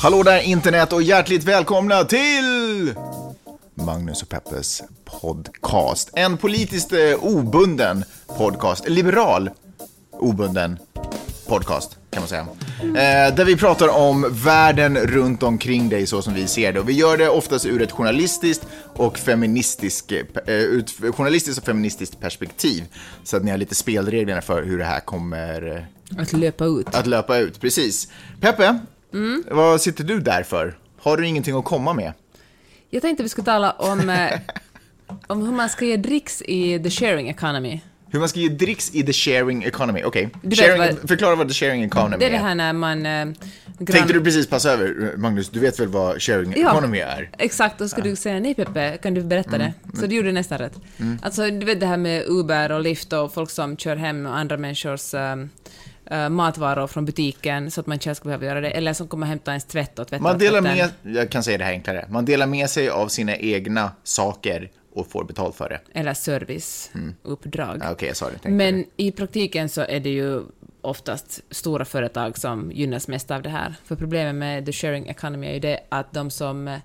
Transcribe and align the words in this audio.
Hallå 0.00 0.22
där 0.22 0.40
internet 0.40 0.92
och 0.92 1.02
hjärtligt 1.02 1.44
välkomna 1.44 2.04
till 2.04 2.94
Magnus 3.74 4.22
och 4.22 4.28
Peppes 4.28 4.82
podcast. 5.04 6.10
En 6.14 6.36
politiskt 6.36 6.92
eh, 6.92 6.98
obunden 7.20 8.04
podcast, 8.36 8.88
liberal 8.88 9.50
obunden 10.12 10.78
podcast 11.46 11.96
kan 12.10 12.20
man 12.22 12.28
säga. 12.28 12.46
Eh, 12.82 13.34
där 13.34 13.44
vi 13.44 13.56
pratar 13.56 13.88
om 13.88 14.26
världen 14.44 14.96
runt 14.98 15.42
omkring 15.42 15.88
dig 15.88 16.06
så 16.06 16.22
som 16.22 16.34
vi 16.34 16.46
ser 16.46 16.72
det. 16.72 16.80
Och 16.80 16.88
vi 16.88 16.92
gör 16.92 17.16
det 17.16 17.28
oftast 17.28 17.66
ur 17.66 17.82
ett 17.82 17.92
journalistiskt 17.92 18.66
och 18.96 19.18
feministiskt, 19.18 20.12
eh, 20.46 20.54
ut, 20.54 20.90
journalistiskt 21.14 21.58
och 21.58 21.64
feministiskt 21.66 22.20
perspektiv. 22.20 22.84
Så 23.24 23.36
att 23.36 23.44
ni 23.44 23.50
har 23.50 23.58
lite 23.58 23.74
spelreglerna 23.74 24.40
för 24.42 24.62
hur 24.62 24.78
det 24.78 24.84
här 24.84 25.00
kommer 25.00 25.76
eh, 25.76 26.20
Att 26.22 26.32
löpa 26.32 26.64
ut. 26.64 26.94
att 26.94 27.06
löpa 27.06 27.38
ut. 27.38 27.60
Precis. 27.60 28.08
Peppe, 28.40 28.78
vad 29.50 29.80
sitter 29.80 30.04
du 30.04 30.20
där 30.20 30.42
för? 30.42 30.78
Har 31.00 31.16
du 31.16 31.26
ingenting 31.26 31.56
att 31.56 31.64
komma 31.64 31.92
med? 31.94 32.12
Jag 32.90 33.02
tänkte 33.02 33.22
vi 33.22 33.28
skulle 33.28 33.44
tala 33.44 33.70
om, 33.72 34.10
eh, 34.10 34.30
om 35.26 35.42
hur 35.46 35.52
man 35.52 35.68
ska 35.68 35.84
ge 35.84 35.96
dricks 35.96 36.42
i 36.42 36.78
the 36.82 36.90
sharing 36.90 37.28
economy. 37.28 37.80
Hur 38.10 38.18
man 38.18 38.28
ska 38.28 38.40
ge 38.40 38.48
dricks 38.48 38.94
i 38.94 39.02
the 39.02 39.12
sharing 39.12 39.64
economy. 39.64 40.02
Okej, 40.04 40.28
Sharing- 40.42 40.78
vad- 40.78 41.08
förklara 41.08 41.34
vad 41.36 41.48
the 41.48 41.54
sharing 41.54 41.84
economy 41.84 42.16
Det 42.18 42.26
är 42.26 42.30
det 42.30 42.36
här 42.38 42.54
när 42.54 42.72
man... 42.72 43.06
Eh, 43.06 43.12
grann- 43.12 43.36
Tänkte 43.86 44.12
du 44.12 44.20
precis 44.24 44.46
passa 44.46 44.70
över, 44.70 45.16
Magnus? 45.16 45.48
Du 45.48 45.60
vet 45.60 45.80
väl 45.80 45.88
vad 45.88 46.22
sharing 46.22 46.54
Ja. 46.56 46.70
economy 46.70 46.98
är? 46.98 47.30
Exakt, 47.38 47.78
då 47.78 47.88
ska 47.88 48.02
du 48.02 48.16
säga 48.16 48.40
nej 48.40 48.54
Peppe, 48.54 48.96
kan 49.02 49.14
du 49.14 49.22
berätta 49.22 49.56
Mm. 49.56 49.72
det? 49.92 49.96
Så 50.00 50.06
du 50.06 50.16
gjorde 50.16 50.32
nästan 50.32 50.58
rätt. 50.58 50.72
Alltså, 51.22 51.50
du 51.50 51.66
vet 51.66 51.80
det 51.80 51.86
här 51.86 51.96
med 51.96 52.24
Uber 52.26 52.72
och 52.72 52.80
Lyft 52.80 53.12
och 53.12 53.34
folk 53.34 53.50
som 53.50 53.76
kör 53.76 53.96
hem 53.96 54.26
andra 54.26 54.56
människors 54.56 55.14
um, 55.14 55.50
uh, 56.12 56.28
matvaror 56.28 56.86
från 56.86 57.04
butiken 57.04 57.70
så 57.70 57.80
att 57.80 57.86
man 57.86 57.98
själv 57.98 58.14
ska 58.14 58.24
behöva 58.24 58.46
göra 58.46 58.60
det, 58.60 58.70
eller 58.70 58.92
som 58.92 59.08
kommer 59.08 59.26
hämta 59.26 59.50
ens 59.50 59.64
tvätt 59.64 59.98
och 59.98 60.08
tvätta 60.08 60.22
Man 60.22 60.38
delar 60.38 60.60
med, 60.60 60.90
jag 61.02 61.30
kan 61.30 61.42
säga 61.42 61.58
det 61.58 61.64
här 61.64 61.72
enklare, 61.72 62.06
man 62.08 62.24
delar 62.24 62.46
med 62.46 62.70
sig 62.70 62.88
av 62.88 63.08
sina 63.08 63.36
egna 63.36 63.92
saker 64.04 64.70
och 64.94 65.06
får 65.06 65.24
betalt 65.24 65.56
för 65.56 65.68
det. 65.68 65.80
Eller 65.92 66.14
serviceuppdrag. 66.14 67.80
Ja, 67.82 67.92
Okej, 67.92 68.08
jag 68.08 68.16
sa 68.16 68.30
det. 68.42 68.50
Men 68.50 68.84
i 68.96 69.12
praktiken 69.12 69.68
så 69.68 69.80
är 69.80 70.00
det 70.00 70.10
ju 70.10 70.42
oftast 70.80 71.40
stora 71.50 71.84
företag 71.84 72.38
som 72.38 72.72
gynnas 72.72 73.08
mest 73.08 73.30
av 73.30 73.42
det 73.42 73.48
här. 73.48 73.74
För 73.84 73.96
problemet 73.96 74.34
med 74.34 74.66
the 74.66 74.72
sharing 74.72 75.08
economy 75.08 75.46
är 75.46 75.52
ju 75.52 75.60
det 75.60 75.80
att 75.88 76.12
de 76.12 76.30
som 76.30 76.68
eh, 76.68 76.78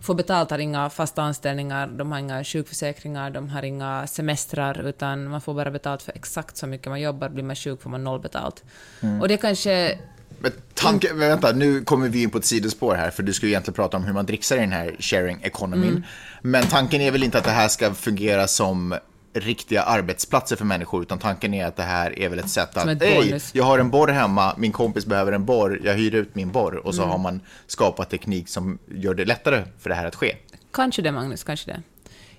får 0.00 0.14
betalt 0.14 0.50
har 0.50 0.58
inga 0.58 0.90
fasta 0.90 1.22
anställningar, 1.22 1.86
de 1.86 2.12
har 2.12 2.18
inga 2.18 2.44
sjukförsäkringar, 2.44 3.30
de 3.30 3.48
har 3.48 3.62
inga 3.62 4.06
semestrar, 4.06 4.86
utan 4.86 5.28
man 5.28 5.40
får 5.40 5.54
bara 5.54 5.70
betalt 5.70 6.02
för 6.02 6.12
exakt 6.12 6.56
så 6.56 6.66
mycket 6.66 6.86
man 6.86 7.00
jobbar. 7.00 7.28
Blir 7.28 7.44
man 7.44 7.56
sjuk 7.56 7.82
får 7.82 7.90
man 7.90 8.04
noll 8.04 8.20
betalt. 8.20 8.64
Mm. 9.00 9.20
Och 9.20 9.28
det 9.28 9.36
kanske... 9.36 9.98
Men 10.38 10.52
tanke, 10.74 11.12
vänta, 11.12 11.52
nu 11.52 11.84
kommer 11.84 12.08
vi 12.08 12.22
in 12.22 12.30
på 12.30 12.38
ett 12.38 12.44
sidospår 12.44 12.94
här, 12.94 13.10
för 13.10 13.22
du 13.22 13.32
ska 13.32 13.46
ju 13.46 13.52
egentligen 13.52 13.74
prata 13.74 13.96
om 13.96 14.04
hur 14.04 14.12
man 14.12 14.26
dricksar 14.26 14.56
i 14.56 14.60
den 14.60 14.72
här 14.72 14.96
sharing 14.98 15.38
economy. 15.42 15.88
Mm. 15.88 16.02
Men 16.42 16.66
tanken 16.66 17.00
är 17.00 17.10
väl 17.10 17.22
inte 17.22 17.38
att 17.38 17.44
det 17.44 17.50
här 17.50 17.68
ska 17.68 17.94
fungera 17.94 18.48
som 18.48 18.94
riktiga 19.40 19.82
arbetsplatser 19.82 20.56
för 20.56 20.64
människor, 20.64 21.02
utan 21.02 21.18
tanken 21.18 21.54
är 21.54 21.66
att 21.66 21.76
det 21.76 21.82
här 21.82 22.18
är 22.18 22.28
väl 22.28 22.38
ett 22.38 22.50
sätt 22.50 22.76
att, 22.76 22.86
ett 22.88 23.02
hej, 23.02 23.14
bonus." 23.16 23.50
jag 23.54 23.64
har 23.64 23.78
en 23.78 23.90
borr 23.90 24.08
hemma, 24.08 24.54
min 24.58 24.72
kompis 24.72 25.06
behöver 25.06 25.32
en 25.32 25.44
borr, 25.44 25.80
jag 25.84 25.94
hyr 25.94 26.14
ut 26.14 26.34
min 26.34 26.52
borr, 26.52 26.74
och 26.76 26.94
så 26.94 27.02
Mm. 27.02 27.10
har 27.10 27.18
man 27.18 27.40
skapat 27.66 28.10
teknik 28.10 28.48
som 28.48 28.78
gör 28.88 29.14
det 29.14 29.24
lättare 29.24 29.62
för 29.78 29.88
det 29.90 29.96
här 29.96 30.06
att 30.06 30.14
ske. 30.14 30.36
Kanske 30.72 31.02
det, 31.02 31.12
Magnus, 31.12 31.44
kanske 31.44 31.70
det. 31.70 31.82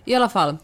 I 0.06 0.16
alla 0.16 0.30
fall, 0.30 0.58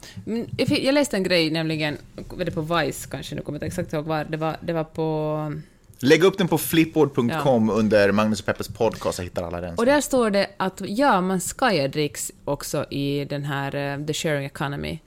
jag 0.68 0.94
läste 0.94 1.18
en 1.18 1.24
grej, 1.24 1.52
nämligen, 1.52 1.98
var 2.30 2.46
det 2.46 2.52
på 2.52 2.62
Vice 2.62 3.08
kanske, 3.12 3.36
nu 3.36 3.42
kommer 3.42 3.60
jag 3.60 3.66
inte 3.68 3.82
exakt 3.82 3.94
ihåg 3.94 4.06
var, 4.06 4.26
det 4.30 4.38
var, 4.38 4.56
det 4.62 4.74
var 4.74 4.84
på... 4.84 5.54
Lägg 6.00 6.24
upp 6.24 6.38
den 6.38 6.48
på 6.48 6.58
flipboard.com 6.58 7.70
under 7.70 8.12
Magnus 8.12 8.40
och 8.40 8.46
Peppes 8.46 8.68
podcast, 8.68 9.18
så 9.18 9.24
hittar 9.24 9.44
alla 9.44 9.62
den. 9.62 9.76
Och 9.76 9.86
där 9.86 10.02
står 10.02 10.30
det 10.30 10.48
att 10.58 10.82
ja, 10.86 11.22
man 11.22 11.42
ska 11.42 11.88
dricks 11.88 12.32
också 12.46 12.86
i 12.90 13.26
den 13.26 13.46
här 13.46 13.76
eh, 13.76 14.06
the 14.06 14.14
sharing 14.14 14.46
economy. 14.46 15.00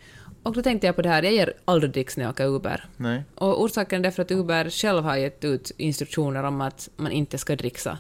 Och 0.46 0.52
då 0.52 0.62
tänkte 0.62 0.86
jag 0.86 0.96
på 0.96 1.02
det 1.02 1.08
här, 1.08 1.22
jag 1.22 1.32
ger 1.32 1.52
aldrig 1.64 1.92
dricks 1.92 2.16
när 2.16 2.24
jag 2.24 2.30
åker 2.30 2.46
Uber. 2.46 2.84
Nej. 2.96 3.24
Och 3.34 3.62
orsaken 3.62 3.98
är 3.98 4.02
därför 4.02 4.22
att 4.22 4.30
Uber 4.30 4.70
själv 4.70 5.02
har 5.02 5.16
gett 5.16 5.44
ut 5.44 5.72
instruktioner 5.76 6.42
om 6.42 6.60
att 6.60 6.88
man 6.96 7.12
inte 7.12 7.38
ska 7.38 7.56
dricksa. 7.56 7.98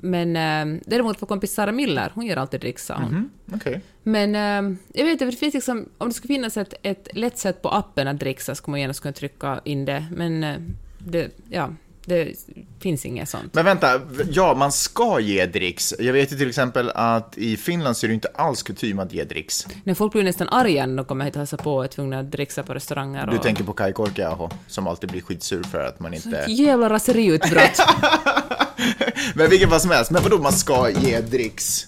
Men 0.00 0.36
eh, 0.36 0.80
däremot 0.86 1.22
vår 1.22 1.26
kompis 1.26 1.54
Sara 1.54 1.72
Miller, 1.72 2.12
hon 2.14 2.26
gör 2.26 2.36
alltid 2.36 2.60
dricks, 2.60 2.86
sa 2.86 2.94
hon. 2.94 3.30
Okej. 3.52 3.80
Men 4.02 4.34
eh, 4.34 4.78
jag 4.92 5.04
vet 5.04 5.12
inte, 5.12 5.24
det 5.24 5.32
finns 5.32 5.54
liksom, 5.54 5.88
om 5.98 6.08
det 6.08 6.14
skulle 6.14 6.34
finnas 6.34 6.56
ett, 6.56 6.74
ett 6.82 7.08
lätt 7.12 7.38
sätt 7.38 7.62
på 7.62 7.68
appen 7.68 8.08
att 8.08 8.18
dricksa 8.18 8.54
skulle 8.54 8.70
man 8.70 8.80
gärna 8.80 8.94
kunna 8.94 9.12
trycka 9.12 9.60
in 9.64 9.84
det, 9.84 10.06
men 10.10 10.44
eh, 10.44 10.56
det, 10.98 11.30
ja, 11.50 11.74
det 12.04 12.34
finns 12.80 13.06
inget 13.06 13.28
sånt. 13.28 13.54
Men 13.54 13.64
vänta, 13.64 14.00
ja, 14.30 14.54
man 14.54 14.72
ska 14.72 15.20
ge 15.20 15.46
dricks. 15.46 15.94
Jag 15.98 16.12
vet 16.12 16.32
ju 16.32 16.36
till 16.36 16.48
exempel 16.48 16.90
att 16.94 17.38
i 17.38 17.56
Finland 17.56 17.96
så 17.96 18.06
är 18.06 18.08
det 18.08 18.14
inte 18.14 18.28
alls 18.34 18.62
kutym 18.62 18.98
att 18.98 19.12
ge 19.12 19.24
dricks. 19.24 19.66
När 19.84 19.94
folk 19.94 20.12
blir 20.12 20.22
nästan 20.22 20.48
arga 20.48 20.86
när 20.86 20.96
de 20.96 21.04
kommer 21.04 21.24
hit 21.24 21.34
och 21.34 21.38
hälsar 21.38 21.56
på 21.56 21.74
och 21.74 21.84
är 21.84 21.88
tvungna 21.88 22.18
att 22.18 22.30
dricksa 22.30 22.62
på 22.62 22.74
restauranger. 22.74 23.26
Du 23.26 23.36
och... 23.36 23.42
tänker 23.42 23.64
på 23.64 23.72
Kai 23.72 23.92
Korkiaho, 23.92 24.50
som 24.66 24.86
alltid 24.86 25.10
blir 25.10 25.20
skitsur 25.20 25.62
för 25.62 25.80
att 25.80 26.00
man 26.00 26.14
inte... 26.14 26.44
Jävla 26.48 26.90
raseriutbrott. 26.90 27.80
Men 29.34 29.50
vilket 29.50 29.70
fall 29.70 29.80
som 29.80 29.90
helst, 29.90 30.10
men 30.10 30.22
vadå 30.22 30.38
man 30.38 30.52
ska 30.52 30.90
ge 30.90 31.20
dricks? 31.20 31.86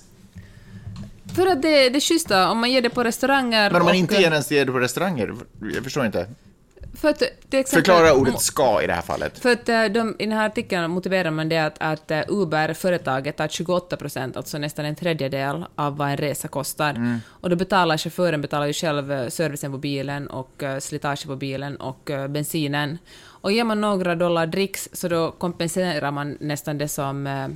För 1.34 1.46
att 1.46 1.62
det, 1.62 1.88
det 1.88 1.98
är 1.98 2.00
schyssta 2.00 2.50
om 2.50 2.58
man 2.58 2.70
ger 2.70 2.82
det 2.82 2.90
på 2.90 3.04
restauranger. 3.04 3.70
Men 3.70 3.80
om 3.80 3.84
man 3.84 3.94
och- 3.94 3.98
inte 3.98 4.14
ens 4.14 4.50
ger 4.50 4.64
det 4.64 4.72
på 4.72 4.78
restauranger? 4.78 5.34
Jag 5.74 5.84
förstår 5.84 6.06
inte. 6.06 6.26
För 7.04 7.10
att, 7.10 7.18
till 7.18 7.58
exempel, 7.58 7.66
Förklara 7.66 8.14
ordet 8.14 8.40
ska 8.40 8.82
i 8.82 8.86
det 8.86 8.92
här 8.92 9.02
fallet. 9.02 9.38
För 9.38 9.52
att 9.52 9.68
eh, 9.68 9.84
de, 9.84 10.16
i 10.18 10.24
den 10.26 10.32
här 10.32 10.46
artikeln 10.46 10.90
motiverar 10.90 11.30
man 11.30 11.48
det 11.48 11.58
att, 11.58 11.76
att 11.78 12.10
eh, 12.10 12.20
Uber, 12.28 12.74
företaget, 12.74 13.36
tar 13.36 13.48
28 13.48 13.96
procent, 13.96 14.36
alltså 14.36 14.58
nästan 14.58 14.84
en 14.84 14.94
tredjedel 14.94 15.64
av 15.74 15.96
vad 15.96 16.08
en 16.08 16.16
resa 16.16 16.48
kostar. 16.48 16.90
Mm. 16.90 17.18
Och 17.28 17.50
då 17.50 17.56
betalar 17.56 17.98
chauffören 17.98 18.40
betalar 18.40 18.66
ju 18.66 18.72
själv 18.72 19.12
eh, 19.12 19.28
servicen 19.28 19.72
på 19.72 19.78
bilen 19.78 20.26
och 20.26 20.62
eh, 20.62 20.78
slitage 20.78 21.26
på 21.26 21.36
bilen 21.36 21.76
och 21.76 22.10
eh, 22.10 22.28
bensinen. 22.28 22.98
Och 23.24 23.52
ger 23.52 23.64
man 23.64 23.80
några 23.80 24.14
dollar 24.14 24.46
dricks 24.46 24.88
så 24.92 25.08
då 25.08 25.30
kompenserar 25.30 26.10
man 26.10 26.36
nästan 26.40 26.78
det 26.78 26.88
som, 26.88 27.26
eh, 27.26 27.48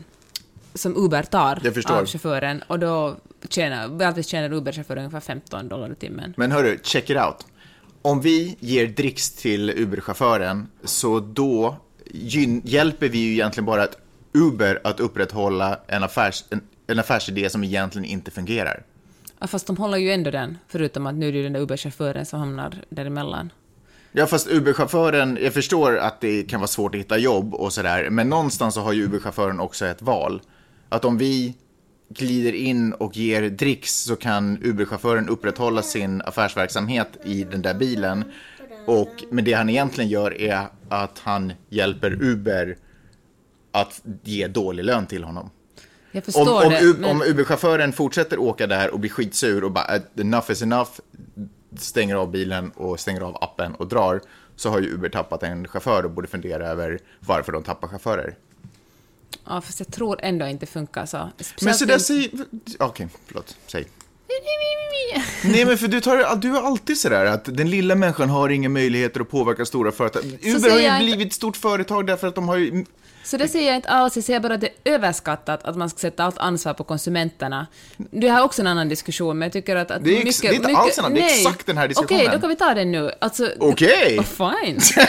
som 0.75 0.97
Uber 0.97 1.23
tar 1.23 1.61
av 1.91 2.07
chauffören 2.07 2.63
och 2.67 2.79
då 2.79 3.17
tjänar, 3.49 4.05
alltid 4.05 4.27
tjänar 4.27 4.53
Uber-chauffören 4.53 4.99
ungefär 4.99 5.21
15 5.21 5.69
dollar 5.69 5.93
i 5.93 5.95
timmen. 5.95 6.35
Men 6.37 6.53
hörru, 6.53 6.79
check 6.83 7.11
it 7.11 7.17
out. 7.17 7.47
Om 8.03 8.21
vi 8.21 8.57
ger 8.61 8.87
dricks 8.87 9.31
till 9.31 9.71
Uber-chauffören, 9.71 10.67
så 10.85 11.21
då 11.21 11.77
hjälper 12.65 13.09
vi 13.09 13.19
ju 13.19 13.33
egentligen 13.33 13.67
bara 13.67 13.83
att 13.83 13.97
Uber 14.33 14.81
att 14.85 15.01
upprätthålla 15.01 15.81
en, 15.87 16.03
affärs, 16.03 16.45
en, 16.51 16.61
en 16.87 16.99
affärsidé 16.99 17.51
som 17.51 17.65
egentligen 17.65 18.05
inte 18.05 18.31
fungerar. 18.31 18.83
Ja, 19.39 19.47
fast 19.47 19.67
de 19.67 19.77
håller 19.77 19.99
ju 19.99 20.13
ändå 20.13 20.31
den, 20.31 20.59
förutom 20.69 21.07
att 21.07 21.15
nu 21.15 21.29
är 21.29 21.33
det 21.33 21.43
den 21.43 21.53
där 21.53 21.61
Uber-chauffören 21.61 22.25
som 22.25 22.41
hamnar 22.41 22.75
däremellan. 22.89 23.53
Ja, 24.13 24.27
fast 24.27 24.49
Uber-chauffören, 24.49 25.39
jag 25.43 25.55
förstår 25.55 25.97
att 25.97 26.21
det 26.21 26.43
kan 26.43 26.61
vara 26.61 26.69
svårt 26.69 26.95
att 26.95 27.01
hitta 27.01 27.19
jobb 27.19 27.55
och 27.55 27.73
sådär, 27.73 28.11
men 28.11 28.29
någonstans 28.29 28.75
så 28.75 28.81
har 28.81 28.93
ju 28.93 29.05
Uber-chauffören 29.07 29.61
också 29.61 29.87
ett 29.87 30.03
val. 30.03 30.41
Att 30.89 31.05
om 31.05 31.19
vi 31.19 31.55
glider 32.09 32.53
in 32.53 32.93
och 32.93 33.17
ger 33.17 33.43
dricks 33.51 33.95
så 34.03 34.17
kan 34.17 34.59
Uber-chauffören 34.63 35.29
upprätthålla 35.29 35.83
sin 35.83 36.23
affärsverksamhet 36.23 37.09
i 37.25 37.45
den 37.45 37.63
där 37.63 37.75
bilen. 37.75 38.25
Och, 38.87 39.25
men 39.31 39.45
det 39.45 39.53
han 39.53 39.69
egentligen 39.69 40.11
gör 40.11 40.41
är 40.41 40.67
att 40.89 41.19
han 41.19 41.53
hjälper 41.69 42.23
Uber 42.23 42.77
att 43.73 44.03
ge 44.25 44.47
dålig 44.47 44.85
lön 44.85 45.07
till 45.07 45.25
honom. 45.25 45.51
Jag 46.13 46.19
Om, 46.21 46.23
förstår 46.23 46.65
om, 46.65 46.71
det, 46.73 46.81
U- 46.81 46.95
men 46.99 47.11
om 47.11 47.23
Uber-chauffören 47.23 47.93
fortsätter 47.93 48.39
åka 48.39 48.67
där 48.67 48.91
och 48.91 49.01
blir 49.01 49.11
skitsur 49.11 49.65
och 49.65 49.73
bara 49.73 49.97
"Uh, 49.97 50.03
enough 50.21 50.51
is 50.51 50.63
enough, 50.63 50.91
stänger 51.77 52.15
av 52.17 52.31
bilen 52.31 52.71
och 52.71 53.01
stänger 53.01 53.21
av 53.21 53.37
appen 53.41 53.75
och 53.75 53.89
drar, 53.89 54.21
så 54.57 54.71
har 54.71 54.81
ju 54.81 54.95
Uber 54.95 55.09
tappat 55.09 55.43
en 55.43 55.69
chaufför 55.69 56.05
och 56.05 56.11
borde 56.11 56.29
fundera 56.29 56.67
över 56.69 56.99
varför 57.21 57.53
de 57.53 57.63
tappar 57.63 57.89
chaufförer. 57.89 58.35
Ja, 59.49 59.61
fast 59.61 59.81
jag 59.81 59.93
tror 59.93 60.19
ändå 60.23 60.47
inte 60.47 60.67
funkar 60.67 61.07
så. 61.07 61.17
Men 61.17 61.31
Speciellt 61.45 61.79
så 61.79 61.85
där 61.85 61.99
säger... 61.99 62.31
Okej, 62.79 63.09
förlåt. 63.27 63.57
Säg. 63.67 63.85
Nej, 65.45 65.65
men 65.65 65.79
för 65.79 65.89
du, 65.89 66.01
tar, 66.01 66.37
du 66.37 66.57
är 66.57 66.63
alltid 66.63 66.99
sådär 66.99 67.25
att 67.25 67.45
den 67.45 67.71
lilla 67.71 67.95
människan 67.95 68.31
har 68.31 68.49
inga 68.49 68.69
möjligheter 68.69 69.21
att 69.21 69.31
påverka 69.31 69.65
stora 69.65 69.93
företag. 69.93 70.23
Uber 70.43 70.71
har 70.71 70.79
ju 70.79 70.85
inte- 70.87 70.99
blivit 70.99 71.27
ett 71.27 71.33
stort 71.33 71.57
företag 71.57 72.07
därför 72.07 72.27
att 72.27 72.35
de 72.35 72.49
har 72.49 72.57
ju 72.57 72.85
Så 73.25 73.37
det 73.37 73.49
säger 73.49 73.67
jag 73.67 73.77
inte 73.77 73.89
alls, 73.89 74.17
jag 74.17 74.25
säger 74.25 74.41
bara 74.41 74.55
att 74.55 74.61
det 74.61 74.69
är 74.85 74.93
överskattat 74.95 75.65
att 75.65 75.77
man 75.77 75.91
ska 75.91 75.99
sätta 75.99 76.25
allt 76.25 76.39
ansvar 76.39 76.75
på 76.75 76.85
konsumenterna. 76.85 77.67
Det 77.97 78.29
här 78.31 78.39
är 78.41 78.45
också 78.45 78.63
en 78.63 78.67
annan 78.67 78.89
diskussion, 78.89 79.39
men 79.39 79.47
jag 79.47 79.53
tycker 79.53 79.77
att... 79.77 79.91
att 79.91 80.05
Det 80.05 80.23
är 80.23 80.27
ex- 80.27 80.41
det 80.41 80.49
är 80.49 80.53
inte 80.55 80.77
alls 80.77 80.99
en 80.99 81.05
annan, 81.05 81.15
det 81.15 81.21
är 81.23 81.39
exakt 81.39 81.67
den 81.67 81.79
här 81.79 81.89
diskussionen. 81.89 82.21
Okej, 82.21 82.35
då 82.35 82.41
kan 82.41 82.49
vi 82.49 82.57
ta 82.57 82.75
den 82.75 82.93
nu. 82.93 83.11
Alltså, 83.21 83.51
Okej. 83.59 84.19
Oh, 84.19 84.25
fine. 84.65 84.79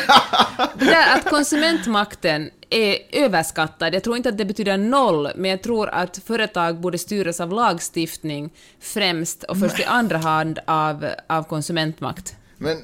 det 0.76 0.86
där 0.86 1.16
att 1.16 1.30
konsumentmakten 1.30 2.50
är 2.70 2.98
överskattad, 3.12 3.94
jag 3.94 4.04
tror 4.04 4.18
inte 4.18 4.30
att 4.30 4.38
det 4.38 4.46
betyder 4.46 4.78
noll, 4.78 5.30
men 5.36 5.52
jag 5.52 5.62
tror 5.62 5.90
att 5.90 6.18
företag 6.26 6.80
borde 6.80 6.98
styras 6.98 7.40
av 7.40 7.52
lagstiftning 7.54 8.50
främst 8.80 9.44
och 9.44 9.60
först 9.60 9.80
i 9.80 9.84
andra 9.84 10.18
hand 10.18 10.60
av, 10.66 11.10
av 11.28 11.44
konsumentmakt. 11.44 12.36
Men 12.58 12.78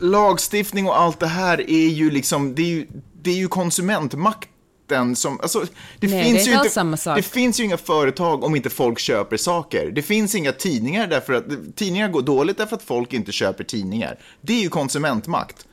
lagstiftning 0.00 0.86
och 0.86 1.00
allt 1.00 1.20
det 1.20 1.26
här 1.26 1.70
är 1.70 1.88
ju 1.88 2.10
liksom, 2.10 2.54
det 2.54 2.62
är 2.62 2.66
ju, 2.66 2.86
det 3.22 3.30
är 3.30 3.34
ju 3.34 3.48
konsumentmakten 3.48 5.16
som, 5.16 5.40
alltså, 5.40 5.64
det 6.00 6.06
Nej, 6.06 6.24
finns 6.24 6.44
det 6.44 6.50
ju 6.50 6.56
inte 6.56 7.14
det 7.16 7.22
finns 7.22 7.60
ju 7.60 7.64
inga 7.64 7.76
företag 7.76 8.44
om 8.44 8.56
inte 8.56 8.70
folk 8.70 8.98
köper 8.98 9.36
saker. 9.36 9.90
Det 9.90 10.02
finns 10.02 10.34
inga 10.34 10.52
tidningar 10.52 11.06
därför 11.06 11.32
att, 11.32 11.44
tidningar 11.76 12.08
går 12.08 12.22
dåligt 12.22 12.58
därför 12.58 12.76
att 12.76 12.82
folk 12.82 13.12
inte 13.12 13.32
köper 13.32 13.64
tidningar. 13.64 14.18
Det 14.40 14.52
är 14.52 14.62
ju 14.62 14.68
konsumentmakt. 14.68 15.66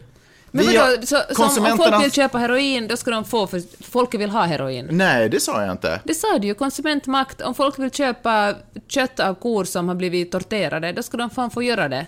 Men 0.51 0.65
Vi 0.65 0.77
vadå, 0.77 1.01
så, 1.01 1.05
så 1.05 1.15
om 1.17 1.35
konsumenterna- 1.49 1.77
folk 1.91 2.03
vill 2.03 2.11
köpa 2.11 2.37
heroin, 2.37 2.87
då 2.87 2.97
ska 2.97 3.11
de 3.11 3.25
få, 3.25 3.47
för 3.47 3.61
folk 3.91 4.13
vill 4.13 4.29
ha 4.29 4.43
heroin. 4.43 4.87
Nej, 4.91 5.29
det 5.29 5.39
sa 5.39 5.61
jag 5.63 5.71
inte. 5.71 6.01
Det 6.03 6.13
sa 6.13 6.37
du 6.39 6.47
ju, 6.47 6.53
konsumentmakt. 6.53 7.41
Om 7.41 7.55
folk 7.55 7.79
vill 7.79 7.91
köpa 7.91 8.53
kött 8.87 9.19
av 9.19 9.33
kor 9.33 9.63
som 9.63 9.87
har 9.87 9.95
blivit 9.95 10.31
torterade, 10.31 10.91
då 10.91 11.03
ska 11.03 11.17
de 11.17 11.29
fan 11.29 11.51
få 11.51 11.63
göra 11.63 11.89
det. 11.89 12.07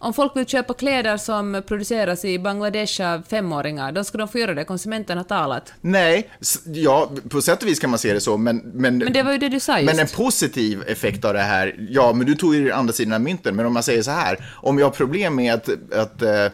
Om 0.00 0.14
folk 0.14 0.36
vill 0.36 0.46
köpa 0.46 0.74
kläder 0.74 1.16
som 1.16 1.62
produceras 1.66 2.24
i 2.24 2.38
Bangladesh 2.38 3.02
av 3.02 3.22
femåringar, 3.30 3.92
då 3.92 4.04
ska 4.04 4.18
de 4.18 4.28
få 4.28 4.38
göra 4.38 4.54
det. 4.54 4.64
Konsumenten 4.64 5.16
har 5.18 5.24
talat. 5.24 5.72
Nej, 5.80 6.30
ja, 6.64 7.10
på 7.30 7.42
sätt 7.42 7.62
och 7.62 7.68
vis 7.68 7.78
kan 7.80 7.90
man 7.90 7.98
se 7.98 8.12
det 8.14 8.20
så, 8.20 8.36
men... 8.36 8.56
Men, 8.56 8.98
Men 8.98 9.12
det 9.12 9.22
var 9.22 9.32
ju 9.32 9.38
det 9.38 9.48
du 9.48 9.60
sa 9.60 9.78
just. 9.78 9.92
men 9.96 10.00
en 10.00 10.12
positiv 10.16 10.82
effekt 10.86 11.24
av 11.24 11.34
det 11.34 11.40
här, 11.40 11.76
ja, 11.90 12.12
men 12.12 12.26
du 12.26 12.34
tog 12.34 12.54
ju 12.54 12.72
andra 12.72 12.92
sidan 12.92 13.12
av 13.12 13.20
mynten, 13.20 13.56
men 13.56 13.66
om 13.66 13.72
man 13.72 13.82
säger 13.82 14.02
så 14.02 14.10
här, 14.10 14.44
om 14.54 14.78
jag 14.78 14.86
har 14.86 14.90
problem 14.90 15.34
med 15.36 15.54
att, 15.54 15.68
att 15.92 16.22
eh, 16.22 16.46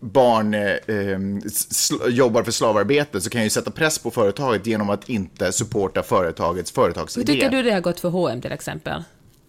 barn 0.00 0.54
eh, 0.54 0.60
eh, 0.62 1.18
sl- 1.48 2.08
jobbar 2.10 2.42
för 2.42 2.52
slavarbete 2.52 3.20
så 3.20 3.30
kan 3.30 3.40
jag 3.40 3.44
ju 3.46 3.50
sätta 3.50 3.70
press 3.70 3.98
på 3.98 4.10
företaget 4.10 4.66
genom 4.66 4.90
att 4.90 5.08
inte 5.08 5.52
supporta 5.52 6.02
företagets 6.02 6.70
Hur 6.70 6.82
företagsidé. 6.82 7.32
tycker 7.32 7.50
du 7.50 7.62
det 7.62 7.70
har 7.70 7.80
gått 7.80 8.00
för 8.00 8.08
H&M 8.08 8.40
till 8.40 8.52
exempel? 8.52 9.04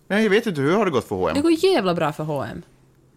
Nej, 0.08 0.24
jag 0.24 0.30
vet 0.30 0.46
inte, 0.48 0.62
hur 0.62 0.74
har 0.76 0.86
det 0.86 0.92
gått 0.92 1.08
för 1.08 1.16
Det 1.16 1.22
H&M? 1.22 1.42
går 1.42 1.52
jävla 1.52 1.94
bra 1.96 2.14
för 2.14 2.24
H&M. 2.24 2.62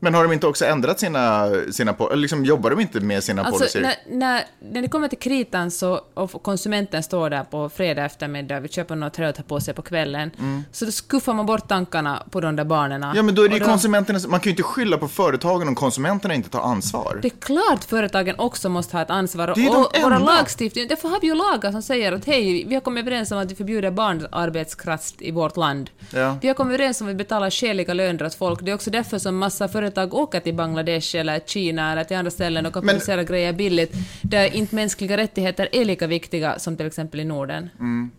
Men 0.04 0.14
har 0.14 0.22
de 0.22 0.32
inte 0.32 0.46
också 0.46 0.64
ändrat 0.64 1.00
sina, 1.00 1.50
sina 1.72 1.96
liksom 2.14 2.44
jobbar 2.44 2.70
de 2.70 2.81
inte 2.81 3.00
med 3.00 3.25
sina 3.25 3.43
Alltså, 3.43 3.58
policyer? 3.58 3.82
när, 3.82 4.16
när, 4.16 4.44
när 4.72 4.82
det 4.82 4.88
kommer 4.88 5.08
till 5.08 5.19
kritan 5.19 5.70
så, 5.70 6.00
och 6.14 6.43
konsumenten 6.43 7.02
står 7.02 7.31
där 7.31 7.44
på 7.44 7.69
fredag 7.69 8.04
eftermiddag, 8.04 8.60
vill 8.60 8.70
köpa 8.70 8.94
något 8.94 9.12
trött 9.12 9.31
att 9.31 9.37
ha 9.37 9.44
på 9.44 9.60
sig 9.60 9.75
på 9.75 9.82
kvällen, 9.82 10.31
så 10.72 10.84
då 10.84 10.90
skuffar 10.90 11.34
man 11.34 11.46
bort 11.46 11.69
tankarna 11.69 12.22
på 12.31 12.40
de 12.40 12.56
där 12.56 12.64
barnen. 12.64 13.02
Mm. 13.02 13.16
Ja, 13.16 13.22
men 13.22 13.34
då 13.34 13.44
är 13.44 13.49
det 13.49 13.54
ju 13.54 13.64
konsumenterna, 13.64 14.19
man 14.28 14.40
kan 14.40 14.44
ju 14.44 14.50
inte 14.50 14.62
skylla 14.62 14.99
på 14.99 15.08
företagen 15.08 15.69
om 15.69 15.75
konsumenterna 15.75 16.34
inte 16.34 16.50
tar 16.50 16.60
ansvar. 16.60 17.19
Det 17.22 17.28
är 17.28 17.40
klart 17.40 17.84
företagen 17.84 18.34
också 18.38 18.69
måste 18.69 18.96
ha 18.96 19.02
ett 19.02 19.10
ansvar. 19.10 19.46
Det 19.46 19.66
är 19.66 19.72
de 19.72 19.84
och 19.84 20.02
våra 20.02 20.19
lagstiftning, 20.19 20.88
därför 20.88 21.08
har 21.08 21.20
vi 21.20 21.26
ju 21.26 21.34
lagar 21.34 21.72
som 21.72 21.82
säger 21.82 22.12
att 22.12 22.25
hej, 22.25 22.64
vi 22.66 22.75
har 22.75 22.81
kommit 22.81 23.02
överens 23.02 23.32
om 23.32 23.38
att 23.38 23.50
vi 23.50 23.55
förbjuder 23.55 23.90
barnarbetskraft 23.90 25.22
i 25.22 25.31
vårt 25.31 25.56
land. 25.56 25.90
Ja. 26.10 26.37
Vi 26.43 26.48
har 26.48 26.55
kommit 26.55 26.75
överens 26.75 27.00
om 27.00 27.06
att 27.06 27.10
vi 27.10 27.16
betalar 27.16 27.50
skäliga 27.50 27.94
löner 27.94 28.26
åt 28.26 28.34
folk. 28.34 28.60
Det 28.62 28.70
är 28.70 28.75
också 28.75 28.90
därför 28.90 29.19
som 29.19 29.37
massa 29.38 29.69
företag 29.69 29.91
åker 29.98 30.40
till 30.40 30.54
Bangladesh 30.54 31.16
eller 31.16 31.40
Kina 31.46 31.92
eller 31.92 32.04
till 32.04 32.16
andra 32.16 32.30
ställen 32.30 32.66
och 32.66 32.72
kan 32.72 32.84
Men- 32.84 32.94
producera 32.94 33.24
grejer 33.24 33.52
billigt, 33.52 33.94
där 34.22 34.54
inte 34.56 34.74
mänskliga 34.74 35.16
rättigheter 35.16 35.68
är 35.72 35.84
lika 35.84 36.06
viktiga 36.06 36.58
som 36.58 36.76
till 36.76 36.86
exempel 36.86 37.20
i 37.20 37.24
Norden. 37.24 37.70
Mm. 37.80 38.10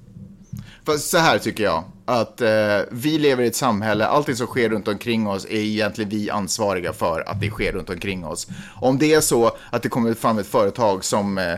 Fast 0.85 1.09
så 1.09 1.17
här 1.17 1.37
tycker 1.39 1.63
jag, 1.63 1.83
att 2.05 2.41
eh, 2.41 2.79
vi 2.91 3.17
lever 3.17 3.43
i 3.43 3.47
ett 3.47 3.55
samhälle, 3.55 4.05
allting 4.05 4.35
som 4.35 4.47
sker 4.47 4.69
runt 4.69 4.87
omkring 4.87 5.27
oss 5.27 5.45
är 5.45 5.57
egentligen 5.57 6.09
vi 6.09 6.29
ansvariga 6.29 6.93
för 6.93 7.29
att 7.29 7.41
det 7.41 7.49
sker 7.49 7.71
runt 7.71 7.89
omkring 7.89 8.25
oss. 8.25 8.47
Om 8.75 8.97
det 8.97 9.13
är 9.13 9.21
så 9.21 9.51
att 9.69 9.83
det 9.83 9.89
kommer 9.89 10.13
fram 10.13 10.37
ett 10.37 10.47
företag 10.47 11.03
som 11.03 11.37
eh, 11.37 11.53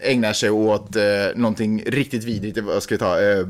ägnar 0.00 0.32
sig 0.32 0.50
åt 0.50 0.96
eh, 0.96 1.02
någonting 1.34 1.82
riktigt 1.86 2.24
vidrigt, 2.24 2.58
vad 2.58 2.82
ska 2.82 2.94
vi 2.94 2.98
ta, 2.98 3.20
eh, 3.20 3.46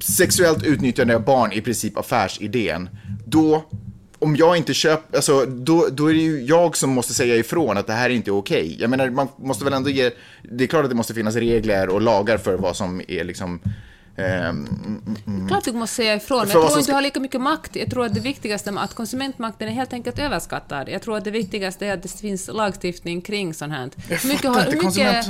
sexuellt 0.00 0.66
utnyttjande 0.66 1.14
av 1.16 1.24
barn 1.24 1.52
i 1.52 1.60
princip 1.60 1.98
affärsidén, 1.98 2.88
då 3.24 3.64
om 4.20 4.36
jag 4.36 4.56
inte 4.56 4.74
köper, 4.74 5.16
alltså 5.16 5.46
då, 5.46 5.88
då 5.92 6.10
är 6.10 6.14
det 6.14 6.20
ju 6.20 6.42
jag 6.44 6.76
som 6.76 6.90
måste 6.90 7.14
säga 7.14 7.36
ifrån 7.36 7.76
att 7.76 7.86
det 7.86 7.92
här 7.92 8.10
är 8.10 8.14
inte 8.14 8.30
okej. 8.30 8.76
Jag 8.80 8.90
menar, 8.90 9.10
man 9.10 9.28
måste 9.36 9.64
väl 9.64 9.72
ändå 9.72 9.90
ge, 9.90 10.10
det 10.42 10.64
är 10.64 10.68
klart 10.68 10.84
att 10.84 10.90
det 10.90 10.96
måste 10.96 11.14
finnas 11.14 11.34
regler 11.36 11.88
och 11.88 12.00
lagar 12.00 12.38
för 12.38 12.56
vad 12.56 12.76
som 12.76 13.00
är 13.08 13.24
liksom, 13.24 13.60
ehm, 14.16 14.66
Klart 15.48 15.64
du 15.64 15.72
måste 15.72 15.96
säga 15.96 16.14
ifrån, 16.14 16.38
men 16.38 16.48
jag 16.48 16.52
tror 16.52 16.64
inte 16.70 16.82
ska- 16.82 16.92
du 16.92 16.94
har 16.94 17.02
lika 17.02 17.20
mycket 17.20 17.40
makt. 17.40 17.76
Jag 17.76 17.90
tror 17.90 18.06
att 18.06 18.14
det 18.14 18.20
viktigaste 18.20 18.70
är 18.70 18.78
att 18.78 18.94
konsumentmakten 18.94 19.68
är 19.68 19.72
helt 19.72 19.92
enkelt 19.92 20.18
överskattad. 20.18 20.88
Jag 20.88 21.02
tror 21.02 21.16
att 21.16 21.24
det 21.24 21.30
viktigaste 21.30 21.86
är 21.86 21.94
att 21.94 22.02
det 22.02 22.12
finns 22.20 22.50
lagstiftning 22.52 23.20
kring 23.22 23.54
sånt 23.54 23.72
här. 23.72 23.90
Hur 24.08 24.28
mycket, 24.28 24.44
har, 24.50 24.60
hur, 24.60 24.82
mycket, 24.84 25.26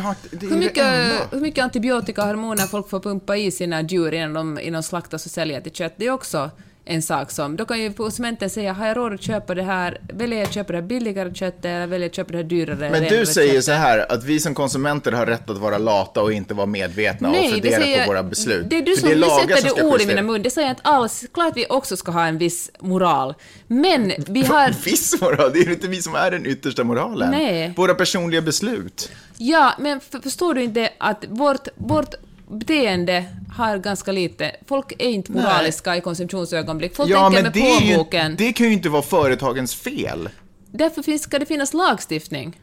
hur, 0.51 0.57
mycket, 0.59 0.87
hur 1.33 1.41
mycket 1.41 1.65
antibiotika 1.65 2.23
och 2.23 2.29
hormoner 2.29 2.67
folk 2.67 2.91
får 2.91 3.01
pumpa 3.01 3.37
i 3.37 3.51
sina 3.51 3.83
djur 3.83 4.15
innan 4.15 4.33
de, 4.35 4.59
innan 4.61 4.73
de 4.73 4.83
slaktas 4.83 5.25
och 5.27 5.31
säljer 5.33 5.61
till 5.61 5.73
kött, 5.73 5.95
det 5.97 6.07
är 6.07 6.11
också 6.11 6.51
en 6.91 7.03
sak 7.03 7.31
som... 7.31 7.57
Då 7.57 7.65
kan 7.65 7.81
ju 7.81 7.93
konsumenten 7.93 8.51
säga, 8.51 8.73
har 8.73 8.87
jag 8.87 8.97
råd 8.97 9.15
att 9.15 9.23
köpa 9.23 9.55
det 9.55 9.63
här, 9.63 10.01
väljer 10.13 10.39
jag 10.39 10.47
att 10.47 10.55
köpa 10.55 10.73
det 10.73 10.79
här 10.79 10.87
billigare 10.87 11.35
köttet 11.35 11.65
eller 11.65 11.87
väljer 11.87 12.05
jag 12.05 12.11
att 12.11 12.17
köpa 12.17 12.33
det 12.33 12.39
här 12.39 12.45
dyrare, 12.45 12.91
Men 12.91 13.03
du 13.03 13.27
säger 13.27 13.49
köttet? 13.51 13.65
så 13.65 13.73
här, 13.73 14.13
att 14.13 14.25
vi 14.25 14.41
som 14.41 14.55
konsumenter 14.55 15.13
har 15.13 15.27
rätt 15.27 15.51
att 15.51 15.59
vara 15.59 15.79
lata 15.79 16.23
och 16.23 16.33
inte 16.33 16.55
vara 16.55 16.67
medvetna 16.67 17.29
och 17.29 17.35
Nej, 17.35 17.53
det 17.53 17.61
fundera 17.61 17.81
säger, 17.81 18.05
på 18.05 18.11
våra 18.11 18.23
beslut. 18.23 18.67
Det 18.71 18.79
är 18.79 18.83
du 18.83 18.97
som 18.97 19.09
nu 19.09 19.15
lagar 19.15 19.37
sätter 19.39 19.57
som 19.57 19.71
ska 19.71 19.83
det 19.83 19.89
ord 19.89 20.01
i 20.01 20.07
mina 20.07 20.23
mun. 20.23 20.43
Det 20.43 20.51
säger 20.51 20.69
jag 20.69 20.73
inte 20.73 20.89
alls. 20.89 21.25
Klart 21.35 21.53
vi 21.57 21.67
också 21.69 21.97
ska 21.97 22.13
ha 22.13 22.27
en 22.27 22.39
viss 22.39 22.71
moral. 22.81 23.35
Men 23.67 24.13
vi 24.29 24.43
har... 24.43 24.75
Viss 24.85 25.21
moral, 25.21 25.53
det 25.53 25.59
är 25.59 25.65
ju 25.65 25.73
inte 25.73 25.89
vi 25.89 26.03
som 26.03 26.15
är 26.15 26.31
den 26.31 26.47
yttersta 26.47 26.85
moralen. 26.85 27.31
Nej. 27.31 27.75
Våra 27.77 27.95
personliga 27.95 28.43
beslut. 28.43 29.11
Ja, 29.37 29.73
men 29.79 30.01
för, 30.01 30.19
förstår 30.19 30.55
du 30.55 30.63
inte 30.63 30.91
att 30.99 31.25
vårt, 31.29 31.69
vårt 31.77 32.15
beteende 32.51 33.25
har 33.53 33.79
ganska 33.79 34.13
lite... 34.13 34.57
Folk 34.67 34.93
är 34.99 35.09
inte 35.09 35.33
Nej. 35.33 35.43
moraliska 35.43 35.97
i 35.97 36.01
konsumtionsögonblick. 36.01 36.97
Folk 36.97 37.11
ja, 37.11 37.31
tänker 37.31 37.35
men 37.35 37.43
med 37.43 37.53
det, 37.53 37.71
är 37.71 37.81
ju, 37.81 37.87
plånboken. 37.87 38.37
det 38.39 38.53
kan 38.53 38.67
ju 38.67 38.73
inte 38.73 38.89
vara 38.89 39.03
företagens 39.03 39.75
fel. 39.75 40.29
Därför 40.73 41.03
finns, 41.03 41.23
ska 41.23 41.39
det 41.39 41.47
finnas 41.47 41.75
lagstiftning. 41.75 42.61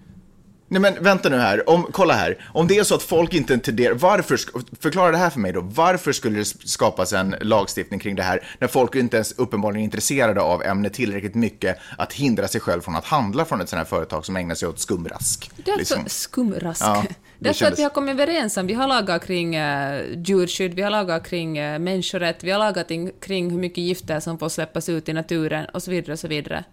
Nej 0.69 0.81
men 0.81 1.03
vänta 1.03 1.29
nu 1.29 1.37
här, 1.37 1.69
om, 1.69 1.87
kolla 1.91 2.13
här. 2.13 2.45
Om 2.53 2.67
det 2.67 2.77
är 2.77 2.83
så 2.83 2.95
att 2.95 3.03
folk 3.03 3.33
inte 3.33 3.57
tenderar, 3.57 3.93
varför, 3.93 4.39
förklara 4.79 5.11
det 5.11 5.17
här 5.17 5.29
för 5.29 5.39
mig 5.39 5.53
då. 5.53 5.61
Varför 5.61 6.11
skulle 6.11 6.37
det 6.37 6.45
skapas 6.45 7.13
en 7.13 7.35
lagstiftning 7.41 7.99
kring 7.99 8.15
det 8.15 8.23
här 8.23 8.47
när 8.59 8.67
folk 8.67 8.95
inte 8.95 9.17
ens 9.17 9.31
uppenbarligen 9.31 9.81
är 9.81 9.83
intresserade 9.83 10.41
av 10.41 10.63
ämnet 10.63 10.93
tillräckligt 10.93 11.35
mycket 11.35 11.77
att 11.97 12.13
hindra 12.13 12.47
sig 12.47 12.61
själv 12.61 12.81
från 12.81 12.95
att 12.95 13.05
handla 13.05 13.45
från 13.45 13.61
ett 13.61 13.69
sånt 13.69 13.77
här 13.77 13.85
företag 13.85 14.25
som 14.25 14.35
ägnar 14.35 14.55
sig 14.55 14.67
åt 14.67 14.79
skumrask? 14.79 15.51
Därför, 15.55 15.79
liksom. 15.79 16.03
Skumrask. 16.07 16.81
Ja, 16.81 17.03
det 17.07 17.13
Därför 17.39 17.59
kändes- 17.59 17.73
att 17.73 17.79
vi 17.79 17.83
har 17.83 17.89
kommit 17.89 18.13
överens 18.13 18.57
om, 18.57 18.67
vi 18.67 18.73
har 18.73 18.87
lagar 18.87 19.19
kring 19.19 19.57
uh, 19.59 20.01
djurskydd, 20.25 20.73
vi 20.73 20.81
har 20.81 20.89
lagar 20.89 21.19
kring 21.19 21.61
uh, 21.61 21.79
människorätt, 21.79 22.43
vi 22.43 22.51
har 22.51 22.59
lagat 22.59 22.91
in, 22.91 23.11
kring 23.21 23.51
hur 23.51 23.59
mycket 23.59 23.83
gifter 23.83 24.19
som 24.19 24.37
får 24.37 24.49
släppas 24.49 24.89
ut 24.89 25.09
i 25.09 25.13
naturen 25.13 25.65
och 25.65 25.83
så 25.83 25.91
vidare 25.91 26.13
och 26.13 26.19
så 26.19 26.27
vidare. 26.27 26.63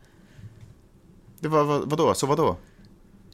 Det 1.40 1.48
var, 1.48 1.64
vad, 1.64 1.90
vadå, 1.90 2.14
så 2.14 2.26
vadå? 2.26 2.56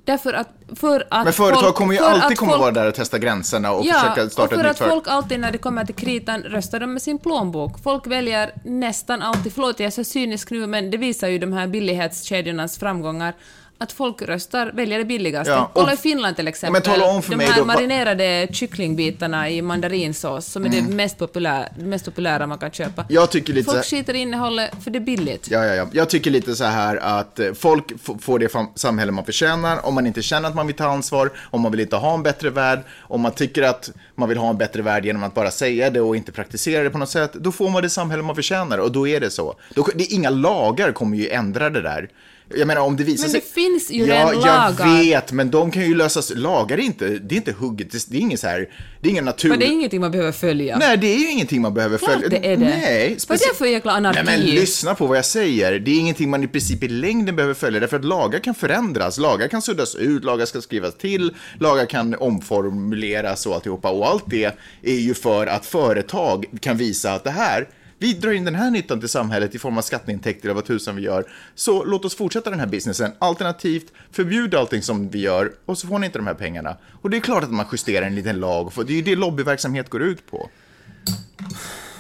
Därför 0.04 0.32
att, 0.32 0.48
för 0.76 1.06
att 1.10 1.24
Men 1.24 1.32
företag 1.32 1.62
folk, 1.62 1.74
kommer 1.74 1.94
ju 1.94 2.00
alltid 2.00 2.22
att 2.24 2.36
komma 2.36 2.52
folk, 2.52 2.60
vara 2.60 2.70
där 2.70 2.88
och 2.88 2.94
testa 2.94 3.18
gränserna 3.18 3.72
och 3.72 3.84
Ja, 3.84 3.94
försöka 3.94 4.30
starta 4.30 4.42
och 4.42 4.48
för 4.48 4.56
ett 4.56 4.62
nytt 4.62 4.70
att 4.70 4.78
företag. 4.78 4.94
folk 4.94 5.08
alltid 5.08 5.40
när 5.40 5.52
det 5.52 5.58
kommer 5.58 5.84
till 5.84 5.94
kritan 5.94 6.42
röstar 6.42 6.80
de 6.80 6.92
med 6.92 7.02
sin 7.02 7.18
plånbok. 7.18 7.82
Folk 7.82 8.06
väljer 8.06 8.52
nästan 8.64 9.22
alltid, 9.22 9.52
förlåt 9.52 9.80
jag 9.80 9.86
är 9.86 9.90
så 9.90 10.04
cynisk 10.04 10.50
nu, 10.50 10.66
men 10.66 10.90
det 10.90 10.96
visar 10.96 11.28
ju 11.28 11.38
de 11.38 11.52
här 11.52 11.66
billighetskedjornas 11.66 12.78
framgångar, 12.78 13.34
att 13.82 13.92
folk 13.92 14.22
röstar, 14.22 14.70
väljer 14.74 14.98
det 14.98 15.04
billigaste. 15.04 15.52
Ja, 15.52 15.70
Kolla 15.74 15.92
i 15.92 15.96
Finland 15.96 16.36
till 16.36 16.48
exempel. 16.48 16.72
men 16.72 16.82
tala 16.82 17.12
om 17.12 17.22
för 17.22 17.30
de 17.30 17.36
mig 17.36 17.46
här 17.46 17.58
då, 17.58 17.64
marinerade 17.64 18.48
kycklingbitarna 18.52 19.50
i 19.50 19.62
mandarinsås, 19.62 20.46
som 20.46 20.64
är 20.64 20.68
det 20.68 20.82
mest 20.82 21.18
populära, 21.18 21.68
det 21.78 21.84
mest 21.84 22.04
populära 22.04 22.46
man 22.46 22.58
kan 22.58 22.70
köpa. 22.70 23.04
Jag 23.08 23.30
tycker 23.30 23.52
lite 23.52 23.70
Folk 23.70 23.84
skiter 23.84 24.14
i 24.14 24.18
innehållet 24.18 24.70
för 24.84 24.90
det 24.90 24.98
är 24.98 25.00
billigt. 25.00 25.50
Ja, 25.50 25.64
ja, 25.64 25.74
ja. 25.74 25.86
Jag 25.92 26.10
tycker 26.10 26.30
lite 26.30 26.56
så 26.56 26.64
här 26.64 26.96
att 26.96 27.38
eh, 27.38 27.52
folk 27.52 27.92
får 28.20 28.38
det 28.38 28.48
samhälle 28.74 29.12
man 29.12 29.24
förtjänar 29.24 29.86
om 29.86 29.94
man 29.94 30.06
inte 30.06 30.22
känner 30.22 30.48
att 30.48 30.54
man 30.54 30.66
vill 30.66 30.76
ta 30.76 30.84
ansvar, 30.84 31.30
om 31.50 31.60
man 31.60 31.70
vill 31.70 31.80
inte 31.80 31.96
ha 31.96 32.14
en 32.14 32.22
bättre 32.22 32.50
värld, 32.50 32.80
om 33.00 33.20
man 33.20 33.32
tycker 33.32 33.62
att 33.62 33.90
man 34.14 34.28
vill 34.28 34.38
ha 34.38 34.50
en 34.50 34.58
bättre 34.58 34.82
värld 34.82 35.04
genom 35.04 35.22
att 35.22 35.34
bara 35.34 35.50
säga 35.50 35.90
det 35.90 36.00
och 36.00 36.16
inte 36.16 36.32
praktisera 36.32 36.82
det 36.82 36.90
på 36.90 36.98
något 36.98 37.10
sätt, 37.10 37.32
då 37.32 37.52
får 37.52 37.70
man 37.70 37.82
det 37.82 37.90
samhälle 37.90 38.22
man 38.22 38.34
förtjänar 38.34 38.78
och 38.78 38.92
då 38.92 39.08
är 39.08 39.20
det 39.20 39.30
så. 39.30 39.54
Då, 39.74 39.86
det, 39.94 40.04
inga 40.04 40.30
lagar 40.30 40.92
kommer 40.92 41.16
ju 41.16 41.28
ändra 41.28 41.70
det 41.70 41.82
där. 41.82 42.08
Jag 42.56 42.66
menar 42.66 42.80
om 42.80 42.96
det 42.96 43.04
visar 43.04 43.24
Men 43.24 43.30
sig... 43.30 43.40
det 43.40 43.60
finns 43.62 43.90
ju 43.90 44.04
ja, 44.06 44.14
redan 44.14 44.34
lagar. 44.34 44.86
jag 44.86 44.98
vet, 44.98 45.32
men 45.32 45.50
de 45.50 45.70
kan 45.70 45.82
ju 45.86 45.94
lösas. 45.94 46.32
Lagar 46.34 46.78
är 46.78 46.82
inte, 46.82 47.08
det 47.08 47.34
är 47.34 47.36
inte 47.36 47.52
hugget, 47.52 48.10
det 48.10 48.16
är 48.16 48.20
inget 48.20 48.40
så 48.40 48.46
här, 48.46 48.68
det 49.00 49.08
är 49.08 49.10
ingen 49.10 49.24
natur... 49.24 49.50
För 49.50 49.56
det 49.56 49.66
är 49.66 49.70
ingenting 49.70 50.00
man 50.00 50.10
behöver 50.10 50.32
följa. 50.32 50.78
Nej, 50.78 50.96
det 50.96 51.06
är 51.14 51.18
ju 51.18 51.30
ingenting 51.30 51.60
man 51.62 51.74
behöver 51.74 51.98
Klart 51.98 52.10
följa. 52.12 52.28
det 52.28 52.36
är 52.52 52.56
det. 52.56 52.64
Nej, 52.64 53.16
Vad 53.28 53.42
är 53.42 53.48
det 53.48 53.54
för 53.58 53.66
jäkla 53.66 53.92
anarki? 53.92 54.20
Nej, 54.24 54.38
men 54.38 54.46
lyssna 54.46 54.94
på 54.94 55.06
vad 55.06 55.18
jag 55.18 55.24
säger. 55.24 55.78
Det 55.78 55.90
är 55.90 55.98
ingenting 55.98 56.30
man 56.30 56.44
i 56.44 56.48
princip 56.48 56.82
i 56.82 56.88
längden 56.88 57.36
behöver 57.36 57.54
följa, 57.54 57.80
därför 57.80 57.96
att 57.96 58.04
lagar 58.04 58.38
kan 58.38 58.54
förändras, 58.54 59.18
lagar 59.18 59.48
kan 59.48 59.62
suddas 59.62 59.94
ut, 59.94 60.24
lagar 60.24 60.46
ska 60.46 60.60
skrivas 60.60 60.94
till, 60.96 61.34
lagar 61.58 61.86
kan 61.86 62.14
omformuleras 62.14 63.46
och 63.46 63.54
alltihopa. 63.54 63.90
Och 63.90 64.06
allt 64.08 64.24
det 64.26 64.44
är 64.82 64.94
ju 64.94 65.14
för 65.14 65.46
att 65.46 65.66
företag 65.66 66.46
kan 66.60 66.76
visa 66.76 67.12
att 67.12 67.24
det 67.24 67.30
här, 67.30 67.68
vi 68.00 68.12
drar 68.12 68.32
in 68.32 68.44
den 68.44 68.54
här 68.54 68.70
nyttan 68.70 69.00
till 69.00 69.08
samhället 69.08 69.54
i 69.54 69.58
form 69.58 69.78
av 69.78 69.82
skatteintäkter 69.82 70.46
eller 70.48 70.54
vad 70.54 70.64
tusan 70.64 70.96
vi 70.96 71.02
gör. 71.02 71.24
Så 71.54 71.84
låt 71.84 72.04
oss 72.04 72.14
fortsätta 72.14 72.50
den 72.50 72.60
här 72.60 72.66
businessen. 72.66 73.12
Alternativt, 73.18 73.92
förbjud 74.12 74.54
allting 74.54 74.82
som 74.82 75.08
vi 75.08 75.20
gör 75.20 75.52
och 75.66 75.78
så 75.78 75.86
får 75.86 75.98
ni 75.98 76.06
inte 76.06 76.18
de 76.18 76.26
här 76.26 76.34
pengarna. 76.34 76.76
Och 77.02 77.10
det 77.10 77.16
är 77.16 77.20
klart 77.20 77.44
att 77.44 77.50
man 77.50 77.66
justerar 77.72 78.06
en 78.06 78.14
liten 78.14 78.40
lag, 78.40 78.72
för 78.72 78.84
det 78.84 78.92
är 78.92 78.96
ju 78.96 79.02
det 79.02 79.16
lobbyverksamhet 79.16 79.90
går 79.90 80.02
ut 80.02 80.30
på. 80.30 80.50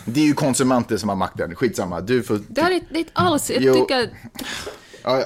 Det 0.04 0.20
är 0.20 0.24
ju 0.24 0.32
konsumenter 0.34 0.96
som 0.96 1.08
har 1.08 1.16
makten, 1.16 1.54
skitsamma. 1.54 2.00
Du 2.00 2.22
får... 2.22 2.40
Det 2.48 2.60
här 2.62 2.70
är 2.70 2.80
det 2.90 2.94
är 2.96 2.98
inte 2.98 3.10
alls... 3.14 3.50
Jag 3.50 3.62
Jo. 3.62 3.74
tycker... 3.74 4.10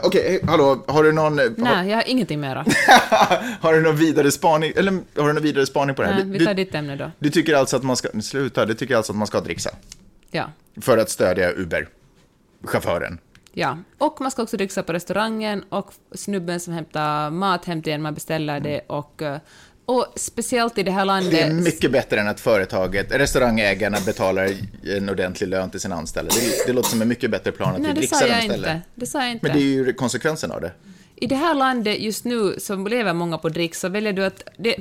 Okej, 0.02 0.22
hej, 0.28 0.40
hallå, 0.46 0.84
har 0.88 1.02
du 1.04 1.12
någon... 1.12 1.38
Har, 1.38 1.52
Nej, 1.56 1.88
jag 1.90 1.96
har 1.96 2.08
ingenting 2.08 2.40
mera. 2.40 2.64
har 3.60 3.72
du 3.74 3.80
någon 3.80 3.96
vidare 3.96 4.30
spaning, 4.30 4.72
eller 4.76 4.92
har 4.92 5.26
du 5.26 5.32
någon 5.32 5.42
vidare 5.42 5.66
spaning 5.66 5.94
på 5.94 6.02
det 6.02 6.08
här? 6.08 6.14
Nej, 6.14 6.24
Du- 6.24 6.30
vi 6.32 6.38
du, 6.38 6.44
tar 6.44 6.54
ditt 6.54 6.74
ämne 6.74 6.96
då. 6.96 7.10
du 7.18 7.30
tycker 7.30 7.54
alltså 7.54 7.76
att 7.76 7.82
man 7.82 7.96
ska, 7.96 8.08
sluta, 8.22 8.66
du 8.66 8.74
tycker 8.74 8.96
alltså 8.96 9.12
att 9.12 9.18
man 9.18 9.26
ska 9.26 9.40
dricksa? 9.40 9.70
Ja. 10.34 10.50
För 10.80 10.98
att 10.98 11.10
stödja 11.10 11.52
Uber, 11.52 11.88
chauffören. 12.62 13.18
Ja, 13.52 13.78
och 13.98 14.20
man 14.20 14.30
ska 14.30 14.42
också 14.42 14.56
dricksa 14.56 14.82
på 14.82 14.92
restaurangen 14.92 15.64
och 15.68 15.92
snubben 16.14 16.60
som 16.60 16.74
hämtar 16.74 17.30
mat 17.30 17.64
hem 17.64 17.82
till 17.82 17.92
en, 17.92 18.02
man 18.02 18.14
beställer 18.14 18.60
det 18.60 18.80
och, 18.86 19.22
eh, 19.22 19.38
och 19.86 20.06
speciellt 20.16 20.78
i 20.78 20.82
det 20.82 20.90
här 20.90 21.04
landet... 21.04 21.32
Det 21.32 21.40
är 21.40 21.52
mycket 21.52 21.92
bättre 21.92 22.20
än 22.20 22.28
att 22.28 22.40
företaget, 22.40 23.12
restaurangägarna 23.12 23.98
betalar 24.06 24.50
en 24.96 25.08
ordentlig 25.08 25.48
lön 25.48 25.70
till 25.70 25.80
sina 25.80 25.94
anställda. 25.94 26.34
Det, 26.34 26.66
det 26.66 26.72
låter 26.72 26.88
som 26.88 27.02
en 27.02 27.08
mycket 27.08 27.30
bättre 27.30 27.52
plan 27.52 27.74
att 27.74 27.80
Nej, 27.80 27.90
vi 27.92 27.98
dricksar 27.98 28.28
dem 28.28 28.38
istället. 28.38 28.56
inte. 28.56 28.80
Det 28.94 29.06
sa 29.06 29.22
jag 29.22 29.30
inte. 29.30 29.46
Men 29.46 29.56
det 29.56 29.62
är 29.62 29.68
ju 29.68 29.92
konsekvensen 29.92 30.50
av 30.50 30.60
det. 30.60 30.72
I 31.16 31.26
det 31.26 31.36
här 31.36 31.54
landet 31.54 31.98
just 31.98 32.24
nu 32.24 32.56
så 32.58 32.76
lever 32.76 33.12
många 33.12 33.38
på 33.38 33.48
dricks 33.48 33.80
så 33.80 33.88
väljer 33.88 34.12
du 34.12 34.24
att... 34.24 34.48
Det, 34.56 34.76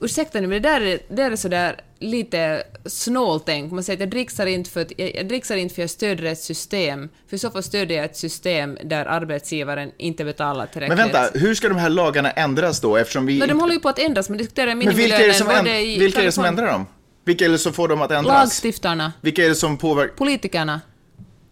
ursäkta 0.00 0.40
nu, 0.40 0.46
men 0.46 0.62
det 0.62 0.68
där 0.68 0.80
är, 0.80 0.98
det 1.08 1.14
där 1.14 1.30
är 1.30 1.36
sådär 1.36 1.80
lite 1.98 2.62
snåltänk. 2.86 3.72
Man 3.72 3.84
säger 3.84 3.96
att 3.96 4.00
jag 4.00 4.10
dricksar 4.10 4.46
inte 4.46 4.70
för 4.70 4.80
att 4.80 4.92
jag, 4.96 5.16
jag 5.16 5.28
dricksar 5.28 5.56
inte 5.56 5.74
för 5.74 5.82
att 5.82 5.84
jag 5.84 5.90
stödjer 5.90 6.32
ett 6.32 6.40
system. 6.40 7.08
För 7.28 7.36
i 7.36 7.38
så 7.38 7.50
fall 7.50 7.62
stödjer 7.62 7.96
jag 7.96 8.04
ett 8.04 8.16
system 8.16 8.78
där 8.84 9.04
arbetsgivaren 9.04 9.92
inte 9.98 10.24
betalar 10.24 10.58
Men 10.58 10.68
tillräckligt. 10.68 10.98
vänta, 10.98 11.38
hur 11.38 11.54
ska 11.54 11.68
de 11.68 11.78
här 11.78 11.90
lagarna 11.90 12.30
ändras 12.30 12.80
då 12.80 12.96
eftersom 12.96 13.26
vi... 13.26 13.38
No, 13.38 13.46
de 13.46 13.60
håller 13.60 13.74
ju 13.74 13.80
på 13.80 13.88
att 13.88 13.98
ändras, 13.98 14.28
man 14.28 14.38
diskuterar 14.38 14.74
Men 14.74 14.94
vilka 14.96 15.18
är 15.18 15.26
det 15.26 15.34
som, 15.34 15.46
minimilönen, 15.46 15.80
änd... 15.80 15.90
i 15.90 15.98
vilka 15.98 16.20
är 16.20 16.24
det 16.24 16.32
som 16.32 16.44
ändrar 16.44 16.66
dem? 16.66 16.86
Vilka 17.24 17.44
är 17.44 17.48
det 17.48 17.58
som 17.58 17.72
får 17.72 17.88
dem 17.88 18.02
att 18.02 18.10
ändras? 18.10 18.34
Lagstiftarna, 18.34 19.12
Vilka 19.20 19.44
är 19.44 19.48
det 19.48 19.54
som 19.54 19.76
påverkar... 19.76 20.14
politikerna, 20.14 20.80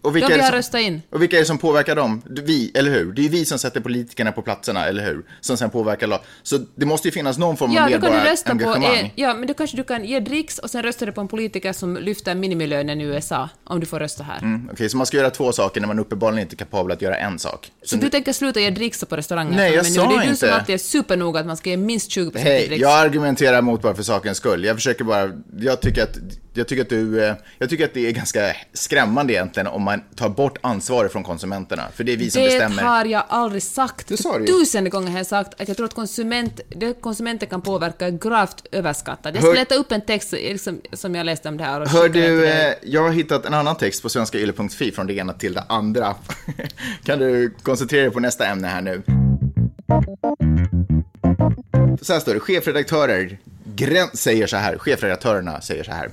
Och 0.02 0.12
de 0.12 0.14
vilka, 0.14 0.28
vi 0.28 0.34
är 0.34 0.38
det 0.38 0.44
har 0.44 0.52
röstat 0.52 0.80
in. 0.80 1.02
och 1.10 1.22
vilka 1.22 1.36
är 1.36 1.40
det 1.40 1.46
som 1.46 1.58
påverkar 1.58 1.96
dem? 1.96 2.22
Vi, 2.44 2.70
eller 2.74 2.90
hur? 2.90 3.12
Det 3.12 3.20
är 3.20 3.22
ju 3.22 3.28
vi 3.28 3.44
som 3.44 3.58
sätter 3.58 3.80
politikerna 3.80 4.32
på 4.32 4.42
platserna, 4.42 4.86
eller 4.86 5.04
hur? 5.06 5.22
Som 5.40 5.56
sen 5.56 5.70
påverkar 5.70 6.06
lag. 6.06 6.20
Så 6.42 6.58
det 6.74 6.86
måste 6.86 7.08
ju 7.08 7.12
finnas 7.12 7.38
någon 7.38 7.56
form 7.56 7.72
Ja, 7.72 7.82
av 7.84 7.86
på 7.86 8.10
medborgarengagemang. 8.10 8.96
en, 8.98 9.10
ja, 9.14 9.34
men 9.34 9.46
då 9.46 9.54
kanske 9.54 9.76
du 9.76 9.84
kan 9.84 10.04
ge 10.04 10.20
dricks 10.20 10.58
och 10.58 10.70
sen 10.70 10.82
röstar 10.82 11.06
du 11.06 11.12
på 11.12 11.20
en 11.20 11.28
politiker 11.28 11.72
som 11.72 11.96
lyfter 11.96 12.34
minimilönen 12.34 13.00
i 13.00 13.04
USA, 13.04 13.48
om 13.64 13.80
du 13.80 13.86
får 13.86 14.00
rösta 14.00 14.24
här. 14.24 14.38
Mm, 14.38 14.68
Okej, 14.72 14.88
så 14.88 14.96
man 14.96 15.06
ska 15.06 15.16
göra 15.16 15.30
två 15.30 15.52
saker 15.52 15.80
när 15.80 15.88
man 15.88 15.98
uppenbarligen 15.98 16.42
inte 16.42 16.54
är 16.54 16.58
kapabel 16.58 16.92
att 16.92 17.02
göra 17.02 17.16
en 17.16 17.38
sak. 17.38 17.70
Så 17.84 17.96
du 17.96 18.08
tänker 18.10 18.32
sluta 18.32 18.60
ge 18.60 18.70
dricks 18.70 19.04
på 19.04 19.16
restaurangen? 19.16 19.54
Nej, 19.56 19.74
jag 19.74 19.82
men 19.82 19.92
sa 19.92 20.02
nu, 20.02 20.08
Det 20.08 20.14
är 20.14 20.18
du 20.24 20.24
inte. 20.30 20.36
som 20.46 20.48
alltid 20.54 20.74
är 20.74 20.78
supernoga 20.78 21.40
att 21.40 21.46
man 21.46 21.56
ska 21.56 21.70
ge 21.70 21.76
minst 21.76 22.10
20% 22.10 22.36
i 22.36 22.40
Hej, 22.40 22.66
dricks. 22.66 22.82
jag 22.82 22.92
argumenterar 22.92 23.62
mot 23.62 23.82
bara 23.82 23.94
för 23.94 24.02
sakens 24.02 24.36
skull. 24.38 24.64
Jag 24.64 24.76
försöker 24.76 25.04
bara, 25.04 25.30
jag 25.60 25.80
tycker 25.80 26.02
att, 26.02 26.16
jag 26.58 26.68
tycker 26.68 26.82
att 26.82 26.88
du, 26.88 27.24
eh, 27.24 27.34
jag 27.58 27.70
tycker 27.70 27.84
att 27.84 27.94
det 27.94 28.06
är 28.06 28.12
ganska 28.12 28.40
skrämmande 28.72 29.32
egentligen 29.32 29.66
om 29.66 29.82
man 29.82 30.00
tar 30.16 30.28
bort 30.28 30.58
ansvaret 30.60 31.12
från 31.12 31.24
konsumenterna. 31.24 31.82
För 31.94 32.04
det 32.04 32.12
är 32.12 32.16
vi 32.16 32.30
som 32.30 32.42
det 32.42 32.48
bestämmer. 32.48 32.82
har 32.82 33.04
jag 33.04 33.24
aldrig 33.28 33.62
sagt. 33.62 34.08
Det 34.08 34.16
sa 34.16 34.38
du. 34.38 34.46
Tusen 34.46 34.90
gånger 34.90 35.10
har 35.10 35.18
jag 35.18 35.26
sagt 35.26 35.60
att 35.60 35.68
jag 35.68 35.76
tror 35.76 35.86
att 35.86 35.94
konsument, 35.94 36.60
det 36.68 37.00
konsumenten 37.00 37.48
kan 37.48 37.62
påverka 37.62 38.06
är 38.06 38.10
gravt 38.10 38.66
överskattat. 38.72 39.34
Jag 39.34 39.42
Hör- 39.42 39.52
ska 39.52 39.58
leta 39.58 39.74
upp 39.74 39.92
en 39.92 40.00
text 40.00 40.32
liksom, 40.32 40.80
som 40.92 41.14
jag 41.14 41.26
läste 41.26 41.48
om 41.48 41.56
det 41.56 41.64
här 41.64 41.80
och 41.80 41.88
Hör 41.88 42.08
du, 42.08 42.46
eh, 42.48 42.74
jag 42.82 43.02
har 43.02 43.10
hittat 43.10 43.46
en 43.46 43.54
annan 43.54 43.76
text 43.76 44.02
på 44.02 44.08
svenskayle.fi 44.08 44.92
från 44.92 45.06
det 45.06 45.14
ena 45.14 45.32
till 45.32 45.52
det 45.52 45.64
andra. 45.68 46.14
kan 47.04 47.18
du 47.18 47.54
koncentrera 47.62 48.02
dig 48.02 48.10
på 48.10 48.20
nästa 48.20 48.46
ämne 48.46 48.68
här 48.68 48.80
nu? 48.80 49.02
Så 52.02 52.12
här 52.12 52.20
står 52.20 52.34
det, 52.34 52.40
chefredaktörer 52.40 53.38
säger 54.14 54.46
så 54.46 54.56
här, 54.56 54.78
chefredaktörerna 54.78 55.60
säger 55.60 55.84
så 55.84 55.90
här. 55.92 56.10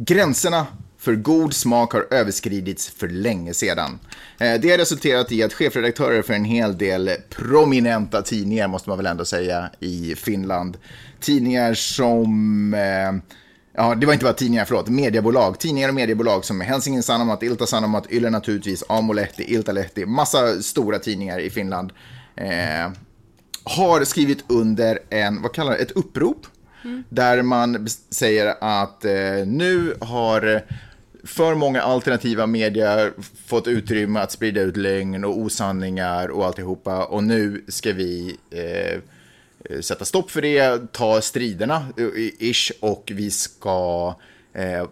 Gränserna 0.00 0.66
för 0.98 1.14
god 1.14 1.54
smak 1.54 1.92
har 1.92 2.06
överskridits 2.10 2.88
för 2.88 3.08
länge 3.08 3.54
sedan. 3.54 3.98
Eh, 4.38 4.60
det 4.60 4.70
har 4.70 4.78
resulterat 4.78 5.32
i 5.32 5.42
att 5.42 5.52
chefredaktörer 5.52 6.22
för 6.22 6.34
en 6.34 6.44
hel 6.44 6.78
del 6.78 7.10
prominenta 7.28 8.22
tidningar, 8.22 8.68
måste 8.68 8.88
man 8.88 8.98
väl 8.98 9.06
ändå 9.06 9.24
säga, 9.24 9.70
i 9.80 10.14
Finland. 10.14 10.76
Tidningar 11.20 11.74
som 11.74 12.74
eh, 12.74 13.32
Ja, 13.72 13.94
det 13.94 14.06
var 14.06 14.12
inte 14.12 14.24
bara 14.24 14.34
tidningar, 14.34 14.64
förlåt, 14.64 14.88
mediebolag. 14.88 15.58
Tidningar 15.58 15.88
och 15.88 15.94
mediebolag 15.94 16.44
som 16.44 16.60
Helsingin 16.60 17.02
Sanomat, 17.02 17.42
Ilta 17.42 17.66
Sanomat, 17.66 18.12
Yle 18.12 18.30
naturligtvis, 18.30 18.84
Amolehti, 18.88 19.54
Iltalehti, 19.54 20.06
massa 20.06 20.62
stora 20.62 20.98
tidningar 20.98 21.38
i 21.38 21.50
Finland. 21.50 21.92
Eh, 22.36 22.90
har 23.64 24.04
skrivit 24.04 24.44
under 24.48 24.98
en, 25.10 25.42
vad 25.42 25.52
kallar 25.52 25.72
det, 25.72 25.78
ett 25.78 25.90
upprop. 25.90 26.46
Där 27.08 27.42
man 27.42 27.88
säger 28.10 28.54
att 28.60 29.04
eh, 29.04 29.46
nu 29.46 29.94
har 30.00 30.54
eh, 30.54 30.60
för 31.24 31.54
många 31.54 31.82
alternativa 31.82 32.46
medier 32.46 33.12
fått 33.46 33.68
utrymme 33.68 34.20
att 34.20 34.32
sprida 34.32 34.60
ut 34.60 34.76
lögn 34.76 35.24
och 35.24 35.38
osanningar 35.38 36.28
och 36.28 36.46
alltihopa. 36.46 37.04
Och 37.04 37.24
nu 37.24 37.64
ska 37.68 37.92
vi 37.92 38.36
eh, 38.50 39.00
sätta 39.80 40.04
stopp 40.04 40.30
för 40.30 40.42
det, 40.42 40.92
ta 40.92 41.20
striderna, 41.20 41.86
eh, 41.96 42.48
ish, 42.48 42.72
och 42.80 43.12
vi 43.14 43.30
ska 43.30 44.14
eh, 44.52 44.80
eh, 44.80 44.86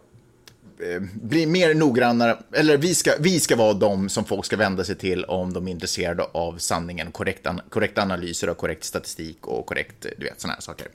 bli 1.23 1.47
mer 1.47 1.75
noggranna, 1.75 2.39
eller 2.53 2.77
vi 2.77 2.95
ska, 2.95 3.13
vi 3.21 3.41
ska 3.41 3.57
vara 3.57 3.73
de 3.73 4.09
som 4.09 4.25
folk 4.25 4.45
ska 4.45 4.57
vända 4.57 4.85
sig 4.85 4.95
till 4.95 5.25
om 5.25 5.53
de 5.53 5.69
är 5.69 5.73
intresserade 5.73 6.23
av 6.23 6.59
sanningen, 6.59 7.13
korrekt, 7.13 7.47
korrekta 7.71 8.03
analyser 8.03 8.49
och 8.49 8.57
korrekt 8.57 8.85
statistik 8.85 9.47
och 9.47 9.67
korrekt, 9.67 10.07
du 10.19 10.25
vet, 10.25 10.41
sådana 10.41 10.55
här 10.55 10.61
saker. 10.61 10.87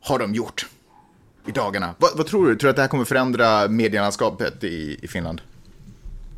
Har 0.00 0.18
de 0.18 0.34
gjort 0.34 0.66
i 1.46 1.50
dagarna. 1.50 1.94
Vad, 1.98 2.10
vad 2.16 2.26
tror 2.26 2.46
du? 2.46 2.56
Tror 2.56 2.68
du 2.68 2.70
att 2.70 2.76
det 2.76 2.82
här 2.82 2.88
kommer 2.88 3.04
förändra 3.04 3.68
medielandskapet 3.68 4.64
i, 4.64 4.98
i 5.02 5.08
Finland? 5.08 5.40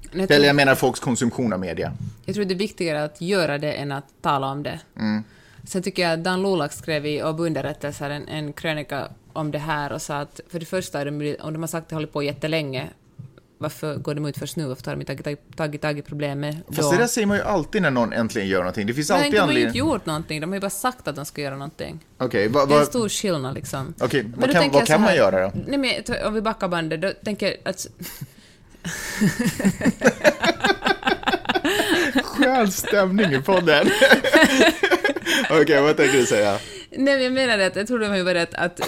Jag, 0.02 0.14
Eller 0.14 0.26
tror, 0.26 0.46
jag 0.46 0.56
menar 0.56 0.74
folks 0.74 1.00
konsumtion 1.00 1.52
av 1.52 1.60
media. 1.60 1.92
jag 2.24 2.34
tror 2.34 2.44
det 2.44 2.54
är 2.54 2.58
viktigare 2.58 3.04
att 3.04 3.20
göra 3.20 3.58
det 3.58 3.72
än 3.72 3.92
att 3.92 4.04
tala 4.20 4.46
om 4.46 4.62
det. 4.62 4.80
Mm. 4.96 5.24
Sen 5.64 5.82
tycker 5.82 6.02
jag 6.02 6.12
att 6.12 6.24
Dan 6.24 6.42
Lolak 6.42 6.72
skrev 6.72 7.06
i 7.06 7.22
Åbo 7.22 7.44
Underrättelser 7.46 8.10
en, 8.10 8.28
en 8.28 8.52
krönika 8.52 9.08
om 9.32 9.50
det 9.50 9.58
här 9.58 9.92
och 9.92 10.02
sa 10.02 10.18
att 10.18 10.40
för 10.48 10.60
det 10.60 10.66
första, 10.66 11.00
är 11.00 11.04
de, 11.04 11.36
om 11.40 11.52
de 11.52 11.62
har 11.62 11.66
sagt 11.66 11.82
att 11.84 11.88
det 11.88 11.94
håller 11.94 12.06
på 12.06 12.22
jättelänge, 12.22 12.88
varför 13.62 13.96
går 13.96 14.14
de 14.14 14.26
ut 14.26 14.38
först 14.38 14.56
nu? 14.56 14.66
Varför 14.66 14.86
har 14.86 14.92
de 14.96 15.00
inte 15.00 15.16
tagit, 15.22 15.56
tagit 15.56 15.82
tag 15.82 15.98
i 15.98 16.02
problemet 16.02 16.56
Fast 16.66 16.80
då? 16.80 16.90
det 16.92 16.98
där 16.98 17.06
säger 17.06 17.26
man 17.26 17.36
ju 17.36 17.42
alltid 17.42 17.82
när 17.82 17.90
någon 17.90 18.12
äntligen 18.12 18.48
gör 18.48 18.58
någonting. 18.58 18.86
Det 18.86 18.94
finns 18.94 19.08
Nej, 19.10 19.18
alltid 19.18 19.32
de 19.32 19.38
har 19.38 19.46
ju 19.46 19.52
inte 19.52 19.60
anledning... 19.68 19.88
gjort 19.92 20.06
någonting, 20.06 20.40
de 20.40 20.50
har 20.50 20.56
ju 20.56 20.60
bara 20.60 20.70
sagt 20.70 21.08
att 21.08 21.16
de 21.16 21.24
ska 21.24 21.40
göra 21.40 21.54
någonting. 21.56 22.00
Okej, 22.18 22.48
vad... 22.48 22.68
Det 22.68 22.74
är 22.74 22.80
en 22.80 22.86
stor 22.86 23.08
skillnad 23.08 23.54
liksom. 23.54 23.94
Okej, 24.00 24.22
Men 24.22 24.40
vad 24.40 24.52
kan- 24.52 24.70
vad 24.70 24.86
kan 24.86 25.00
man 25.00 25.14
göra 25.16 25.42
då? 25.42 25.52
Nej, 25.66 25.78
men 25.78 26.24
om 26.26 26.34
vi 26.34 26.40
backar 26.40 26.68
bandet, 26.68 27.02
då 27.02 27.10
tänker 27.24 27.46
jag 27.46 27.56
att... 27.64 27.86
Skön 32.24 32.72
stämning 32.72 33.32
i 33.32 33.42
podden. 33.42 33.86
Okej, 35.50 35.82
vad 35.82 35.96
tänker 35.96 36.18
du 36.18 36.26
säga? 36.26 36.58
Nej, 36.90 37.14
men 37.14 37.22
jag 37.24 37.32
menar 37.32 37.58
det 37.58 37.66
att 37.66 37.76
jag 37.76 37.86
tror 37.86 37.98
de 37.98 38.06
har 38.06 38.16
ju 38.16 38.22
varit 38.22 38.54
att, 38.54 38.80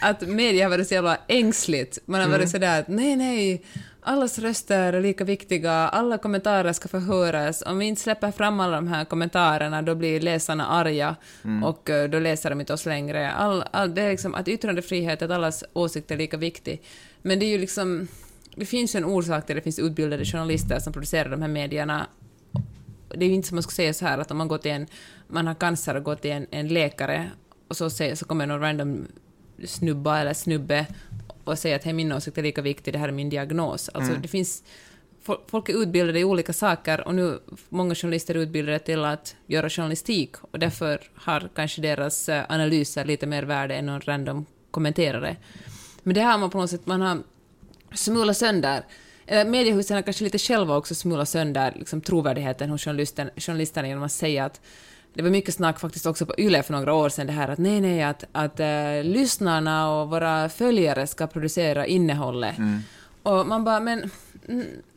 att 0.00 0.20
media 0.20 0.64
har 0.64 0.70
varit 0.70 0.88
så 0.88 0.94
jävla 0.94 1.18
ängsligt. 1.28 1.98
Man 2.06 2.20
har 2.20 2.26
Mm. 2.26 2.38
varit 2.38 2.50
sådär 2.50 2.80
att 2.80 2.88
nej, 2.88 3.16
nej, 3.16 3.64
allas 4.06 4.38
röster 4.38 4.92
är 4.92 5.00
lika 5.00 5.24
viktiga, 5.24 5.72
alla 5.72 6.18
kommentarer 6.18 6.72
ska 6.72 6.88
förhöras. 6.88 7.62
Om 7.66 7.78
vi 7.78 7.86
inte 7.86 8.00
släpper 8.00 8.30
fram 8.30 8.60
alla 8.60 8.76
de 8.76 8.88
här 8.88 9.04
kommentarerna 9.04 9.82
då 9.82 9.94
blir 9.94 10.20
läsarna 10.20 10.66
arga 10.66 11.16
Mm. 11.44 11.64
och 11.64 11.90
eh, 11.90 12.10
då 12.10 12.18
läser 12.18 12.50
de 12.50 12.60
inte 12.60 12.72
oss 12.72 12.86
längre. 12.86 13.30
All, 13.30 13.64
all, 13.70 13.94
det 13.94 14.02
är 14.02 14.10
liksom 14.10 14.34
att 14.34 14.48
yttrandefrihet, 14.48 15.22
att 15.22 15.30
allas 15.30 15.64
åsikt 15.72 16.10
är 16.10 16.16
lika 16.16 16.36
viktig. 16.36 16.82
Men 17.22 17.38
det 17.38 17.46
är 17.46 17.50
ju 17.50 17.58
liksom, 17.58 18.08
det 18.56 18.66
finns 18.66 18.94
ju 18.94 18.98
en 18.98 19.04
orsak 19.04 19.46
till 19.46 19.56
att 19.56 19.58
det 19.58 19.64
finns 19.64 19.78
utbildade 19.78 20.24
journalister 20.24 20.78
som 20.78 20.92
producerar 20.92 21.30
de 21.30 21.42
här 21.42 21.48
medierna 21.48 22.06
det 23.08 23.24
är 23.24 23.28
ju 23.28 23.34
inte 23.34 23.48
som 23.48 23.56
man 23.56 23.62
skulle 23.62 23.74
säga 23.74 23.94
så 23.94 24.04
här 24.04 24.18
att 24.18 24.30
om 24.30 24.36
man 24.36 24.48
går 24.48 24.58
till 24.58 24.70
en, 24.70 24.86
man 25.28 25.46
har 25.46 25.54
cancer 25.54 25.94
och 25.96 26.02
går 26.02 26.14
till 26.14 26.30
en, 26.30 26.46
en 26.50 26.68
läkare 26.68 27.30
och 27.68 27.76
så, 27.76 27.90
säger, 27.90 28.14
så 28.14 28.24
kommer 28.24 28.46
någon 28.46 28.60
random 28.60 29.06
snubba 29.64 30.18
eller 30.18 30.34
snubbe 30.34 30.86
och 31.48 31.58
säger 31.58 31.76
att 31.76 31.84
hej, 31.84 31.92
min 31.92 32.12
åsikt 32.12 32.38
är 32.38 32.42
lika 32.42 32.62
viktig, 32.62 32.92
det 32.92 32.98
här 32.98 33.08
är 33.08 33.12
min 33.12 33.30
diagnos. 33.30 33.88
Alltså 33.88 34.12
det 34.12 34.28
finns 34.28 34.62
folk 35.46 35.68
är 35.68 35.82
utbildade 35.82 36.20
i 36.20 36.24
olika 36.24 36.52
saker 36.52 37.06
och 37.06 37.14
nu 37.14 37.38
många 37.68 37.94
journalister 37.94 38.34
är 38.34 38.38
utbildade 38.38 38.78
till 38.78 39.04
att 39.04 39.36
göra 39.46 39.70
journalistik 39.70 40.36
och 40.50 40.58
därför 40.58 41.00
har 41.14 41.48
kanske 41.54 41.82
deras 41.82 42.28
eh, 42.28 42.44
analyser 42.48 43.04
lite 43.04 43.26
mer 43.26 43.42
värde 43.42 43.74
än 43.74 43.86
någon 43.86 44.00
random 44.00 44.46
kommenterare. 44.70 45.36
Men 46.02 46.14
det 46.14 46.20
har 46.20 46.38
man 46.38 46.50
på 46.50 46.58
något 46.58 46.70
sätt, 46.70 46.86
man 46.86 47.00
har 47.00 47.22
smulat 47.94 48.36
sönder 48.36 48.84
eller 49.26 49.50
mediehusen 49.50 49.94
har 49.94 50.02
kanske 50.02 50.24
lite 50.24 50.38
själva 50.38 50.76
också 50.76 50.94
smulat 50.94 51.28
sönder 51.28 51.72
liksom, 51.76 52.00
trovärdigheten 52.00 52.70
hos 52.70 52.84
journalisten, 52.84 53.30
journalisterna 53.36 53.88
genom 53.88 54.02
att 54.02 54.12
säga 54.12 54.44
att 54.44 54.60
det 55.16 55.22
var 55.22 55.30
mycket 55.30 55.54
snack 55.54 55.80
faktiskt 55.80 56.06
också 56.06 56.26
på 56.26 56.34
YLE 56.38 56.62
för 56.62 56.72
några 56.72 56.94
år 56.94 57.08
sedan 57.08 57.26
det 57.26 57.32
här 57.32 57.48
att 57.48 57.58
nej, 57.58 57.80
nej, 57.80 58.02
att, 58.02 58.24
att 58.32 58.60
uh, 58.60 59.04
lyssnarna 59.04 59.90
och 59.90 60.10
våra 60.10 60.48
följare 60.48 61.06
ska 61.06 61.26
producera 61.26 61.86
innehållet. 61.86 62.58
Mm. 62.58 62.80
Och 63.22 63.46
man 63.46 63.64
bara, 63.64 63.80
men 63.80 64.10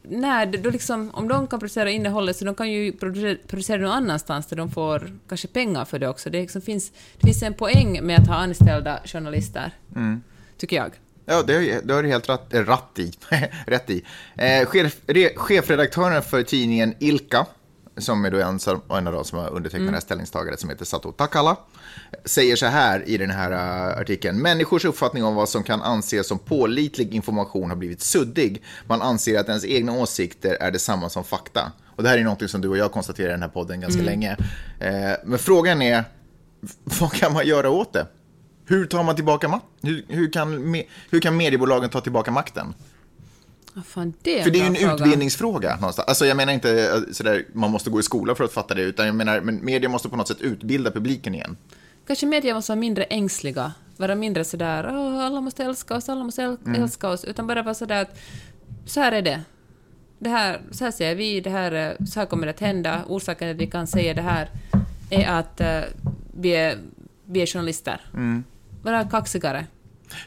nej, 0.02 0.48
då 0.48 0.70
liksom, 0.70 1.12
om 1.14 1.28
de 1.28 1.48
kan 1.48 1.60
producera 1.60 1.92
innehållet 1.92 2.38
så 2.38 2.46
de 2.46 2.56
kan 2.56 2.72
ju 2.72 2.92
producera, 2.92 3.36
producera 3.48 3.82
någon 3.82 3.92
annanstans 3.92 4.48
där 4.48 4.58
de 4.58 4.72
får 4.72 5.12
kanske 5.30 5.48
pengar 5.48 5.86
för 5.86 6.00
det 6.00 6.08
också. 6.08 6.30
Det, 6.30 6.42
liksom 6.42 6.62
finns, 6.62 6.92
det 7.20 7.28
finns 7.28 7.44
en 7.44 7.54
poäng 7.54 8.00
med 8.04 8.20
att 8.20 8.28
ha 8.28 8.36
anställda 8.36 9.00
journalister, 9.06 9.72
mm. 9.96 10.22
tycker 10.58 10.76
jag. 10.76 10.92
Ja, 11.26 11.44
det, 11.44 11.88
det 11.88 11.94
har 11.94 12.04
du 12.04 12.10
helt 12.10 12.30
rätt, 12.30 12.48
rätt 12.50 13.00
i. 13.00 13.12
rätt 13.68 13.90
i. 13.90 14.04
Eh, 14.36 14.66
chef, 14.66 14.98
re, 15.08 15.30
chefredaktören 15.36 16.22
för 16.22 16.44
tidningen 16.44 16.94
Ilka, 17.00 17.46
som 18.02 18.26
är 18.26 18.32
då 18.32 18.38
en, 18.38 18.60
en 18.98 19.08
av 19.08 19.14
de 19.14 19.26
som 19.26 19.40
har 19.40 19.50
undertecknat 19.50 19.82
mm. 19.82 19.92
det 19.92 19.96
här 19.96 20.02
ställningstagandet, 20.02 20.60
som 20.60 20.70
heter 20.70 20.86
Sato 20.86 21.12
Takala, 21.12 21.58
säger 22.26 22.56
så 22.56 22.66
här 22.66 23.10
i 23.10 23.18
den 23.18 23.30
här 23.30 23.52
uh, 23.52 24.00
artikeln. 24.02 24.38
Människors 24.38 24.86
uppfattning 24.86 25.24
om 25.24 25.36
vad 25.36 25.50
som 25.50 25.64
kan 25.64 25.82
anses 25.82 26.28
som 26.28 26.40
pålitlig 26.40 27.14
information 27.16 27.70
har 27.70 27.78
blivit 27.78 28.02
suddig. 28.02 28.64
Man 28.88 29.02
anser 29.02 29.40
att 29.40 29.50
ens 29.50 29.66
egna 29.66 29.94
åsikter 29.94 30.58
är 30.60 30.72
detsamma 30.72 31.10
som 31.10 31.24
fakta. 31.24 31.72
Och 31.86 32.04
det 32.04 32.10
här 32.10 32.18
är 32.18 32.24
något 32.24 32.50
som 32.50 32.62
du 32.62 32.70
och 32.70 32.78
jag 32.78 32.92
konstaterar 32.92 33.30
i 33.30 33.32
den 33.32 33.42
här 33.42 33.50
podden 33.50 33.82
ganska 33.82 34.02
mm. 34.02 34.06
länge. 34.06 34.38
Eh, 34.80 35.18
men 35.26 35.40
frågan 35.40 35.82
är, 35.82 36.04
vad 37.00 37.12
kan 37.12 37.34
man 37.34 37.48
göra 37.48 37.70
åt 37.70 37.94
det? 37.94 38.08
Hur 38.66 38.86
tar 38.86 39.04
man 39.04 39.16
tillbaka 39.16 39.48
makten? 39.48 39.70
Hur, 39.82 40.06
hur, 40.08 40.32
kan, 40.32 40.76
hur 41.10 41.20
kan 41.20 41.38
mediebolagen 41.38 41.90
ta 41.90 42.02
tillbaka 42.02 42.32
makten? 42.32 42.74
Fan, 43.86 44.14
det 44.22 44.44
för 44.44 44.52
det 44.52 44.60
är 44.60 44.62
ju 44.62 44.68
en 44.68 44.76
fråga. 44.76 44.94
utbildningsfråga 44.94 45.76
någonstans. 45.76 46.08
Alltså 46.08 46.26
jag 46.26 46.38
menar 46.38 46.54
inte 46.54 46.84
eh, 46.84 47.12
sådär, 47.12 47.46
man 47.54 47.72
måste 47.72 47.90
gå 47.90 48.00
i 48.00 48.04
skola 48.04 48.36
för 48.36 48.44
att 48.44 48.54
fatta 48.54 48.74
det, 48.74 48.82
utan 48.82 49.06
jag 49.06 49.16
menar, 49.16 49.42
men 49.42 49.66
media 49.66 49.90
måste 49.90 50.10
på 50.10 50.16
något 50.16 50.28
sätt 50.28 50.42
utbilda 50.42 50.92
publiken 50.92 51.36
igen. 51.36 51.58
Kanske 52.08 52.26
media 52.26 52.54
måste 52.54 52.72
vara 52.72 52.80
mindre 52.80 53.04
ängsliga, 53.04 53.72
vara 53.98 54.16
mindre 54.16 54.44
sådär, 54.44 54.88
oh, 54.88 55.26
alla 55.26 55.42
måste 55.42 55.64
älska 55.64 55.96
oss, 55.96 56.10
alla 56.10 56.24
måste 56.24 56.44
mm. 56.44 56.84
älska 56.84 57.10
oss, 57.10 57.26
utan 57.26 57.48
bara 57.48 57.64
vara 57.64 57.76
sådär 57.76 58.02
att 58.02 58.20
så 58.86 59.00
här 59.00 59.12
är 59.12 59.22
det. 59.22 59.42
det 60.20 60.30
här, 60.30 60.62
så 60.72 60.84
här 60.84 60.92
säger 60.92 61.16
vi, 61.16 61.42
det 61.42 61.50
här, 61.50 61.98
så 62.06 62.20
här 62.20 62.28
kommer 62.28 62.48
det 62.48 62.54
att 62.54 62.60
hända. 62.60 63.04
Orsaken 63.08 63.38
till 63.38 63.56
att 63.56 63.68
vi 63.68 63.72
kan 63.72 63.88
säga 63.88 64.14
det 64.14 64.22
här 64.22 64.50
är 65.10 65.28
att 65.28 65.62
uh, 65.62 66.06
vi, 66.34 66.50
är, 66.50 66.78
vi 67.26 67.42
är 67.42 67.46
journalister. 67.46 68.02
Mm 68.14 68.44
vara 68.82 69.04
kaxigare. 69.04 69.66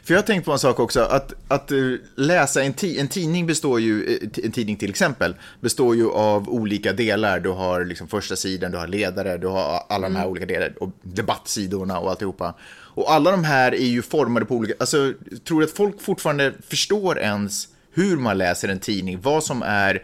För 0.03 0.13
jag 0.13 0.21
har 0.21 0.25
tänkt 0.25 0.45
på 0.45 0.51
en 0.51 0.59
sak 0.59 0.79
också, 0.79 1.01
att, 1.01 1.33
att 1.47 1.71
eh, 1.71 1.77
läsa 2.15 2.63
en, 2.63 2.73
en 2.81 3.07
tidning 3.07 3.45
består 3.47 3.79
ju, 3.79 4.15
eh, 4.15 4.45
en 4.45 4.51
tidning 4.51 4.75
till 4.75 4.89
exempel, 4.89 5.35
består 5.61 5.95
ju 5.95 6.09
av 6.09 6.49
olika 6.49 6.93
delar. 6.93 7.39
Du 7.39 7.49
har 7.49 7.85
liksom 7.85 8.07
första 8.07 8.35
sidan, 8.35 8.71
du 8.71 8.77
har 8.77 8.87
ledare, 8.87 9.37
du 9.37 9.47
har 9.47 9.83
alla 9.89 10.09
de 10.09 10.15
här 10.15 10.23
mm. 10.23 10.31
olika 10.31 10.45
delarna, 10.45 10.73
och 10.79 10.89
debattsidorna 11.01 11.99
och 11.99 12.09
alltihopa. 12.09 12.53
Och 12.95 13.11
alla 13.11 13.31
de 13.31 13.43
här 13.43 13.71
är 13.71 13.87
ju 13.87 14.01
formade 14.01 14.45
på 14.45 14.55
olika, 14.55 14.73
alltså 14.79 15.13
tror 15.43 15.59
du 15.59 15.65
att 15.65 15.71
folk 15.71 16.01
fortfarande 16.01 16.53
förstår 16.67 17.19
ens 17.19 17.67
hur 17.91 18.17
man 18.17 18.37
läser 18.37 18.69
en 18.69 18.79
tidning, 18.79 19.21
vad 19.21 19.43
som 19.43 19.63
är 19.63 20.03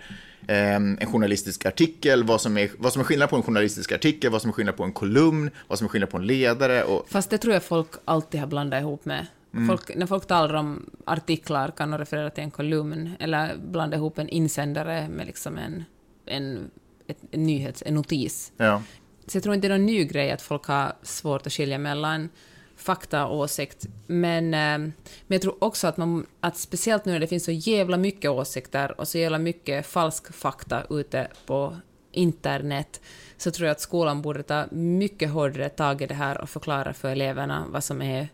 Ehm, 0.49 0.97
en 1.01 1.07
journalistisk 1.07 1.65
artikel, 1.65 2.23
vad 2.23 2.41
som, 2.41 2.57
är, 2.57 2.69
vad 2.77 2.93
som 2.93 2.99
är 2.99 3.03
skillnad 3.03 3.29
på 3.29 3.35
en 3.35 3.43
journalistisk 3.43 3.91
artikel, 3.91 4.31
vad 4.31 4.41
som 4.41 4.49
är 4.49 4.53
skillnad 4.53 4.77
på 4.77 4.83
en 4.83 4.91
kolumn, 4.91 5.49
vad 5.67 5.77
som 5.77 5.85
är 5.85 5.89
skillnad 5.89 6.09
på 6.09 6.17
en 6.17 6.27
ledare. 6.27 6.83
Och... 6.83 7.05
Fast 7.09 7.29
det 7.29 7.37
tror 7.37 7.53
jag 7.53 7.63
folk 7.63 7.87
alltid 8.05 8.39
har 8.39 8.47
blandat 8.47 8.81
ihop 8.81 9.05
med. 9.05 9.27
Mm. 9.53 9.67
Folk, 9.67 9.95
när 9.95 10.05
folk 10.05 10.27
talar 10.27 10.53
om 10.53 10.89
artiklar 11.05 11.71
kan 11.71 11.91
de 11.91 11.97
referera 11.97 12.29
till 12.29 12.43
en 12.43 12.51
kolumn 12.51 13.15
eller 13.19 13.57
blanda 13.57 13.97
ihop 13.97 14.17
en 14.17 14.29
insändare 14.29 15.09
med 15.09 15.25
liksom 15.27 15.57
en, 15.57 15.83
en, 16.25 16.71
ett, 17.07 17.17
en 17.31 17.43
nyhets, 17.43 17.83
en 17.85 17.93
notis. 17.93 18.51
Ja. 18.57 18.83
Så 19.27 19.37
jag 19.37 19.43
tror 19.43 19.55
inte 19.55 19.67
det 19.67 19.73
är 19.73 19.77
någon 19.77 19.85
ny 19.85 20.03
grej 20.03 20.31
att 20.31 20.41
folk 20.41 20.65
har 20.65 20.93
svårt 21.01 21.47
att 21.47 21.53
skilja 21.53 21.77
mellan 21.77 22.29
fakta 22.75 23.25
och 23.25 23.37
åsikt. 23.37 23.85
Men, 24.07 24.53
eh, 24.53 24.77
men 24.77 24.93
jag 25.27 25.41
tror 25.41 25.63
också 25.63 25.87
att, 25.87 25.97
man, 25.97 26.25
att 26.39 26.57
speciellt 26.57 27.05
nu 27.05 27.11
när 27.11 27.19
det 27.19 27.27
finns 27.27 27.45
så 27.45 27.51
jävla 27.51 27.97
mycket 27.97 28.31
åsikter 28.31 28.99
och 28.99 29.07
så 29.07 29.17
jävla 29.17 29.37
mycket 29.37 29.87
falsk 29.87 30.33
fakta 30.33 30.83
ute 30.89 31.27
på 31.45 31.75
internet, 32.11 33.01
så 33.37 33.51
tror 33.51 33.67
jag 33.67 33.71
att 33.71 33.81
skolan 33.81 34.21
borde 34.21 34.43
ta 34.43 34.65
mycket 34.71 35.29
hårdare 35.29 35.69
tag 35.69 36.01
i 36.01 36.05
det 36.05 36.13
här 36.13 36.41
och 36.41 36.49
förklara 36.49 36.93
för 36.93 37.09
eleverna 37.09 37.65
vad 37.69 37.83
som 37.83 38.01
är 38.01 38.27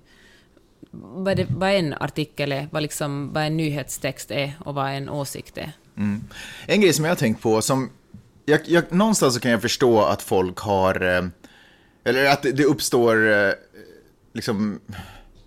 vad, 0.91 1.37
det, 1.37 1.47
vad 1.49 1.71
en 1.71 1.93
artikel 1.93 2.51
är, 2.51 2.67
vad, 2.71 2.81
liksom, 2.81 3.33
vad 3.33 3.43
en 3.43 3.57
nyhetstext 3.57 4.31
är 4.31 4.53
och 4.59 4.75
vad 4.75 4.91
en 4.91 5.09
åsikt 5.09 5.57
är. 5.57 5.71
Mm. 5.97 6.23
En 6.65 6.81
grej 6.81 6.93
som 6.93 7.05
jag 7.05 7.11
har 7.11 7.15
tänkt 7.15 7.41
på, 7.41 7.61
som 7.61 7.89
jag, 8.45 8.59
jag, 8.65 8.91
någonstans 8.91 9.33
så 9.33 9.39
kan 9.39 9.51
jag 9.51 9.61
förstå 9.61 10.01
att 10.01 10.21
folk 10.21 10.59
har, 10.59 11.17
eh, 11.17 11.25
eller 12.03 12.25
att 12.25 12.41
det 12.41 12.63
uppstår 12.63 13.31
eh, 13.31 13.51
liksom, 14.33 14.79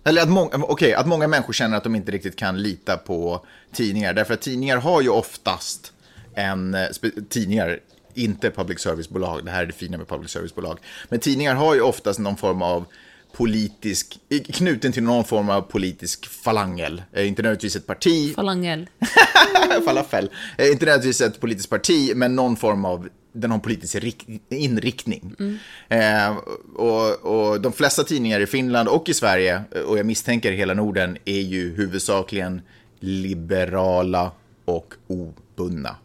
eller 0.03 0.21
att, 0.21 0.29
många, 0.29 0.57
okay, 0.57 0.93
att 0.93 1.07
många 1.07 1.27
människor 1.27 1.53
känner 1.53 1.77
att 1.77 1.83
de 1.83 1.95
inte 1.95 2.11
riktigt 2.11 2.35
kan 2.35 2.61
lita 2.61 2.97
på 2.97 3.45
tidningar. 3.73 4.13
Därför 4.13 4.33
att 4.33 4.41
tidningar 4.41 4.77
har 4.77 5.01
ju 5.01 5.09
oftast 5.09 5.93
en, 6.33 6.73
eh, 6.73 6.87
tidningar, 7.29 7.79
inte 8.13 8.51
public 8.51 8.79
service-bolag, 8.79 9.45
det 9.45 9.51
här 9.51 9.61
är 9.61 9.65
det 9.65 9.73
fina 9.73 9.97
med 9.97 10.07
public 10.07 10.31
service-bolag. 10.31 10.79
Men 11.09 11.19
tidningar 11.19 11.55
har 11.55 11.75
ju 11.75 11.81
oftast 11.81 12.19
någon 12.19 12.37
form 12.37 12.61
av 12.61 12.85
politisk, 13.31 14.19
knuten 14.53 14.91
till 14.91 15.03
någon 15.03 15.23
form 15.23 15.49
av 15.49 15.61
politisk 15.61 16.25
falangel. 16.25 17.03
Eh, 17.13 17.27
inte 17.27 17.41
nödvändigtvis 17.41 17.75
ett 17.75 17.87
parti. 17.87 18.33
Falangel. 18.35 18.89
Falafel. 19.85 20.29
Eh, 20.57 20.71
inte 20.71 20.85
nödvändigtvis 20.85 21.21
ett 21.21 21.39
politiskt 21.39 21.69
parti, 21.69 22.11
men 22.15 22.35
någon 22.35 22.55
form 22.55 22.85
av 22.85 23.09
den 23.33 23.51
har 23.51 23.57
en 23.57 23.61
politisk 23.61 24.25
inriktning. 24.49 25.35
Mm. 25.39 25.57
Eh, 25.89 26.37
och, 26.75 27.25
och, 27.25 27.61
de 27.61 27.73
flesta 27.73 28.03
tidningar 28.03 28.39
i 28.39 28.47
Finland 28.47 28.89
och 28.89 29.09
i 29.09 29.13
Sverige, 29.13 29.61
och 29.87 29.99
jag 29.99 30.05
misstänker 30.05 30.51
hela 30.51 30.73
Norden, 30.73 31.17
är 31.25 31.41
ju 31.41 31.75
huvudsakligen 31.75 32.61
liberala 32.99 34.31
och 34.65 34.93
obundna. 35.07 35.95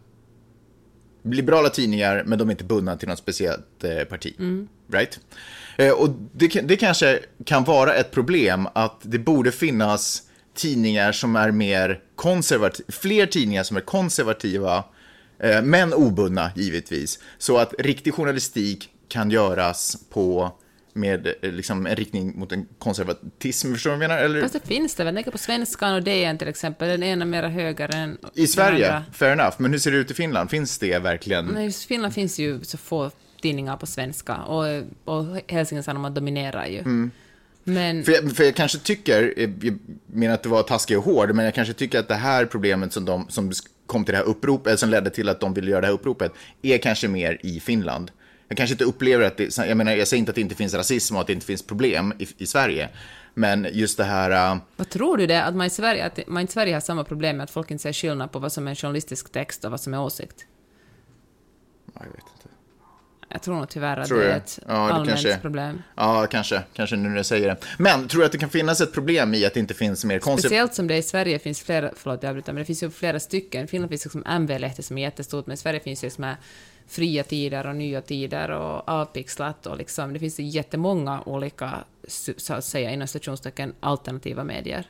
Liberala 1.23 1.69
tidningar, 1.69 2.23
men 2.25 2.39
de 2.39 2.47
är 2.49 2.51
inte 2.51 2.63
bundna 2.63 2.97
till 2.97 3.07
något 3.07 3.19
speciellt 3.19 3.83
eh, 3.83 4.03
parti. 4.03 4.35
Mm. 4.39 4.67
Right? 4.91 5.19
Eh, 5.77 5.91
och 5.91 6.09
det, 6.31 6.47
det 6.47 6.75
kanske 6.75 7.19
kan 7.45 7.63
vara 7.63 7.95
ett 7.95 8.11
problem 8.11 8.67
att 8.73 8.99
det 9.01 9.19
borde 9.19 9.51
finnas 9.51 10.21
tidningar 10.53 11.11
som 11.11 11.35
är 11.35 11.51
mer 11.51 11.99
konservativa, 12.15 12.91
fler 12.91 13.25
tidningar 13.25 13.63
som 13.63 13.77
är 13.77 13.81
konservativa 13.81 14.83
Eh, 15.39 15.61
men 15.61 15.93
obundna 15.93 16.51
givetvis. 16.55 17.19
Så 17.37 17.57
att 17.57 17.73
riktig 17.79 18.13
journalistik 18.13 18.89
kan 19.07 19.31
göras 19.31 19.97
på 20.09 20.51
med 20.93 21.27
eh, 21.41 21.51
liksom, 21.51 21.85
en 21.85 21.95
riktning 21.95 22.39
mot 22.39 22.51
en 22.51 22.67
konservatism, 22.79 23.73
förstår 23.73 23.91
du 23.91 23.97
vad 23.97 24.03
jag 24.03 24.09
menar? 24.09 24.23
Eller? 24.23 24.41
Fast 24.41 24.53
det 24.53 24.67
finns 24.67 24.95
det 24.95 25.03
väl? 25.03 25.15
Tänk 25.15 25.31
på 25.31 25.37
Svenskan 25.37 25.95
och 25.95 26.03
DN 26.03 26.37
till 26.37 26.47
exempel, 26.47 26.87
den 26.87 27.03
ena 27.03 27.25
mera 27.25 27.47
höger 27.47 27.95
än 27.95 28.17
I 28.33 28.47
Sverige, 28.47 28.93
andra. 28.93 29.11
fair 29.13 29.31
enough, 29.31 29.55
men 29.57 29.71
hur 29.71 29.79
ser 29.79 29.91
det 29.91 29.97
ut 29.97 30.11
i 30.11 30.13
Finland? 30.13 30.49
Finns 30.49 30.79
det 30.79 30.99
verkligen? 30.99 31.45
Nej, 31.45 31.67
I 31.67 31.71
Finland 31.71 32.13
finns 32.13 32.39
ju 32.39 32.63
så 32.63 32.77
få 32.77 33.11
tidningar 33.41 33.77
på 33.77 33.85
svenska, 33.85 34.35
och, 34.35 34.65
och 35.05 35.25
Helsingin 35.47 35.83
Sanomat 35.83 36.15
dominerar 36.15 36.65
ju. 36.65 36.79
Mm. 36.79 37.11
Men... 37.63 38.03
För, 38.03 38.11
jag, 38.11 38.35
för 38.35 38.43
jag 38.43 38.55
kanske 38.55 38.77
tycker, 38.77 39.33
jag 39.37 39.79
menar 40.05 40.33
att 40.33 40.43
det 40.43 40.49
var 40.49 40.63
taskig 40.63 40.97
och 40.97 41.03
hård, 41.03 41.35
men 41.35 41.45
jag 41.45 41.53
kanske 41.53 41.73
tycker 41.73 41.99
att 41.99 42.07
det 42.07 42.15
här 42.15 42.45
problemet 42.45 42.93
som, 42.93 43.05
de, 43.05 43.25
som 43.29 43.51
kom 43.85 44.05
till 44.05 44.11
det 44.11 44.17
här 44.17 44.25
uppropet, 44.25 44.67
eller 44.67 44.77
som 44.77 44.89
ledde 44.89 45.09
till 45.09 45.29
att 45.29 45.39
de 45.39 45.53
ville 45.53 45.71
göra 45.71 45.81
det 45.81 45.87
här 45.87 45.93
uppropet, 45.93 46.31
är 46.61 46.77
kanske 46.77 47.07
mer 47.07 47.39
i 47.43 47.59
Finland. 47.59 48.11
Jag 48.47 48.57
kanske 48.57 48.73
inte 48.73 48.83
upplever 48.83 49.25
att 49.25 49.37
det, 49.37 49.57
jag 49.57 49.77
menar, 49.77 49.95
jag 49.95 50.07
säger 50.07 50.19
inte 50.19 50.29
att 50.29 50.35
det 50.35 50.41
inte 50.41 50.55
finns 50.55 50.73
rasism 50.73 51.15
och 51.15 51.21
att 51.21 51.27
det 51.27 51.33
inte 51.33 51.45
finns 51.45 51.61
problem 51.61 52.13
i, 52.19 52.27
i 52.37 52.45
Sverige. 52.45 52.89
Men 53.33 53.67
just 53.71 53.97
det 53.97 54.03
här... 54.03 54.53
Uh... 54.53 54.61
Vad 54.75 54.89
tror 54.89 55.17
du 55.17 55.27
det, 55.27 55.43
att 55.43 55.55
man 55.55 55.67
i, 55.67 55.69
Sverige, 55.69 56.05
att 56.05 56.19
man 56.27 56.43
i 56.43 56.47
Sverige 56.47 56.73
har 56.73 56.81
samma 56.81 57.03
problem 57.03 57.37
med 57.37 57.43
att 57.43 57.51
folk 57.51 57.71
inte 57.71 57.81
ser 57.81 57.93
skillnad 57.93 58.31
på 58.31 58.39
vad 58.39 58.51
som 58.51 58.67
är 58.67 58.75
journalistisk 58.75 59.31
text 59.31 59.65
och 59.65 59.71
vad 59.71 59.81
som 59.81 59.93
är 59.93 60.01
åsikt? 60.01 60.45
Jag 61.93 62.01
vet. 62.01 62.34
Jag 63.35 63.41
tror 63.41 63.55
nog 63.55 63.69
tyvärr 63.69 63.97
att 63.97 64.07
Tror 64.07 64.19
det 64.19 64.31
är 64.31 64.37
ett 64.37 64.59
Ja, 64.67 64.73
allmänt 64.73 65.09
kanske- 65.09 65.37
problem. 65.37 65.81
Ja, 65.95 66.27
kanske, 66.29 66.61
kanske 66.73 66.95
nu 66.95 67.09
när 67.09 67.15
jag 67.15 67.25
säger 67.25 67.47
det. 67.47 67.57
Men 67.77 68.07
tror 68.07 68.19
du 68.19 68.25
att 68.25 68.31
det 68.31 68.37
kan 68.37 68.49
finnas 68.49 68.81
ett 68.81 68.93
problem 68.93 69.33
i 69.33 69.45
att 69.45 69.53
det 69.53 69.59
inte 69.59 69.73
finns 69.73 70.05
mer 70.05 70.19
koncept? 70.19 70.41
Speciellt 70.47 70.73
som 70.73 70.87
det 70.87 70.97
i 70.97 71.01
Sverige 71.01 71.39
finns 71.39 71.61
flera, 71.61 71.91
förlåt 71.95 72.23
jag 72.23 72.29
avbryter, 72.29 72.53
men 72.53 72.59
det 72.61 72.65
finns 72.65 72.83
ju 72.83 72.89
flera 72.89 73.19
stycken. 73.19 73.63
I 73.63 73.67
Finland 73.67 73.89
finns 73.89 74.05
liksom 74.05 74.23
MV-lehter 74.25 74.83
som 74.83 74.97
är 74.97 75.01
jättestort, 75.01 75.47
men 75.47 75.53
i 75.53 75.57
Sverige 75.57 75.79
finns 75.79 76.01
det 76.01 76.09
som 76.09 76.23
är 76.23 76.35
fria 76.87 77.23
tider 77.23 77.67
och 77.67 77.75
nya 77.75 78.01
tider 78.01 78.49
och 78.51 78.89
avpixlat 78.89 79.65
och 79.65 79.77
liksom, 79.77 80.13
det 80.13 80.19
finns 80.19 80.39
ju 80.39 80.43
jättemånga 80.43 81.21
olika, 81.25 81.71
så 82.37 82.53
att 82.53 82.63
säga 82.65 82.91
inom 82.91 83.07
stationstecken, 83.07 83.73
alternativa 83.79 84.43
medier. 84.43 84.87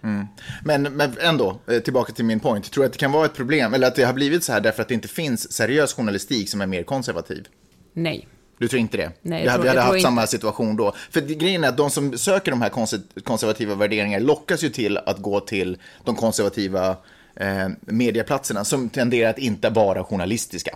Men, 0.64 0.84
men 0.84 1.14
ändå, 1.22 1.60
eh, 1.68 1.80
tillbaka 1.80 2.14
till 2.14 2.26
min 2.26 2.40
point. 2.40 2.72
Tror 2.72 2.84
du 2.84 2.86
att 2.86 2.94
det 2.94 3.00
kan 3.00 3.12
vara 3.12 3.26
ett 3.26 3.34
problem, 3.36 3.74
eller 3.74 3.88
att 3.88 3.96
det 3.96 4.04
har 4.04 4.14
blivit 4.14 4.44
så 4.44 4.52
här 4.54 4.62
därför 4.62 4.82
att 4.82 4.88
det 4.88 4.94
inte 4.94 5.08
finns 5.08 5.52
seriös 5.54 5.94
journalistik 5.94 6.50
som 6.50 6.62
är 6.62 6.66
mer 6.68 6.84
konservativ? 6.84 7.48
Nej. 7.94 8.28
Du 8.58 8.68
tror 8.68 8.80
inte 8.80 8.98
det? 8.98 9.12
Nej, 9.22 9.44
jag 9.44 9.54
tror- 9.54 9.64
vi 9.64 9.68
hade 9.70 9.80
jag 9.82 9.86
haft 9.88 10.02
samma 10.02 10.28
situation 10.28 10.76
då. 10.76 10.94
För 11.12 11.22
grejen 11.22 11.64
är 11.64 11.68
att 11.70 11.78
de 11.78 11.90
som 11.90 12.18
söker 12.18 12.52
de 12.52 12.62
här 12.62 12.70
konse- 12.70 13.22
konservativa 13.24 13.76
värderingarna 13.76 14.26
lockas 14.26 14.64
ju 14.64 14.70
till 14.70 14.98
att 14.98 15.18
gå 15.18 15.40
till 15.40 15.78
de 16.04 16.16
konservativa 16.16 16.98
eh, 17.36 17.68
medieplatserna 17.80 18.66
som 18.66 18.90
tenderar 18.90 19.30
att 19.30 19.38
inte 19.40 19.70
vara 19.70 20.04
journalistiska. 20.04 20.76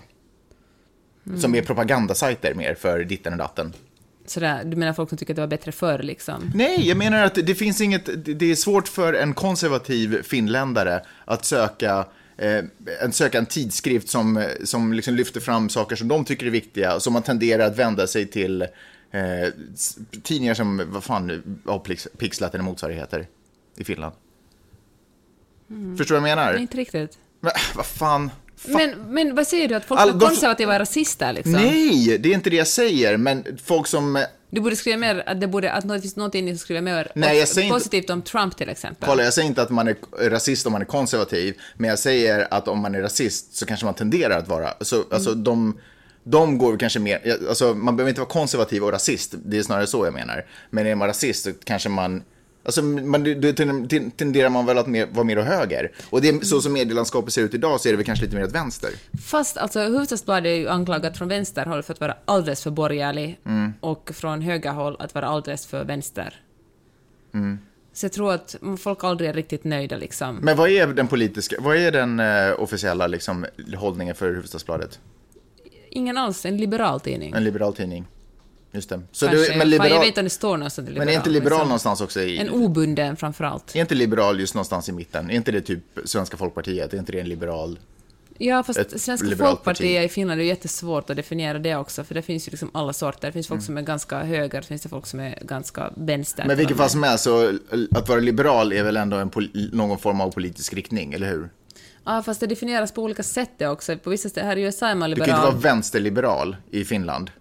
Mm. 1.28 1.39
Som 1.39 1.56
är 1.56 1.62
propagandasajter 1.62 2.54
mer 2.54 2.76
för 2.76 3.00
ditten 3.04 3.34
och 3.34 3.39
datten. 3.39 3.74
Sådär, 4.26 4.62
du 4.65 4.78
menar 4.78 4.94
folk 4.94 5.10
som 5.10 5.18
tycker 5.18 5.34
att 5.34 5.36
det 5.36 5.42
var 5.42 5.48
bättre 5.48 5.72
förr 5.72 6.00
liksom? 6.04 6.52
Nej, 6.56 6.88
jag 6.88 6.98
menar 6.98 7.26
att 7.26 7.36
det 7.36 7.56
finns 7.56 7.82
inget, 7.82 8.10
det 8.39 8.52
är 8.52 8.56
svårt 8.56 8.88
för 8.88 9.13
en 9.13 9.34
konservativ 9.34 10.24
finländare 10.24 11.02
att 11.26 11.46
söka 11.46 12.06
eh, 12.39 12.63
en, 13.02 13.12
söka 13.12 13.38
en 13.38 13.45
tidskrift 13.45 14.10
som, 14.10 14.38
eh, 14.38 14.47
som 14.63 14.93
liksom 14.93 15.15
lyfter 15.15 15.39
fram 15.39 15.69
saker 15.69 15.95
som 15.95 16.08
de 16.08 16.25
tycker 16.25 16.45
är 16.45 16.49
viktiga 16.49 16.95
och 16.95 17.04
som 17.04 17.13
man 17.13 17.23
tenderar 17.23 17.65
att 17.65 17.78
vända 17.78 18.08
sig 18.08 18.28
till 18.28 18.62
eh, 18.62 18.69
tidningar 20.23 20.54
som, 20.54 20.84
vad 20.88 21.04
fan, 21.04 21.62
har 21.65 21.80
Pix- 21.80 22.08
Pixlat 22.17 22.54
eller 22.54 22.63
motsvarigheter 22.63 23.28
i 23.78 23.84
Finland. 23.84 24.15
Förstår 25.97 26.15
du 26.15 26.21
vad 26.21 26.30
jag 26.30 26.38
menar? 26.38 26.58
Inte 26.58 26.78
riktigt. 26.78 27.17
Men, 27.39 27.52
vad 27.75 27.86
fan? 27.86 28.32
Men, 28.65 29.13
men 29.13 29.36
vad 29.36 29.48
säger 29.48 29.67
du, 29.67 29.76
att 29.76 29.86
folk 29.86 30.00
All- 30.02 30.10
som 30.12 30.22
är 30.22 30.26
konservativa 30.26 30.76
är 30.76 30.80
rasister 30.80 31.34
liksom? 31.34 31.52
Nej, 31.54 32.17
det 32.17 32.30
är 32.30 32.34
inte 32.34 32.50
det 32.50 32.56
jag 32.56 32.67
säger, 32.67 33.17
men 33.17 33.43
folk 33.65 33.88
som 33.88 34.26
Du 34.52 34.62
borde 34.62 34.76
skriva 34.76 34.98
mer, 34.98 35.24
att 35.26 35.41
det, 35.41 35.48
borde, 35.48 35.72
att 35.72 35.88
det 35.89 36.02
finns 36.02 36.15
någonting 36.15 36.48
som 36.50 36.58
skriver 36.58 36.82
mer 36.82 37.12
Nej, 37.15 37.38
jag 37.39 37.48
säger 37.48 37.67
inte- 37.67 37.74
positivt 37.80 38.10
om 38.10 38.22
Trump 38.22 38.58
till 38.58 38.69
exempel. 38.69 39.10
Kolla, 39.10 39.24
jag 39.24 39.34
säger 39.34 39.48
inte 39.48 39.62
att 39.62 39.69
man 39.69 39.88
är 39.88 39.95
rasist 40.30 40.65
om 40.65 40.72
man 40.74 40.82
är 40.82 40.86
konservativ, 40.86 41.56
men 41.78 41.89
jag 41.89 42.00
säger 42.00 42.48
att 42.54 42.67
om 42.67 42.80
man 42.80 42.95
är 42.95 43.02
rasist 43.02 43.56
så 43.58 43.65
kanske 43.65 43.86
man 43.86 43.93
tenderar 43.95 44.38
att 44.39 44.48
vara. 44.48 44.74
Så, 44.82 45.04
alltså, 45.12 45.34
de, 45.34 45.78
de 46.24 46.58
går 46.58 46.78
kanske 46.78 47.00
mer, 47.00 47.38
alltså, 47.50 47.74
man 47.74 47.95
behöver 47.95 48.10
inte 48.10 48.22
vara 48.22 48.30
konservativ 48.30 48.84
och 48.84 48.91
rasist, 48.91 49.34
det 49.45 49.58
är 49.58 49.63
snarare 49.63 49.88
så 49.88 50.06
jag 50.06 50.13
menar. 50.13 50.45
Men 50.69 50.88
är 50.88 50.95
man 50.95 51.08
rasist 51.08 51.43
så 51.43 51.52
kanske 51.63 51.89
man, 51.89 52.24
alltså, 52.63 52.82
man, 52.84 53.41
då 53.41 53.54
ten- 53.54 54.12
tenderar 54.12 54.50
man 54.50 54.65
väl 54.65 54.78
att 54.78 54.88
mer, 54.88 55.08
vara 55.12 55.24
mer 55.24 55.39
åt 55.39 55.45
höger. 55.45 55.91
Och 56.10 56.22
det 56.22 56.45
så 56.45 56.62
som 56.62 56.74
medielandskapet 56.74 57.34
ser 57.34 57.41
ut 57.43 57.54
idag 57.54 57.82
så 57.82 57.88
är 57.89 57.93
det 57.93 57.98
väl 57.98 58.06
kanske 58.06 58.26
lite 58.26 58.38
mer 58.38 58.43
åt 58.45 58.52
vänster. 58.52 58.89
Fast 59.26 59.58
alltså 59.58 59.80
Hufvudstadsbladet 59.80 60.45
är 60.50 60.56
ju 60.56 60.69
anklagat 60.69 61.17
från 61.17 61.28
vänsterhåll 61.28 61.84
för 61.84 61.93
att 61.93 62.00
vara 62.00 62.15
alldeles 62.26 62.63
för 62.63 62.72
borgerlig 62.72 63.39
Mm. 63.45 63.74
och 63.80 64.12
från 64.13 64.41
högerhåll 64.41 64.95
att 65.00 65.15
vara 65.15 65.26
alldeles 65.28 65.65
för 65.65 65.84
vänster. 65.84 66.41
Mm. 67.34 67.60
Så 67.93 68.06
jag 68.06 68.12
tror 68.13 68.34
att 68.34 68.56
folk 68.80 69.04
aldrig 69.04 69.30
är 69.30 69.34
riktigt 69.34 69.63
nöjda 69.63 69.98
liksom. 69.98 70.36
Men 70.36 70.58
vad 70.58 70.69
är 70.69 70.88
den 70.88 71.08
politiska, 71.08 71.56
vad 71.60 71.76
är 71.78 71.91
den 71.91 72.19
eh, 72.19 72.62
officiella 72.62 73.08
liksom, 73.08 73.45
hållningen 73.78 74.15
för 74.15 74.30
Hufvudstadsbladet? 74.34 75.00
Ingen 75.89 76.17
alls, 76.17 76.45
en 76.45 76.58
liberal 76.58 77.00
tidning. 77.00 77.34
En 77.34 77.43
liberal 77.43 77.74
tidning. 77.74 78.06
Just 78.72 78.90
det. 78.90 79.02
Så 79.12 79.28
Kanske. 79.28 79.44
du, 79.54 79.58
men, 79.58 79.60
Fan, 79.60 79.60
jag 79.60 79.68
liberal, 79.68 80.00
vet 80.00 80.08
inte 80.08 80.20
om 80.20 80.24
det 80.24 80.30
står 80.30 80.58
någonstans 80.58 80.88
liberal. 80.88 81.06
men 81.06 81.14
är 81.14 81.18
inte 81.18 81.30
liberal 81.30 81.60
som- 81.60 81.68
någonstans 81.68 82.02
också 82.02 82.22
i... 82.22 82.38
En 82.38 82.50
obunden 82.50 83.16
framförallt. 83.18 83.76
Är 83.76 83.82
inte 83.82 83.96
liberal 83.96 84.40
just 84.40 84.54
någonstans 84.56 84.90
i 84.90 84.92
mitten? 84.92 85.30
Är 85.32 85.36
inte 85.36 85.52
det 85.52 85.62
typ 85.62 85.84
Svenska 86.06 86.38
Folkpartiet? 86.38 86.94
Är 86.94 86.98
inte 86.98 87.12
det 87.12 87.20
en 87.20 87.30
liberal? 87.30 87.80
Ja, 88.42 88.64
fast 88.64 89.00
Svenska 89.00 89.28
Folkpartiet 89.28 89.64
parti. 89.98 90.06
i 90.06 90.10
Finland 90.10 90.40
är 90.40 90.44
ju 90.44 90.50
jättesvårt 90.50 91.10
att 91.10 91.16
definiera 91.16 91.60
det 91.60 91.76
också, 91.76 92.04
för 92.04 92.16
det 92.16 92.22
finns 92.22 92.48
ju 92.48 92.50
liksom 92.50 92.70
alla 92.74 92.94
sorter. 92.94 93.28
Det 93.28 93.32
finns 93.32 93.48
folk 93.48 93.62
som 93.64 93.78
är 93.78 93.82
ganska 93.82 94.20
höger, 94.24 94.62
det 94.62 94.68
finns 94.68 94.82
det 94.82 94.90
folk 94.90 95.06
som 95.06 95.20
är 95.20 95.40
ganska 95.42 95.94
vänster. 95.96 96.44
Mm. 96.44 96.48
Men 96.48 96.58
vilket 96.58 96.78
fall 96.78 96.90
som 96.90 97.04
är 97.04 97.18
så 97.18 97.54
att 97.92 98.10
vara 98.10 98.20
liberal 98.20 98.74
är 98.74 98.84
väl 98.84 98.98
ändå 98.98 99.18
en 99.18 99.32
någon 99.72 99.98
form 99.98 100.22
av 100.22 100.32
politisk 100.32 100.74
riktning, 100.74 101.14
eller 101.14 101.30
hur? 101.30 101.50
Ja, 102.06 102.24
fast 102.26 102.40
det 102.40 102.48
definieras 102.48 102.92
på 102.92 103.04
olika 103.04 103.24
sätt 103.24 103.50
det 103.58 103.68
också. 103.68 103.98
På 103.98 104.10
vissa 104.10 104.30
ställen, 104.30 104.50
här 104.50 104.58
i 104.58 104.62
USA 104.62 104.88
är 104.88 104.96
man 104.96 105.10
Du 105.10 105.16
kan 105.16 105.26
liberal. 105.26 105.40
inte 105.46 105.52
vara 105.52 105.74
vänsterliberal 105.74 106.56
i 106.72 106.86
Finland 106.86 107.32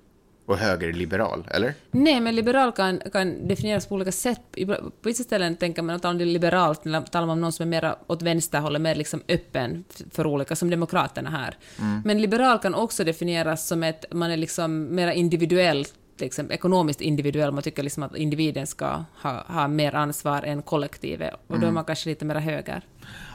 och 0.48 0.58
högerliberal, 0.58 1.46
eller? 1.50 1.74
Nej, 1.90 2.20
men 2.20 2.34
liberal 2.34 2.72
kan, 2.72 3.00
kan 3.12 3.48
definieras 3.48 3.86
på 3.86 3.94
olika 3.94 4.12
sätt. 4.12 4.40
På 4.66 4.90
vissa 5.02 5.22
ställen 5.22 5.56
tänker 5.56 5.82
man 5.82 5.96
att 5.96 6.04
om 6.04 6.18
det 6.18 6.24
är 6.24 6.26
liberalt, 6.26 6.84
när 6.84 7.00
talar 7.00 7.26
man 7.26 7.32
om 7.32 7.40
någon 7.40 7.52
som 7.52 7.62
är 7.62 7.80
mer 7.80 7.94
åt 8.06 8.22
vänsterhållet, 8.22 8.82
mer 8.82 8.94
liksom 8.94 9.22
öppen 9.28 9.84
för 10.10 10.26
olika, 10.26 10.56
som 10.56 10.70
Demokraterna 10.70 11.30
här. 11.30 11.56
Mm. 11.78 12.02
Men 12.04 12.22
liberal 12.22 12.58
kan 12.58 12.74
också 12.74 13.04
definieras 13.04 13.66
som 13.66 13.82
att 13.82 14.04
man 14.10 14.30
är 14.30 14.36
liksom 14.36 14.94
mer 14.94 15.10
individuell, 15.10 15.84
liksom 16.20 16.50
ekonomiskt 16.50 17.00
individuell, 17.00 17.52
man 17.52 17.62
tycker 17.62 17.82
liksom 17.82 18.02
att 18.02 18.16
individen 18.16 18.66
ska 18.66 19.04
ha, 19.22 19.44
ha 19.46 19.68
mer 19.68 19.94
ansvar 19.94 20.42
än 20.42 20.62
kollektivet, 20.62 21.34
och 21.34 21.50
Mm. 21.50 21.60
då 21.60 21.66
är 21.66 21.72
man 21.72 21.84
kanske 21.84 22.08
lite 22.08 22.24
mer 22.24 22.34
höger. 22.34 22.82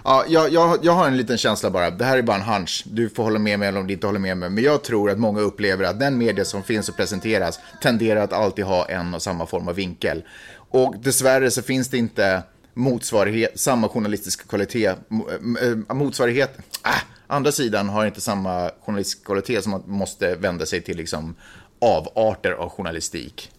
Ja, 0.04 0.26
jag, 0.28 0.52
jag, 0.52 0.80
jag 0.86 0.92
har 0.94 1.08
en 1.08 1.18
liten 1.18 1.38
känsla 1.38 1.70
bara, 1.70 1.90
det 1.92 2.06
här 2.06 2.18
är 2.18 2.22
bara 2.22 2.38
en 2.38 2.42
hunch, 2.44 2.84
du 2.86 3.10
får 3.10 3.24
hålla 3.24 3.40
med 3.40 3.60
mig 3.60 3.68
eller 3.68 3.80
om 3.80 3.88
du 3.88 3.94
inte 3.94 4.08
håller 4.08 4.20
med 4.20 4.38
mig, 4.38 4.50
men 4.50 4.64
jag 4.64 4.84
tror 4.84 5.10
att 5.12 5.20
många 5.20 5.42
upplever 5.42 5.84
att 5.84 6.00
den 6.00 6.18
media 6.18 6.46
som 6.46 6.64
finns 6.64 6.90
och 6.90 6.96
presenteras 6.98 7.60
tenderar 7.82 8.22
att 8.24 8.34
alltid 8.34 8.66
ha 8.66 8.86
en 8.86 9.14
och 9.14 9.22
samma 9.22 9.46
form 9.46 9.68
av 9.68 9.76
vinkel. 9.76 10.24
Och 10.70 10.96
dessvärre 11.04 11.52
så 11.52 11.62
finns 11.62 11.90
det 11.90 11.98
inte 11.98 12.44
motsvarighet, 12.74 13.60
samma 13.60 13.90
journalistiska 13.90 14.44
kvalitet, 14.48 14.88
äh, 14.88 15.94
motsvarighet, 15.96 16.58
äh, 16.86 16.92
andra 17.28 17.52
sidan 17.52 17.90
har 17.90 18.06
inte 18.06 18.22
samma 18.22 18.72
journalistisk 18.86 19.26
kvalitet 19.26 19.62
som 19.62 19.72
man 19.72 19.84
måste 19.86 20.36
vända 20.36 20.66
sig 20.66 20.82
till 20.82 20.98
liksom 20.98 21.36
avarter 21.84 22.52
av 22.52 22.70
journalistik, 22.70 23.52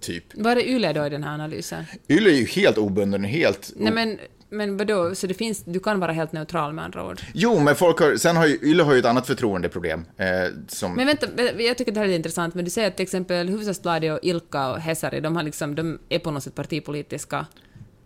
typ. 0.00 0.24
Vad 0.34 0.58
är 0.58 0.62
Yle 0.62 0.92
då 0.92 1.06
i 1.06 1.10
den 1.10 1.22
här 1.22 1.34
analysen? 1.34 1.84
Yle 2.08 2.30
är 2.30 2.34
ju 2.34 2.46
helt 2.46 2.78
obunden, 2.78 3.24
helt 3.24 3.72
Nej 3.76 3.92
men, 3.92 4.18
men 4.48 4.76
vadå, 4.76 5.14
så 5.14 5.26
det 5.26 5.34
finns, 5.34 5.64
du 5.64 5.80
kan 5.80 6.00
vara 6.00 6.12
helt 6.12 6.32
neutral 6.32 6.72
med 6.72 6.84
andra 6.84 7.06
ord? 7.06 7.20
Jo, 7.34 7.60
men 7.60 7.74
folk 7.74 8.00
har, 8.00 8.16
sen 8.16 8.36
har 8.36 8.46
ju, 8.46 8.58
Yle 8.62 8.82
har 8.82 8.92
ju 8.92 8.98
ett 8.98 9.04
annat 9.04 9.26
förtroendeproblem. 9.26 10.04
Eh, 10.16 10.26
som, 10.68 10.94
Men 10.94 11.06
vänta, 11.06 11.26
jag 11.62 11.78
tycker 11.78 11.92
det 11.92 12.00
här 12.00 12.08
är 12.08 12.16
intressant, 12.16 12.54
men 12.54 12.64
du 12.64 12.70
säger 12.70 12.88
att 12.88 12.96
till 12.96 13.02
exempel 13.02 13.48
Hufvudstadsbladet 13.48 14.12
och 14.12 14.18
Ilka 14.22 14.70
och 14.70 14.80
Hesari, 14.80 15.20
de, 15.20 15.36
har 15.36 15.42
liksom, 15.42 15.74
de 15.74 15.98
är 16.08 16.18
på 16.18 16.30
något 16.30 16.42
sätt 16.42 16.54
partipolitiska, 16.54 17.46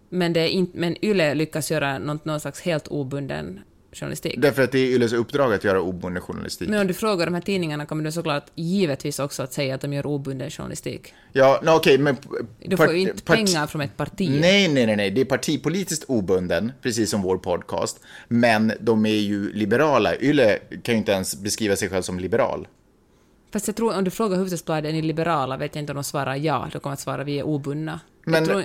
men, 0.09 0.33
det 0.33 0.41
är 0.41 0.49
inte, 0.49 0.79
men 0.79 1.05
Yle 1.05 1.35
lyckas 1.35 1.71
göra 1.71 1.99
någon, 1.99 2.19
någon 2.23 2.41
slags 2.41 2.61
helt 2.61 2.89
obunden 2.89 3.61
journalistik. 4.01 4.35
Därför 4.39 4.63
att 4.63 4.73
det 4.73 4.79
är 4.79 4.87
Yles 4.87 5.13
uppdrag 5.13 5.55
att 5.55 5.65
göra 5.65 5.81
obunden 5.81 6.23
journalistik. 6.23 6.69
Men 6.69 6.81
om 6.81 6.87
du 6.87 6.95
frågar 6.95 7.27
de 7.27 7.35
här 7.35 7.41
tidningarna 7.41 7.87
kommer 7.87 8.05
du 8.05 8.13
såklart 8.13 8.47
givetvis 8.55 9.19
också 9.19 9.43
att 9.43 9.53
säga 9.53 9.75
att 9.75 9.81
de 9.81 9.93
gör 9.93 10.07
obunden 10.07 10.51
journalistik. 10.51 11.15
Ja, 11.33 11.61
no, 11.65 11.71
okej, 11.71 11.99
men... 11.99 12.17
Du 12.61 12.77
får 12.77 12.93
ju 12.93 13.01
inte 13.01 13.23
pengar 13.23 13.67
från 13.67 13.81
ett 13.81 13.97
parti. 13.97 14.39
Nej, 14.41 14.69
nej, 14.69 14.87
nej, 14.87 14.97
nej, 14.97 15.11
det 15.11 15.21
är 15.21 15.25
partipolitiskt 15.25 16.05
obunden, 16.09 16.73
precis 16.83 17.11
som 17.11 17.23
vår 17.23 17.39
podcast. 17.39 18.01
Men 18.29 18.73
de 18.81 19.07
är 19.07 19.11
ju 19.11 19.53
liberala. 19.53 20.17
Yle 20.17 20.59
kan 20.83 20.95
ju 20.95 20.99
inte 20.99 21.13
ens 21.13 21.37
beskriva 21.37 21.77
sig 21.77 21.89
själv 21.89 22.03
som 22.03 22.19
liberal. 22.19 22.69
Fast 23.53 23.67
jag 23.67 23.77
tror, 23.77 23.97
om 23.97 24.05
du 24.05 24.11
frågar 24.11 24.37
Hufvudstadsbladet, 24.37 24.89
är 24.89 24.93
ni 24.93 25.03
liberala? 25.03 25.57
Vet 25.57 25.75
jag 25.75 25.83
inte 25.83 25.93
om 25.93 25.95
de 25.95 26.05
svarar 26.05 26.37
ja. 26.37 26.69
De 26.73 26.81
kommer 26.81 26.95
att 26.95 27.01
svara 27.01 27.25
vi 27.25 27.39
är 27.39 27.43
obundna. 27.43 28.01
Men- 28.25 28.35
Jag 28.35 28.45
tror, 28.45 28.65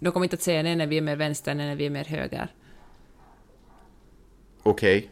de 0.00 0.12
kommer 0.12 0.24
inte 0.24 0.34
att 0.34 0.42
säga 0.42 0.62
nej, 0.62 0.76
nej, 0.76 0.86
vi 0.86 0.96
är 0.96 1.00
mer 1.00 1.16
vänster, 1.16 1.54
nej, 1.54 1.66
nej, 1.66 1.76
vi 1.76 1.86
är 1.86 1.90
mer 1.90 2.04
höger. 2.04 2.48
Okej. 4.62 5.10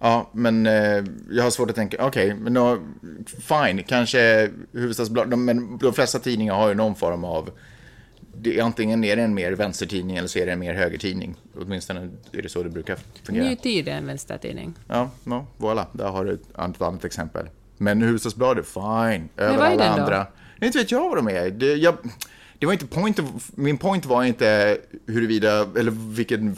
Ja, 0.00 0.30
men 0.32 0.66
eh, 0.66 1.04
jag 1.30 1.44
har 1.44 1.50
svårt 1.50 1.70
att 1.70 1.76
tänka, 1.76 2.06
okej, 2.06 2.34
men 2.34 2.54
då, 2.54 2.78
fine, 3.26 3.82
kanske 3.82 4.50
huvudstadsblad, 4.72 5.30
de, 5.30 5.44
men 5.44 5.78
de 5.78 5.92
flesta 5.92 6.18
tidningar 6.18 6.54
har 6.54 6.68
ju 6.68 6.74
någon 6.74 6.94
form 6.94 7.24
av, 7.24 7.50
det, 8.34 8.60
antingen 8.60 9.04
är 9.04 9.16
det 9.16 9.22
en 9.22 9.34
mer 9.34 9.52
vänstertidning 9.52 10.16
eller 10.16 10.28
så 10.28 10.38
är 10.38 10.46
det 10.46 10.52
en 10.52 10.58
mer 10.58 10.74
högertidning. 10.74 11.34
Åtminstone 11.54 12.10
är 12.32 12.42
det 12.42 12.48
så 12.48 12.62
det 12.62 12.70
brukar 12.70 12.98
fungera. 13.24 13.44
Ny 13.44 13.56
Tid 13.56 13.88
är 13.88 13.92
en 13.92 14.06
vänstertidning. 14.06 14.74
Ja, 14.88 15.10
no, 15.24 15.46
voilà, 15.58 15.86
där 15.92 16.08
har 16.08 16.24
du 16.24 16.32
ett 16.32 16.58
annat, 16.80 17.04
exempel. 17.04 17.46
Men 17.76 18.02
huvudstadsbladet, 18.02 18.66
fine, 18.66 19.28
över 19.36 19.56
vad 19.56 19.66
är 19.66 19.70
alla 19.70 19.84
den 19.84 19.96
då? 19.96 20.02
andra. 20.02 20.26
Inte 20.60 20.78
vet 20.78 20.90
jag 20.90 21.08
vad 21.08 21.18
de 21.18 21.28
är. 21.28 21.50
Det, 21.50 21.74
jag, 21.74 21.96
det 22.58 22.66
var 22.66 22.72
inte 22.72 22.86
point 22.86 23.20
min 23.54 23.78
point 23.78 24.06
var 24.06 24.24
inte 24.24 24.78
huruvida, 25.06 25.66
eller 25.78 25.90
vilken 25.90 26.56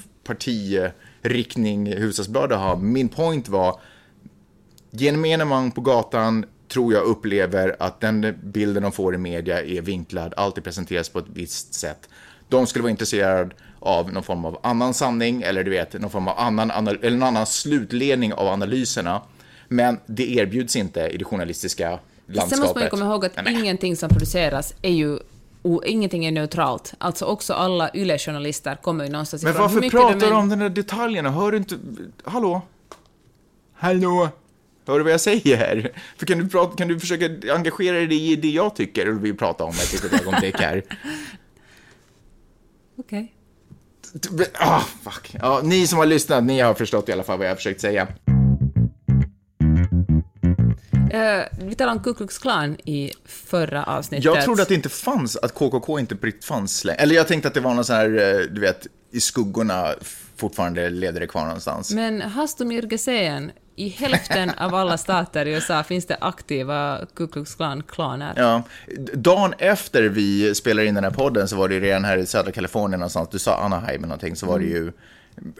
partiriktning 1.22 1.86
huvudstadsbladet 1.86 2.58
har. 2.58 2.76
Min 2.76 3.08
point 3.08 3.48
var, 3.48 3.80
gemene 4.90 5.44
man 5.44 5.70
på 5.70 5.80
gatan 5.80 6.44
tror 6.68 6.92
jag 6.92 7.04
upplever 7.04 7.76
att 7.78 8.00
den 8.00 8.38
bilden 8.42 8.82
de 8.82 8.92
får 8.92 9.14
i 9.14 9.18
media 9.18 9.62
är 9.62 9.80
vinklad, 9.80 10.34
alltid 10.36 10.64
presenteras 10.64 11.08
på 11.08 11.18
ett 11.18 11.28
visst 11.34 11.74
sätt. 11.74 12.08
De 12.48 12.66
skulle 12.66 12.82
vara 12.82 12.90
intresserade 12.90 13.54
av 13.80 14.12
någon 14.12 14.22
form 14.22 14.44
av 14.44 14.58
annan 14.62 14.94
sanning 14.94 15.42
eller 15.42 15.64
du 15.64 15.70
vet, 15.70 16.00
någon 16.00 16.10
form 16.10 16.28
av 16.28 16.38
annan, 16.38 16.70
eller 16.70 17.04
en 17.04 17.22
annan 17.22 17.46
slutledning 17.46 18.32
av 18.32 18.46
analyserna. 18.46 19.22
Men 19.68 19.98
det 20.06 20.34
erbjuds 20.34 20.76
inte 20.76 21.00
i 21.00 21.16
det 21.16 21.24
journalistiska 21.24 21.98
landskapet. 22.26 22.50
Sen 22.50 22.60
måste 22.60 22.78
man 22.78 22.84
ju 22.84 22.90
komma 22.90 23.04
ihåg 23.04 23.24
att 23.24 23.44
Nej, 23.44 23.60
ingenting 23.60 23.96
som 23.96 24.08
produceras 24.08 24.74
är 24.82 24.90
ju 24.90 25.18
och 25.62 25.84
ingenting 25.86 26.24
är 26.24 26.32
neutralt. 26.32 26.94
Alltså 26.98 27.24
också 27.24 27.54
alla 27.54 27.90
YLE-journalister 27.94 28.76
kommer 28.82 29.04
ju 29.04 29.10
någonstans 29.10 29.42
Men 29.42 29.52
ifrån. 29.52 29.68
Hur 29.70 29.74
varför 29.76 29.90
pratar 29.90 30.12
de 30.14 30.18
du 30.20 30.26
än- 30.26 30.32
om 30.36 30.48
de 30.48 30.58
där 30.58 30.68
detaljerna? 30.68 31.30
Hör 31.30 31.50
du 31.52 31.58
inte? 31.58 31.78
Hallå? 32.24 32.62
Hallå? 33.74 34.28
Hör 34.86 34.98
du 34.98 35.04
vad 35.04 35.12
jag 35.12 35.20
säger? 35.20 35.92
För 36.16 36.26
kan, 36.26 36.38
du 36.38 36.48
prata, 36.48 36.76
kan 36.76 36.88
du 36.88 37.00
försöka 37.00 37.52
engagera 37.54 37.96
dig 37.96 38.32
i 38.32 38.36
det 38.36 38.50
jag 38.50 38.76
tycker 38.76 39.08
och 39.08 39.24
vill 39.24 39.36
prata 39.36 39.64
om 39.64 39.70
ett 39.70 39.92
litet 39.92 40.20
ögonblick 40.20 40.60
här? 40.60 40.82
Okej. 42.98 43.32
Ah, 44.58 44.80
fuck. 44.80 45.34
Ja, 45.40 45.60
ni 45.64 45.86
som 45.86 45.98
har 45.98 46.06
lyssnat, 46.06 46.44
ni 46.44 46.60
har 46.60 46.74
förstått 46.74 47.08
i 47.08 47.12
alla 47.12 47.22
fall 47.22 47.38
vad 47.38 47.46
jag 47.46 47.50
har 47.50 47.56
försökt 47.56 47.80
säga. 47.80 48.08
Eh, 51.12 51.44
vi 51.58 51.74
talade 51.74 51.96
om 51.98 52.04
Ku 52.04 52.14
Klux 52.14 52.38
Klan 52.38 52.76
i 52.84 53.12
förra 53.24 53.84
avsnittet. 53.84 54.24
Jag 54.24 54.44
trodde 54.44 54.62
att 54.62 54.68
det 54.68 54.74
inte 54.74 54.88
fanns, 54.88 55.36
att 55.36 55.54
KKK 55.54 55.98
inte 55.98 56.16
fanns 56.44 56.84
längre. 56.84 57.00
Eller 57.00 57.14
jag 57.14 57.28
tänkte 57.28 57.48
att 57.48 57.54
det 57.54 57.60
var 57.60 57.74
någon 57.74 57.84
sån 57.84 57.96
här, 57.96 58.06
eh, 58.06 58.46
du 58.50 58.60
vet, 58.60 58.86
i 59.12 59.20
skuggorna 59.20 59.94
fortfarande 60.36 60.90
leder 60.90 61.20
det 61.20 61.26
kvar 61.26 61.44
någonstans. 61.44 61.90
Men 61.90 62.20
Hastomir 62.22 62.86
Gesehen, 62.90 63.52
i 63.76 63.88
hälften 63.88 64.50
av 64.58 64.74
alla 64.74 64.98
stater 64.98 65.46
i 65.46 65.52
USA 65.52 65.82
finns 65.82 66.06
det 66.06 66.16
aktiva 66.20 67.00
Ku 67.14 67.28
Klux 67.28 67.54
Klan-klaner. 67.54 68.34
Ja, 68.36 68.62
dagen 69.14 69.54
efter 69.58 70.02
vi 70.02 70.54
spelade 70.54 70.86
in 70.88 70.94
den 70.94 71.04
här 71.04 71.10
podden 71.10 71.48
så 71.48 71.56
var 71.56 71.68
det 71.68 71.74
ju 71.74 71.80
redan 71.80 72.04
här 72.04 72.18
i 72.18 72.26
södra 72.26 72.52
Kalifornien 72.52 73.00
någonstans, 73.00 73.28
du 73.32 73.38
sa 73.38 73.56
Anaheim 73.56 73.98
eller 73.98 74.08
någonting, 74.08 74.36
så 74.36 74.46
var 74.46 74.58
det 74.58 74.64
ju 74.64 74.92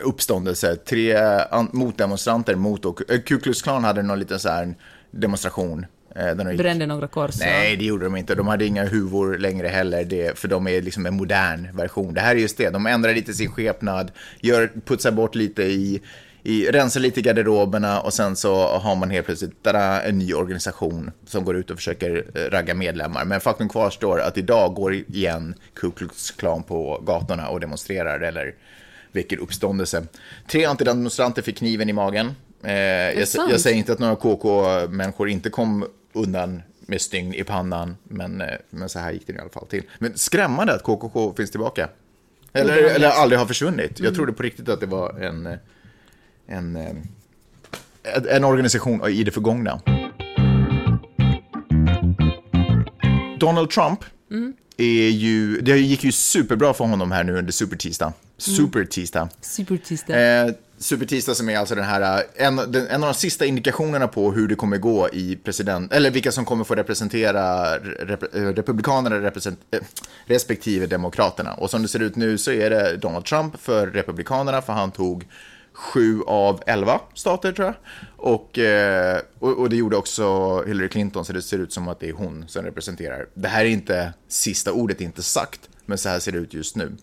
uppståndelse, 0.03 0.77
tre 0.77 1.17
an- 1.51 1.71
motdemonstranter 1.73 2.55
mot, 2.55 2.85
och 2.85 3.11
eh, 3.11 3.21
Ku 3.21 3.39
Klux 3.41 3.63
Klan 3.63 3.85
hade 3.85 4.03
någon 4.03 4.19
liten 4.19 4.41
så 4.41 4.49
här 4.49 4.75
demonstration. 5.13 5.87
eh, 6.17 6.35
Brände 6.57 6.87
några 6.87 7.09
kors. 7.09 7.41
Nej, 7.41 7.77
det 7.77 7.85
gjorde 7.85 8.05
de 8.05 8.17
inte. 8.17 8.35
De 8.35 8.47
hade 8.49 8.65
inga 8.67 8.85
huvor 8.85 9.39
längre 9.39 9.69
heller, 9.69 10.05
det, 10.05 10.39
för 10.39 10.49
de 10.49 10.69
är 10.69 10.83
liksom 10.83 11.07
en 11.07 11.15
modern 11.15 11.77
version. 11.77 12.15
Det 12.15 12.21
här 12.21 12.35
är 12.35 12.41
just 12.41 12.57
det, 12.57 12.71
de 12.71 12.87
ändrar 12.87 13.15
lite 13.15 13.35
sin 13.35 13.51
skepnad, 13.51 14.11
gör, 14.41 14.73
putsar 14.85 15.13
bort 15.13 15.35
lite 15.35 15.63
i, 15.63 16.01
i, 16.43 16.67
rensar 16.67 17.01
lite 17.01 17.21
i 17.21 17.23
garderoberna 17.23 18.01
och 18.01 18.13
sen 18.13 18.37
så 18.37 18.79
har 18.79 18.97
man 18.97 19.11
helt 19.11 19.27
plötsligt 19.27 19.63
tada, 19.63 20.03
en 20.03 20.19
ny 20.19 20.35
organisation 20.35 21.11
som 21.27 21.45
går 21.45 21.57
ut 21.57 21.71
och 21.71 21.77
försöker 21.77 22.25
eh, 22.35 22.51
ragga 22.51 22.75
medlemmar. 22.75 23.25
Men 23.25 23.41
faktum 23.41 23.69
kvarstår 23.69 24.21
att 24.21 24.39
idag 24.39 24.75
går 24.75 24.95
igen 24.95 25.55
Ku 25.75 25.91
Klux 25.91 26.31
Klan 26.31 26.63
på 26.63 27.03
gatorna 27.07 27.49
och 27.49 27.61
demonstrerar 27.61 28.21
eller 28.21 28.55
väcker 29.13 29.37
uppståndelse. 29.37 30.07
Tre 30.51 30.65
antidemonstranter 30.65 31.43
fick 31.43 31.59
kniven 31.59 31.89
i 31.89 31.93
magen. 31.93 32.35
Eh, 32.65 32.73
jag, 33.21 33.29
jag 33.51 33.61
säger 33.61 33.77
inte 33.77 33.93
att 33.93 33.99
några 33.99 34.17
KK-människor 34.17 35.29
inte 35.29 35.51
kom 35.51 35.85
undan 36.13 36.63
med 36.87 37.01
stygn 37.01 37.35
i 37.35 37.45
pannan, 37.45 37.97
men, 38.05 38.41
eh, 38.41 38.47
men 38.71 38.89
så 38.89 38.99
här 38.99 39.13
gick 39.13 39.27
det 39.27 39.33
i 39.33 39.39
alla 39.39 39.51
fall 39.51 39.67
till. 39.67 39.83
Men 39.99 40.13
skrämmande 40.19 40.75
att 40.75 40.83
KKK 40.83 41.35
finns 41.37 41.51
tillbaka. 41.51 41.89
Eller, 42.53 42.65
Obehagligt. 42.73 42.97
eller 42.97 43.09
aldrig 43.11 43.39
har 43.39 43.47
försvunnit. 43.47 44.01
Jag 44.01 44.15
trodde 44.15 44.33
på 44.33 44.43
riktigt 44.43 44.69
att 44.69 44.81
det 44.81 44.87
var 44.87 45.21
en, 45.21 45.47
eh, 45.47 45.59
en, 46.47 46.77
eh, 46.77 46.91
en- 48.29 48.45
organisation 48.45 49.09
i 49.09 49.25
det 49.25 49.31
förgångna. 49.31 49.81
Donald 53.39 53.71
Trump 53.71 54.05
är 54.77 55.09
ju, 55.09 55.61
det 55.61 55.79
gick 55.79 56.05
ju 56.05 56.13
superbra 56.13 56.75
för 56.75 56.85
honom 56.85 57.13
här 57.13 57.25
nu 57.25 57.39
under 57.39 57.53
supertisdag. 57.53 58.13
Supertisdag. 58.39 59.29
Supertisdag. 59.41 60.45
Eh, 60.47 60.53
Supertisdag 60.83 61.37
som 61.37 61.49
är 61.49 61.59
alltså 61.59 61.75
den 61.75 61.85
här, 61.85 62.25
eh, 62.37 62.47
en, 62.47 62.57
den, 62.57 62.87
en 62.87 63.03
av 63.03 63.09
de 63.09 63.15
sista 63.15 63.45
indikationerna 63.45 64.09
på 64.09 64.33
hur 64.33 64.49
det 64.49 64.55
kommer 64.55 64.77
gå 64.77 65.09
i 65.13 65.37
president, 65.37 65.93
eller 65.93 66.11
vilka 66.11 66.33
som 66.33 66.45
kommer 66.45 66.65
få 66.65 66.75
representera 66.75 67.75
rep, 67.79 68.35
eh, 68.35 68.43
republikanerna 68.43 69.21
represent, 69.21 69.61
eh, 69.71 69.81
respektive 70.27 70.87
demokraterna. 70.87 71.55
Och 71.55 71.71
som 71.71 71.83
det 71.83 71.89
ser 71.89 72.03
ut 72.03 72.17
nu 72.17 72.39
så 72.39 72.51
är 72.51 72.71
det 72.71 72.97
Donald 72.97 73.25
Trump 73.25 73.61
för 73.61 73.87
republikanerna, 73.87 74.63
för 74.63 74.73
han 74.73 74.91
tog 74.91 75.29
sju 75.73 76.23
av 76.27 76.63
elva 76.67 77.01
stater 77.15 77.53
tror 77.53 77.67
jag. 77.67 77.75
Och, 78.17 78.59
eh, 78.59 79.21
och, 79.39 79.59
och 79.59 79.71
det 79.71 79.77
gjorde 79.77 79.97
också 79.97 80.57
Hillary 80.67 80.89
Clinton, 80.89 81.25
så 81.25 81.33
det 81.33 81.43
ser 81.43 81.59
ut 81.59 81.73
som 81.73 81.89
att 81.89 82.01
det 82.01 82.09
är 82.09 82.13
hon 82.13 82.45
som 82.49 82.65
representerar. 82.65 83.27
Det 83.35 83.49
här 83.49 83.65
är 83.65 83.69
inte 83.69 84.13
sista 84.29 84.73
ordet, 84.73 85.01
är 85.01 85.05
inte 85.05 85.23
sagt, 85.23 85.61
men 85.93 85.99
så 85.99 86.09
här 86.09 86.19
ser 86.19 86.33
det 86.33 86.39
ut 86.39 86.55
just 86.55 86.77
nu. 86.77 86.97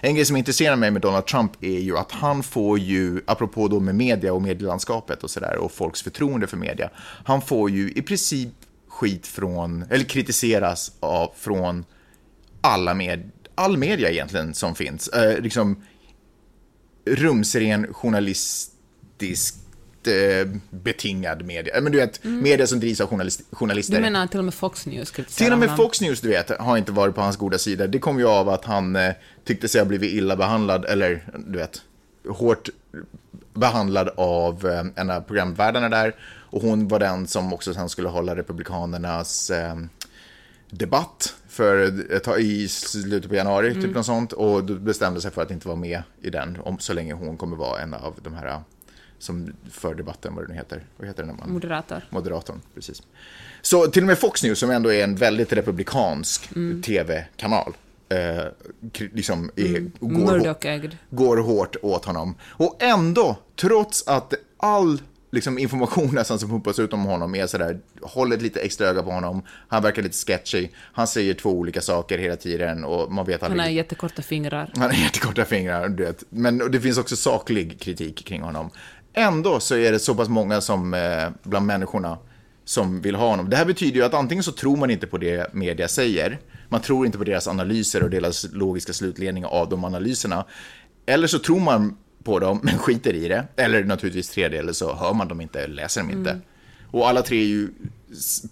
En 0.00 0.14
grej 0.14 0.24
som 0.24 0.36
intresserar 0.36 0.76
mig 0.76 0.90
med 0.90 1.02
Donald 1.02 1.26
Trump 1.26 1.64
är 1.64 1.78
ju 1.78 1.98
att 1.98 2.12
han 2.12 2.42
får 2.42 2.78
ju, 2.78 3.22
apropå 3.26 3.68
då 3.68 3.80
med 3.80 3.94
media 3.94 4.32
och 4.32 4.42
medielandskapet 4.42 5.22
och 5.24 5.30
sådär, 5.30 5.56
och 5.56 5.72
folks 5.72 6.02
förtroende 6.02 6.46
för 6.46 6.56
media, 6.56 6.90
han 7.24 7.42
får 7.42 7.70
ju 7.70 7.92
i 7.92 8.02
princip 8.02 8.52
skit 8.88 9.26
från, 9.26 9.84
eller 9.90 10.04
kritiseras 10.04 10.92
av, 11.00 11.32
från 11.36 11.84
alla 12.60 12.94
med, 12.94 13.30
all 13.54 13.76
media 13.76 14.10
egentligen 14.10 14.54
som 14.54 14.74
finns. 14.74 15.08
Eh, 15.08 15.40
liksom 15.40 15.82
rumsren 17.04 17.94
journalistisk 17.94 19.54
betingad 20.70 21.44
media. 21.44 21.76
Eh, 21.76 21.82
Men 21.82 21.92
du 21.92 21.98
vet, 21.98 22.24
media 22.24 22.66
som 22.66 22.80
drivs 22.80 23.00
av 23.00 23.08
journalist, 23.08 23.42
journalister. 23.52 23.94
Du 23.94 24.00
menar 24.00 24.26
till 24.26 24.38
och 24.38 24.44
med 24.44 24.54
Fox 24.54 24.86
News 24.86 25.12
Till 25.12 25.52
och 25.52 25.58
med? 25.58 25.76
Fox 25.76 26.00
News, 26.00 26.20
du 26.20 26.28
vet, 26.28 26.58
har 26.58 26.76
inte 26.76 26.92
varit 26.92 27.14
på 27.14 27.20
hans 27.20 27.36
goda 27.36 27.58
sida. 27.58 27.86
Det 27.86 27.98
kom 27.98 28.18
ju 28.18 28.28
av 28.28 28.48
att 28.48 28.64
han 28.64 28.96
eh, 28.96 29.12
tyckte 29.44 29.68
sig 29.68 29.80
ha 29.80 29.86
blivit 29.86 30.12
illa 30.12 30.36
behandlad, 30.36 30.84
eller 30.84 31.24
du 31.46 31.58
vet, 31.58 31.82
hårt 32.28 32.68
behandlad 33.54 34.10
av 34.16 34.66
eh, 34.66 34.84
en 35.02 35.10
av 35.10 35.20
programvärdarna 35.20 35.88
där. 35.88 36.14
Och 36.50 36.62
hon 36.62 36.88
var 36.88 36.98
den 36.98 37.26
som 37.26 37.52
också 37.52 37.74
sen 37.74 37.88
skulle 37.88 38.08
hålla 38.08 38.36
Republikanernas 38.36 39.50
eh, 39.50 39.76
debatt 40.70 41.34
för 41.48 42.02
ett 42.12 42.24
tag 42.24 42.40
i 42.40 42.68
slutet 42.68 43.30
på 43.30 43.36
januari, 43.36 43.74
typ 43.74 43.94
något 43.94 44.06
sånt. 44.06 44.32
Och 44.32 44.64
då 44.64 44.74
bestämde 44.74 45.20
sig 45.20 45.30
för 45.30 45.42
att 45.42 45.50
inte 45.50 45.68
vara 45.68 45.78
med 45.78 46.02
i 46.22 46.30
den, 46.30 46.58
om, 46.62 46.78
så 46.78 46.92
länge 46.92 47.14
hon 47.14 47.36
kommer 47.36 47.56
vara 47.56 47.80
en 47.80 47.94
av 47.94 48.14
de 48.22 48.34
här 48.34 48.46
eh, 48.46 48.58
som 49.18 49.52
för 49.70 49.94
debatten, 49.94 50.34
vad 50.34 50.44
det 50.44 50.48
nu 50.48 50.54
heter. 50.54 50.84
Vad 50.96 51.08
heter 51.08 51.22
det 51.22 51.26
när 51.26 51.34
man... 51.38 51.52
Moderator. 51.52 52.02
Moderatorn, 52.10 52.60
precis. 52.74 53.02
Så 53.62 53.86
till 53.86 54.02
och 54.02 54.06
med 54.06 54.18
Fox 54.18 54.42
News, 54.42 54.58
som 54.58 54.70
ändå 54.70 54.92
är 54.92 55.04
en 55.04 55.16
väldigt 55.16 55.52
republikansk 55.52 56.48
tv-kanal, 56.84 57.72
eh, 58.08 58.44
liksom 59.12 59.50
är, 59.56 59.80
går, 60.00 60.08
hår- 60.26 60.38
Murdoch-ägd. 60.38 60.96
går 61.10 61.36
hårt 61.36 61.76
åt 61.82 62.04
honom. 62.04 62.34
Och 62.48 62.82
ändå, 62.82 63.36
trots 63.56 64.08
att 64.08 64.34
all 64.56 65.00
liksom, 65.30 65.58
information 65.58 66.08
nästan 66.14 66.38
som 66.38 66.48
pumpas 66.48 66.78
ut 66.78 66.92
om 66.92 67.04
honom 67.04 67.34
är 67.34 67.46
sådär, 67.46 67.78
håll 68.02 68.32
ett 68.32 68.42
lite 68.42 68.60
extra 68.60 68.86
öga 68.88 69.02
på 69.02 69.10
honom, 69.10 69.42
han 69.68 69.82
verkar 69.82 70.02
lite 70.02 70.16
sketchy, 70.16 70.68
han 70.76 71.06
säger 71.06 71.34
två 71.34 71.50
olika 71.50 71.80
saker 71.80 72.18
hela 72.18 72.36
tiden 72.36 72.84
och 72.84 73.12
man 73.12 73.26
vet 73.26 73.40
Han 73.42 73.50
aldrig 73.50 73.66
har 73.66 73.72
jättekorta 73.72 74.22
fingrar. 74.22 74.72
han 74.74 74.82
har 74.82 74.92
jättekorta 75.04 75.44
fingrar, 75.44 75.88
du 75.88 76.04
vet. 76.04 76.24
Men 76.30 76.58
det 76.58 76.80
finns 76.80 76.98
också 76.98 77.16
saklig 77.16 77.80
kritik 77.80 78.24
kring 78.26 78.42
honom. 78.42 78.70
Ändå 79.18 79.60
så 79.60 79.76
är 79.76 79.92
det 79.92 79.98
så 79.98 80.14
pass 80.14 80.28
många 80.28 80.60
som, 80.60 80.94
eh, 80.94 81.28
bland 81.42 81.66
människorna 81.66 82.18
som 82.64 83.00
vill 83.00 83.14
ha 83.14 83.28
honom. 83.28 83.50
Det 83.50 83.56
här 83.56 83.64
betyder 83.64 83.96
ju 83.96 84.04
att 84.04 84.14
antingen 84.14 84.44
så 84.44 84.52
tror 84.52 84.76
man 84.76 84.90
inte 84.90 85.06
på 85.06 85.18
det 85.18 85.54
media 85.54 85.88
säger, 85.88 86.38
man 86.68 86.80
tror 86.80 87.06
inte 87.06 87.18
på 87.18 87.24
deras 87.24 87.48
analyser 87.48 88.02
och 88.02 88.10
deras 88.10 88.46
logiska 88.52 88.92
slutledning 88.92 89.44
av 89.44 89.68
de 89.68 89.84
analyserna, 89.84 90.44
eller 91.06 91.26
så 91.26 91.38
tror 91.38 91.60
man 91.60 91.96
på 92.24 92.38
dem 92.38 92.60
men 92.62 92.78
skiter 92.78 93.12
i 93.14 93.28
det, 93.28 93.44
eller 93.56 93.84
naturligtvis 93.84 94.30
tredje, 94.30 94.58
eller 94.58 94.72
så 94.72 94.94
hör 94.94 95.14
man 95.14 95.28
dem 95.28 95.40
inte, 95.40 95.66
läser 95.66 96.00
dem 96.00 96.10
inte. 96.10 96.40
Och 96.90 97.08
alla 97.08 97.22
tre 97.22 97.38
är 97.38 97.46
ju 97.46 97.68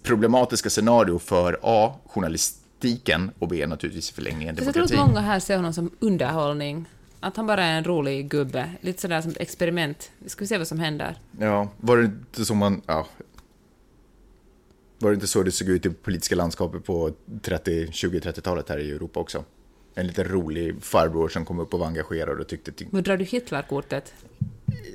problematiska 0.03 0.69
scenario 0.69 1.19
för 1.19 1.59
A, 1.61 1.93
journalistiken 2.05 3.31
och 3.39 3.47
B, 3.47 3.67
naturligtvis 3.67 4.09
i 4.09 4.13
förlängningen 4.13 4.55
Fast 4.55 4.65
jag 4.65 4.73
tror 4.73 4.83
demokratin. 4.83 5.03
att 5.03 5.15
många 5.15 5.21
här 5.21 5.39
ser 5.39 5.55
honom 5.55 5.73
som 5.73 5.91
underhållning. 5.99 6.85
Att 7.19 7.37
han 7.37 7.47
bara 7.47 7.63
är 7.63 7.77
en 7.77 7.83
rolig 7.83 8.29
gubbe. 8.29 8.71
Lite 8.81 9.01
sådär 9.01 9.21
som 9.21 9.31
ett 9.31 9.37
experiment. 9.41 10.11
Vi 10.19 10.29
ska 10.29 10.45
se 10.45 10.57
vad 10.57 10.67
som 10.67 10.79
händer. 10.79 11.15
Ja, 11.39 11.69
var 11.77 11.97
det 11.97 12.03
inte 12.05 12.45
så 12.45 12.53
man... 12.53 12.81
Ja. 12.85 13.07
Var 14.99 15.09
det 15.09 15.15
inte 15.15 15.27
så 15.27 15.43
det 15.43 15.51
såg 15.51 15.69
ut 15.69 15.85
i 15.85 15.89
politiska 15.89 16.35
landskapet 16.35 16.85
på 16.85 17.11
30, 17.41 17.85
20-30-talet 17.85 18.69
här 18.69 18.77
i 18.77 18.91
Europa 18.91 19.19
också? 19.19 19.43
En 19.95 20.07
liten 20.07 20.25
rolig 20.25 20.75
farbror 20.83 21.29
som 21.29 21.45
kom 21.45 21.59
upp 21.59 21.73
och 21.73 21.79
var 21.79 21.87
engagerad 21.87 22.39
och 22.39 22.47
tyckte... 22.47 22.71
Ty- 22.71 22.85
Nu 22.91 23.01
drar 23.01 23.17
du 23.17 23.25
Hitlerkortet. 23.25 24.13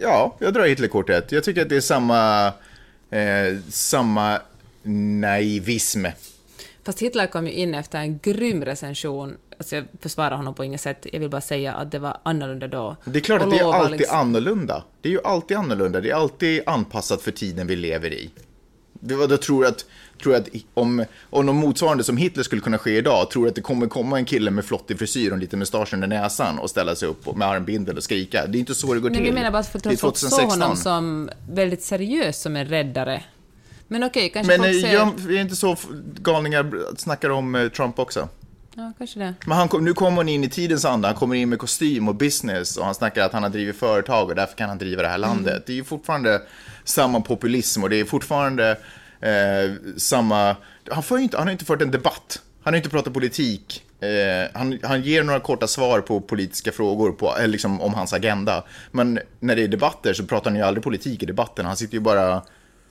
ja, 0.01 0.37
jag 0.39 0.55
drar 0.55 0.67
Hitlerkortet. 0.67 1.33
Jag 1.33 1.45
tycker 1.45 1.63
att 1.63 1.69
det 1.69 1.77
är 1.77 1.81
samma... 1.81 2.47
Eh, 3.11 3.59
samma 3.69 4.41
naivism. 4.83 6.07
Fast 6.85 7.03
Hitler 7.03 7.27
kom 7.27 7.47
ju 7.47 7.53
in 7.53 7.75
efter 7.75 7.99
en 7.99 8.19
grym 8.19 8.65
recension. 8.65 9.37
Alltså 9.63 9.77
jag 9.77 9.85
försvarar 10.01 10.37
honom 10.37 10.55
på 10.55 10.65
inget 10.65 10.81
sätt. 10.81 11.07
Jag 11.13 11.21
vill 11.21 11.31
bara 11.31 11.41
säga 11.41 11.73
att 11.73 11.91
det 11.91 11.99
var 11.99 12.17
annorlunda 12.23 12.69
då. 12.69 12.97
Det 13.05 13.19
är 13.19 13.21
klart 13.21 13.43
att 13.43 13.51
det 13.51 13.59
är 13.59 13.75
alltid 13.75 13.99
liksom- 13.99 14.19
annorlunda. 14.19 14.85
Det 15.01 15.09
är 15.09 15.13
ju 15.13 15.21
alltid 15.25 15.57
annorlunda. 15.57 16.01
Det 16.01 16.11
är 16.11 16.15
alltid 16.15 16.63
anpassat 16.67 17.23
för 17.23 17.31
tiden 17.31 17.67
vi 17.67 17.77
lever 17.77 18.13
i. 18.13 18.31
Jag 19.09 19.43
tror 19.43 19.67
att, 19.67 19.85
tror 20.23 20.35
att 20.35 20.49
om, 20.75 21.05
om 21.31 21.47
något 21.47 21.55
motsvarande 21.55 22.05
som 22.05 22.17
Hitler 22.17 22.43
skulle 22.43 22.63
kunna 22.63 22.79
ske 22.79 22.97
idag, 22.97 23.31
tror 23.31 23.49
att 23.49 23.55
det 23.55 23.61
kommer 23.61 23.87
komma 23.87 24.19
en 24.19 24.25
kille 24.25 24.51
med 24.51 24.65
flottig 24.65 24.99
frisyr 24.99 25.29
och 25.29 25.35
en 25.35 25.41
liten 25.41 25.59
mustasch 25.59 25.95
under 25.95 26.09
näsan 26.09 26.59
och 26.59 26.71
ställa 26.71 26.95
sig 26.95 27.09
upp 27.09 27.37
med 27.37 27.49
armbindel 27.49 27.97
och 27.97 28.03
skrika. 28.03 28.47
Det 28.47 28.59
är 28.59 28.61
inte 28.61 28.75
så 28.75 28.95
det 28.95 29.01
går 29.01 29.11
Nej, 29.11 29.19
till. 29.19 29.27
vi 29.27 29.33
menar 29.33 29.51
bara 29.51 29.59
att 29.59 29.69
för 29.69 29.79
folk 29.79 29.99
såg 29.99 30.15
2016. 30.15 30.63
honom 30.63 30.77
som 30.77 31.31
väldigt 31.51 31.83
seriös 31.83 32.43
som 32.43 32.57
en 32.57 32.67
räddare. 32.67 33.23
Men 33.89 34.05
okej, 34.05 34.31
kanske 34.31 34.59
Men 34.59 34.73
folk 34.73 34.85
eh, 34.85 34.91
ser... 34.91 35.27
vi 35.29 35.37
är 35.37 35.41
inte 35.41 35.57
så 35.57 35.77
galningar 36.23 36.73
snackar 36.97 37.31
om 37.31 37.55
eh, 37.55 37.69
Trump 37.69 37.99
också. 37.99 38.29
Ja, 38.77 38.93
kanske 38.99 39.19
det. 39.19 39.35
Men 39.47 39.57
han 39.59 39.69
kom, 39.69 39.85
nu 39.85 39.95
kommer 39.95 40.17
han 40.17 40.29
in 40.29 40.45
i 40.45 40.49
tidens 40.49 40.85
anda, 40.85 41.09
han 41.09 41.17
kommer 41.17 41.35
in 41.35 41.49
med 41.49 41.59
kostym 41.59 42.09
och 42.09 42.15
business 42.15 42.77
och 42.77 42.85
han 42.85 42.95
snackar 42.95 43.25
att 43.25 43.33
han 43.33 43.43
har 43.43 43.51
drivit 43.51 43.77
företag 43.77 44.29
och 44.29 44.35
därför 44.35 44.57
kan 44.57 44.69
han 44.69 44.79
driva 44.79 45.03
det 45.03 45.09
här 45.09 45.19
landet. 45.19 45.63
Det 45.67 45.73
är 45.73 45.77
ju 45.77 45.85
fortfarande 45.85 46.43
samma 46.85 47.21
populism 47.21 47.83
och 47.83 47.91
det 47.91 47.97
är 47.97 48.05
fortfarande 48.05 48.79
eh, 49.21 49.73
samma... 49.97 50.57
Han, 50.91 51.03
får 51.03 51.19
ju 51.19 51.25
inte, 51.25 51.37
han 51.37 51.47
har 51.47 51.53
inte 51.53 51.65
fört 51.65 51.83
en 51.83 51.91
debatt, 51.91 52.43
han 52.63 52.75
har 52.75 52.77
inte 52.77 52.91
pratat 52.91 53.15
politik. 53.15 53.85
Eh, 54.01 54.51
han, 54.55 54.79
han 54.83 55.03
ger 55.03 55.23
några 55.23 55.41
korta 55.41 55.67
svar 55.67 56.01
på 56.01 56.21
politiska 56.21 56.73
frågor 56.73 57.13
på, 57.13 57.37
eller 57.37 57.49
liksom 57.49 57.81
om 57.81 57.95
hans 57.95 58.13
agenda. 58.13 58.65
Men 58.91 59.19
när 59.41 59.57
det 59.57 59.63
är 59.63 59.69
debatter 59.69 60.13
så 60.13 60.27
pratar 60.27 60.51
han 60.51 60.59
ju 60.59 60.63
aldrig 60.65 60.85
politik 60.85 61.23
i 61.23 61.27
debatten. 61.27 61.67
Han 61.67 61.77
sitter 61.77 61.95
ju 61.95 62.01
bara... 62.01 62.43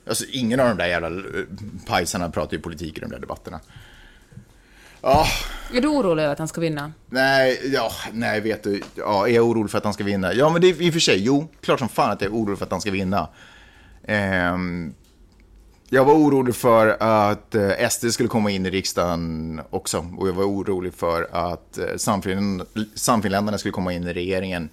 Alltså 0.08 0.24
ingen 0.30 0.60
av 0.60 0.68
de 0.68 0.76
där 0.76 0.86
jävla 0.86 1.08
eh, 1.08 1.44
pajsarna 1.86 2.30
pratar 2.30 2.56
ju 2.56 2.62
politik 2.62 2.98
i 2.98 3.00
de 3.00 3.10
där 3.10 3.18
debatterna. 3.18 3.60
Ja, 5.02 5.26
Är 5.74 5.80
du 5.80 5.88
orolig 5.88 6.22
över 6.22 6.32
att 6.32 6.38
han 6.38 6.48
ska 6.48 6.60
vinna? 6.60 6.92
Nej, 7.10 7.60
ja, 7.74 7.92
nej, 8.12 8.40
vet 8.40 8.62
du. 8.62 8.82
Ja, 8.94 9.28
är 9.28 9.32
jag 9.32 9.44
orolig 9.46 9.70
för 9.70 9.78
att 9.78 9.84
han 9.84 9.94
ska 9.94 10.04
vinna? 10.04 10.32
Ja, 10.34 10.50
men 10.50 10.60
det 10.60 10.68
är 10.68 10.82
i 10.82 10.88
och 10.88 10.92
för 10.92 11.00
sig, 11.00 11.22
jo, 11.24 11.48
klart 11.60 11.78
som 11.78 11.88
fan 11.88 12.10
att 12.10 12.20
jag 12.20 12.30
är 12.30 12.34
orolig 12.36 12.58
för 12.58 12.64
att 12.66 12.70
han 12.72 12.80
ska 12.80 12.90
vinna. 12.90 13.28
Ehm, 14.04 14.94
jag 15.88 16.04
var 16.04 16.14
orolig 16.14 16.54
för 16.54 16.96
att 17.00 17.54
eh, 17.54 17.88
SD 17.90 18.06
skulle 18.12 18.28
komma 18.28 18.50
in 18.50 18.66
i 18.66 18.70
riksdagen 18.70 19.60
också. 19.70 20.06
Och 20.18 20.28
jag 20.28 20.32
var 20.32 20.44
orolig 20.44 20.94
för 20.94 21.28
att 21.32 21.78
eh, 21.78 21.84
Samfin- 21.84 22.66
Samfinländarna 22.94 23.58
skulle 23.58 23.72
komma 23.72 23.92
in 23.92 24.06
i 24.06 24.12
regeringen. 24.12 24.68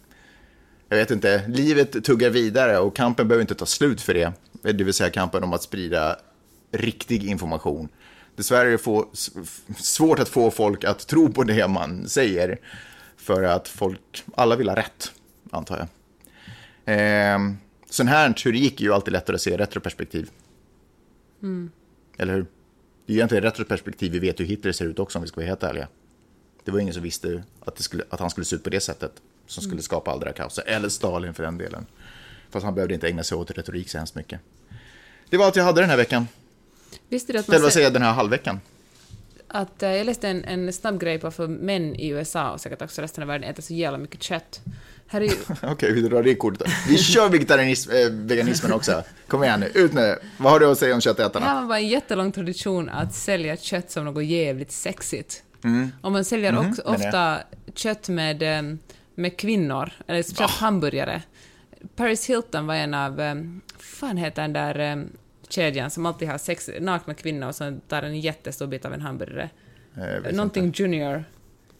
Jag 0.90 0.98
vet 0.98 1.12
inte, 1.12 1.48
livet 1.48 2.04
tuggar 2.06 2.30
vidare 2.30 2.80
och 2.80 2.96
kampen 2.96 3.28
behöver 3.28 3.42
inte 3.42 3.56
ta 3.56 3.66
slut 3.66 4.02
för 4.02 4.14
det. 4.14 4.34
Det 4.62 4.84
vill 4.84 4.94
säga 4.94 5.10
kampen 5.10 5.44
om 5.44 5.54
att 5.54 5.64
sprida 5.64 6.16
riktig 6.72 7.26
information. 7.26 7.90
Dessvärre 8.40 8.78
få, 8.78 9.10
svårt 9.78 10.20
att 10.20 10.30
få 10.30 10.52
folk 10.52 10.84
att 10.84 11.08
tro 11.08 11.32
på 11.34 11.44
det 11.44 11.68
man 11.68 12.08
säger. 12.08 12.60
För 13.18 13.44
att 13.44 13.68
folk, 13.68 14.24
alla 14.36 14.56
vill 14.56 14.70
ha 14.70 14.76
rätt, 14.76 15.12
antar 15.52 15.78
jag. 15.78 15.88
Ehm, 16.86 17.58
sån 17.90 18.08
här 18.08 18.34
teorik 18.34 18.82
är 18.82 18.86
ju 18.86 18.94
alltid 18.94 19.14
lättare 19.14 19.36
att 19.36 19.42
se 19.42 19.54
i 19.54 19.58
retroperspektiv. 19.58 20.30
Eller 22.18 22.34
hur? 22.34 22.46
Det 23.06 23.12
är 23.12 23.14
ju 23.14 23.16
egentligen 23.16 23.44
retroperspektiv 23.44 24.12
vi 24.12 24.20
vet 24.20 24.40
hur 24.40 24.46
Hitler 24.46 24.72
ser 24.72 24.86
ut 24.86 25.00
också 25.00 25.18
om 25.18 25.22
vi 25.22 25.28
ska 25.28 25.36
vara 25.36 25.48
helt 25.48 25.64
ärliga. 25.64 25.88
Det 26.64 26.72
var 26.72 26.80
ingen 26.80 26.94
som 26.94 27.04
visste 27.04 27.44
att, 27.60 27.80
skulle, 27.80 28.04
att 28.10 28.20
han 28.20 28.30
skulle 28.30 28.46
se 28.46 28.56
ut 28.56 28.64
på 28.64 28.70
det 28.70 28.80
sättet 28.80 29.12
som 29.48 29.64
skulle 29.64 29.82
skapa 29.82 30.12
all 30.12 30.20
det 30.20 30.26
här 30.26 30.34
kaoset. 30.34 30.66
Eller 30.68 30.90
Stalin 30.90 31.34
för 31.34 31.44
den 31.44 31.58
delen. 31.58 31.86
Fast 32.50 32.66
han 32.66 32.76
behövde 32.76 32.94
inte 32.94 33.08
ägna 33.08 33.24
sig 33.24 33.38
åt 33.38 33.52
retorik 33.52 33.90
så 33.90 33.98
hemskt 33.98 34.16
mycket. 34.16 34.40
Det 35.30 35.38
var 35.38 35.46
allt 35.46 35.56
jag 35.56 35.64
hade 35.64 35.82
den 35.82 35.90
här 35.90 35.98
veckan. 35.98 36.28
Visste 37.10 37.34
du 37.34 37.40
att, 37.40 37.48
Eller 37.48 37.58
man 37.58 37.64
vad 37.64 37.74
ser, 37.74 37.80
säger 37.80 37.92
den 37.92 38.02
här 38.02 38.14
halvveckan? 38.14 38.60
att 39.48 39.84
eh, 39.84 39.90
jag 39.92 40.06
läste 40.06 40.28
en, 40.30 40.44
en 40.46 40.74
snabb 40.74 41.00
grej 41.02 41.20
på 41.20 41.32
för 41.32 41.48
män 41.48 41.96
i 41.96 42.08
USA 42.08 42.52
och 42.52 42.62
säkert 42.62 42.82
också 42.82 43.02
resten 43.02 43.22
av 43.22 43.28
världen 43.28 43.50
äter 43.50 43.64
så 43.64 43.74
jävla 43.74 43.98
mycket 43.98 44.24
kött. 44.24 44.62
Här 45.08 45.22
är 45.22 45.26
ju, 45.26 45.32
Okej, 45.72 45.94
vi 45.94 46.02
drar 46.02 46.24
det 46.24 46.36
kortet. 46.36 46.68
Vi 46.90 46.98
kör 46.98 47.30
vegetarianism, 47.30 47.92
äh, 47.92 48.10
veganismen 48.10 48.74
också. 48.74 49.04
Kom 49.28 49.44
igen 49.44 49.60
nu, 49.60 49.72
ut 49.74 49.94
med 49.94 50.04
det. 50.04 50.20
Vad 50.38 50.52
har 50.52 50.60
du 50.60 50.66
att 50.72 50.78
säga 50.78 50.94
om 50.94 51.00
det 51.00 51.10
här 51.10 51.14
köttätarna? 51.14 51.62
var 51.62 51.68
bara 51.68 51.80
en 51.80 51.88
jättelång 51.88 52.32
tradition 52.32 52.90
att 52.90 53.14
sälja 53.14 53.58
kött 53.58 53.92
som 53.92 54.06
något 54.06 54.26
jävligt 54.26 54.72
sexigt. 54.72 55.44
Och 56.02 56.12
man 56.12 56.26
säljer 56.26 56.58
också 56.70 56.82
men 56.86 57.00
det- 57.00 57.08
ofta 57.08 57.38
kött 57.76 58.10
med, 58.10 58.44
eh, 58.44 58.76
med 59.16 59.38
kvinnor, 59.38 59.92
eller 60.08 60.24
speciellt 60.24 60.52
hamburgare. 60.52 61.22
Paris 61.96 62.26
Hilton 62.30 62.68
var 62.68 62.76
en 62.76 62.94
av, 62.94 63.22
eh, 63.22 63.36
fan 63.80 64.18
heter 64.18 64.42
den 64.42 64.54
där 64.54 64.80
eh, 64.80 65.04
kedjan 65.50 65.92
som 65.92 66.06
alltid 66.06 66.28
har 66.28 66.38
sex, 66.38 66.70
nakna 66.80 67.14
kvinnor 67.14 67.48
och 67.48 67.56
så 67.56 67.80
tar 67.88 68.04
en 68.04 68.20
jättestor 68.20 68.68
bit 68.68 68.86
av 68.86 68.94
en 68.94 69.02
hamburgare. 69.02 69.50
Någonting 70.32 70.66
inte. 70.66 70.84
junior. 70.84 71.24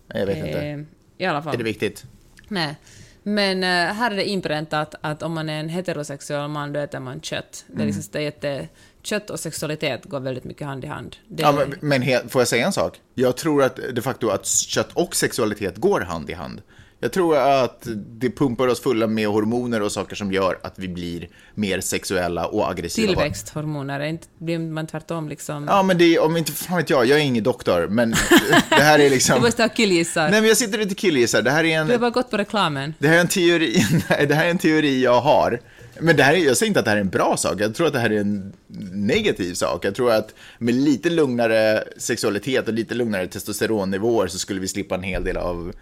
Jag 0.08 0.26
vet 0.26 0.38
inte. 0.38 0.62
Eh, 0.62 0.80
I 1.18 1.26
alla 1.26 1.42
fall. 1.42 1.54
Är 1.54 1.58
det 1.58 1.64
viktigt? 1.64 2.06
Nej. 2.48 2.76
Men 3.24 3.64
eh, 3.64 3.94
här 3.94 4.12
är 4.12 4.16
det 4.16 4.30
inpräntat 4.30 4.96
att 5.02 5.24
om 5.24 5.34
man 5.34 5.50
är 5.50 5.60
en 5.60 5.70
heterosexuell 5.70 6.48
man, 6.48 6.74
då 6.74 6.80
äter 6.80 7.00
man 7.00 7.22
kött. 7.22 7.66
Det 7.68 7.82
är 7.82 7.86
liksom 7.86 8.04
det 8.12 8.20
är 8.20 8.24
jätte, 8.24 8.68
kött 9.04 9.30
och 9.30 9.40
sexualitet 9.40 10.06
går 10.06 10.20
väldigt 10.20 10.44
mycket 10.44 10.68
hand 10.68 10.84
i 10.84 10.88
hand. 10.88 11.16
Det, 11.28 11.44
Ja, 11.44 11.52
men 11.52 11.76
men 11.82 12.30
får 12.30 12.42
jag 12.42 12.48
säga 12.48 12.66
en 12.66 12.74
sak? 12.74 13.02
Jag 13.14 13.38
tror 13.38 13.64
att 13.64 13.80
de 13.94 14.02
facto 14.02 14.30
att 14.30 14.46
kött 14.46 14.90
och 14.94 15.16
sexualitet 15.16 15.78
går 15.78 16.02
hand 16.02 16.30
i 16.30 16.34
hand. 16.34 16.62
Jag 17.02 17.14
tror 17.14 17.38
att 17.38 17.88
det 17.96 18.30
pumpar 18.30 18.68
oss 18.68 18.82
fulla 18.82 19.08
med 19.08 19.28
hormoner 19.28 19.82
och 19.82 19.92
saker 19.92 20.16
som 20.16 20.32
gör 20.32 20.60
att 20.64 20.74
vi 20.76 20.88
blir 20.88 21.28
mer 21.56 21.82
sexuella 21.82 22.46
och 22.46 22.72
aggressiva. 22.72 23.08
Tillväxthormoner, 23.08 24.00
inte, 24.00 24.28
blir 24.38 24.60
man 24.60 24.88
tvärtom 24.88 25.30
liksom... 25.30 25.66
Ja, 25.68 25.84
men 25.84 25.98
det 25.98 26.16
är, 26.16 26.24
om 26.24 26.38
inte, 26.38 26.52
fan 26.52 26.78
vet 26.78 26.90
jag, 26.90 27.06
jag 27.06 27.20
är 27.20 27.24
ingen 27.24 27.44
doktor, 27.44 27.88
men 27.88 28.10
det 28.70 28.76
här 28.76 29.00
är 29.00 29.04
Du 29.04 29.10
liksom... 29.10 29.42
måste 29.42 29.64
ha 29.64 29.70
killgissar. 29.70 30.30
Nej, 30.30 30.42
men 30.42 30.48
jag 30.48 30.58
sitter 30.58 30.82
inte 30.82 30.96
killgissar. 30.96 31.42
Det 31.42 31.52
här 31.52 31.64
är 31.64 31.80
en... 31.80 31.88
Du 31.88 31.94
har 31.94 32.00
bara 32.00 32.10
gått 32.10 32.30
på 32.30 32.38
reklamen. 32.38 32.94
Det 33.00 33.08
här 33.08 33.16
är 33.16 33.22
en 33.22 33.28
teori, 33.28 33.86
nej, 34.10 34.28
det 34.28 34.36
här 34.36 34.46
är 34.46 34.50
en 34.50 34.58
teori 34.58 35.04
jag 35.04 35.22
har. 35.22 35.60
Men 36.00 36.16
det 36.16 36.24
här 36.24 36.34
är, 36.34 36.38
jag 36.38 36.58
säger 36.58 36.68
inte 36.68 36.80
att 36.80 36.86
det 36.86 36.92
här 36.92 36.98
är 36.98 37.02
en 37.02 37.10
bra 37.10 37.38
sak, 37.38 37.62
jag 37.62 37.76
tror 37.76 37.88
att 37.88 37.94
det 37.94 38.00
här 38.00 38.10
är 38.10 38.20
en 38.20 38.54
negativ 38.94 39.54
sak. 39.54 39.86
Jag 39.86 39.96
tror 39.96 40.12
att 40.12 40.34
med 40.58 40.76
lite 40.76 41.10
lugnare 41.10 41.84
sexualitet 41.98 42.68
och 42.68 42.74
lite 42.74 42.96
lugnare 42.96 43.28
testosteronnivåer 43.28 44.28
så 44.28 44.40
skulle 44.40 44.60
vi 44.60 44.68
slippa 44.68 44.96
en 44.96 45.04
hel 45.04 45.24
del 45.24 45.38
av 45.38 45.74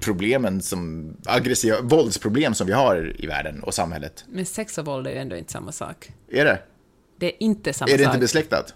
problemen 0.00 0.62
som, 0.62 1.12
aggressiva, 1.24 1.80
våldsproblem 1.80 2.54
som 2.54 2.66
vi 2.66 2.72
har 2.72 3.14
i 3.18 3.26
världen 3.26 3.62
och 3.62 3.74
samhället. 3.74 4.24
Men 4.28 4.46
sex 4.46 4.78
och 4.78 4.84
våld 4.86 5.06
är 5.06 5.10
ju 5.10 5.16
ändå 5.18 5.36
inte 5.36 5.52
samma 5.52 5.72
sak. 5.72 6.10
Är 6.30 6.44
det? 6.44 6.58
Det 7.18 7.26
är 7.26 7.42
inte 7.42 7.72
samma 7.72 7.90
Är 7.92 7.98
det 7.98 8.04
sak. 8.04 8.14
inte 8.14 8.20
besläktat? 8.20 8.74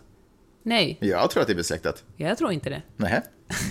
Nej, 0.62 0.96
Jag 1.00 1.31
tror 1.31 1.40
att 1.40 1.46
det 1.46 1.53
är 1.53 1.57
besläktat. 1.57 2.05
jag 2.16 2.38
tror 2.38 2.53
inte 2.53 2.70
det. 2.70 2.83
Nej, 2.96 3.20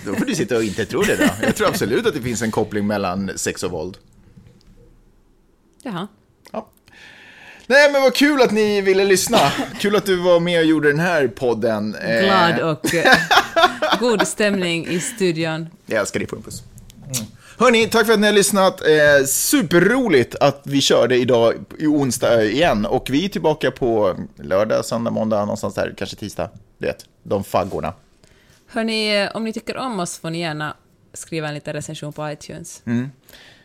då 0.05 0.13
får 0.15 0.25
du 0.25 0.35
sitta 0.35 0.55
och 0.57 0.63
inte 0.63 0.85
tro 0.85 1.01
det 1.01 1.15
då. 1.15 1.25
Jag 1.41 1.55
tror 1.55 1.67
absolut 1.67 2.05
att 2.07 2.13
det 2.13 2.21
finns 2.21 2.41
en 2.41 2.51
koppling 2.51 2.87
mellan 2.87 3.31
sex 3.35 3.63
och 3.63 3.71
våld. 3.71 3.97
Jaha. 5.83 6.07
Ja. 6.51 6.69
Nej, 7.67 7.91
men 7.91 8.01
vad 8.01 8.15
kul 8.15 8.41
att 8.41 8.51
ni 8.51 8.81
ville 8.81 9.05
lyssna. 9.05 9.37
Kul 9.79 9.95
att 9.95 10.05
du 10.05 10.15
var 10.15 10.39
med 10.39 10.59
och 10.59 10.65
gjorde 10.65 10.87
den 10.91 10.99
här 10.99 11.27
podden. 11.27 11.95
Eh, 11.95 12.23
Glad 12.23 12.59
och 12.59 12.93
eh, 12.95 13.13
god 13.99 14.27
stämning 14.27 14.87
i 14.87 14.99
studion. 14.99 15.67
Jag 15.85 15.99
älskar 15.99 16.19
dig, 16.19 16.27
Pumpus. 16.27 16.63
Mm. 17.15 17.31
Hörni, 17.57 17.87
tack 17.87 18.05
för 18.05 18.13
att 18.13 18.19
ni 18.19 18.27
har 18.27 18.33
lyssnat. 18.33 18.81
Eh, 18.81 19.25
superroligt 19.25 20.35
att 20.35 20.61
vi 20.63 20.81
körde 20.81 21.15
idag 21.15 21.53
i 21.79 21.87
onsdag 21.87 22.43
igen. 22.43 22.85
Och 22.85 23.07
vi 23.09 23.25
är 23.25 23.29
tillbaka 23.29 23.71
på 23.71 24.15
lördag, 24.35 24.85
söndag, 24.85 25.11
måndag, 25.11 25.39
någonstans 25.39 25.73
där, 25.75 25.93
kanske 25.97 26.15
tisdag. 26.15 26.49
Du 26.77 26.87
vet, 26.87 27.05
de 27.23 27.43
faggorna. 27.43 27.93
Hörni, 28.67 29.21
eh, 29.21 29.35
om 29.35 29.43
ni 29.43 29.53
tycker 29.53 29.77
om 29.77 29.99
oss 29.99 30.19
får 30.19 30.29
ni 30.29 30.39
gärna 30.39 30.75
skriva 31.13 31.47
en 31.47 31.53
liten 31.53 31.73
recension 31.73 32.13
på 32.13 32.31
iTunes. 32.31 32.81
Mm. 32.85 33.11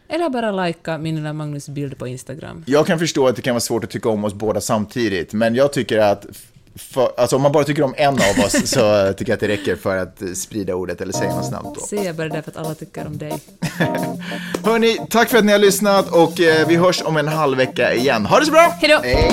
Eller 0.09 0.29
bara 0.29 0.67
likea 0.67 0.99
min 0.99 1.27
och 1.27 1.37
Magnus 1.37 1.69
bild 1.69 1.99
på 1.99 2.07
Instagram. 2.07 2.65
Jag 2.67 2.87
kan 2.87 2.99
förstå 2.99 3.29
att 3.29 3.37
det 3.37 3.43
kan 3.43 3.55
vara 3.55 3.61
svårt 3.61 3.85
att 3.85 3.91
tycka 3.91 4.09
om 4.09 4.25
oss 4.25 4.35
båda 4.35 4.61
samtidigt, 4.61 5.33
men 5.33 5.55
jag 5.55 5.73
tycker 5.73 5.99
att 5.99 6.27
för, 6.77 7.13
alltså 7.17 7.37
om 7.37 7.43
man 7.43 7.53
bara 7.53 7.65
tycker 7.65 7.83
om 7.83 7.95
en 7.97 8.15
av 8.15 8.45
oss 8.45 8.71
så 8.71 9.13
tycker 9.17 9.33
jag 9.33 9.35
att 9.35 9.41
det 9.41 9.49
räcker 9.49 9.77
för 9.77 9.97
att 9.97 10.23
sprida 10.37 10.75
ordet 10.75 11.01
eller 11.01 11.13
säga 11.13 11.35
något 11.35 11.47
snabbt. 11.47 11.75
Då. 11.75 11.81
Säger 11.87 12.05
jag 12.05 12.15
bara 12.15 12.29
det 12.29 12.43
för 12.43 12.51
att 12.51 12.57
alla 12.57 12.75
tycker 12.75 13.07
om 13.07 13.19
dig. 13.19 13.33
Hörni, 14.65 14.99
tack 15.11 15.29
för 15.29 15.39
att 15.39 15.45
ni 15.45 15.53
har 15.53 15.59
lyssnat 15.59 16.09
och 16.11 16.41
eh, 16.41 16.67
vi 16.69 16.77
hörs 16.77 17.03
om 17.03 17.17
en 17.17 17.29
halv 17.29 17.57
vecka 17.59 17.95
igen. 17.95 18.27
Ha 18.27 18.41
det 18.41 18.47
så 18.47 18.53
bra! 18.53 18.77
Hej 18.81 18.89
då! 18.89 19.01
Hej. 19.03 19.31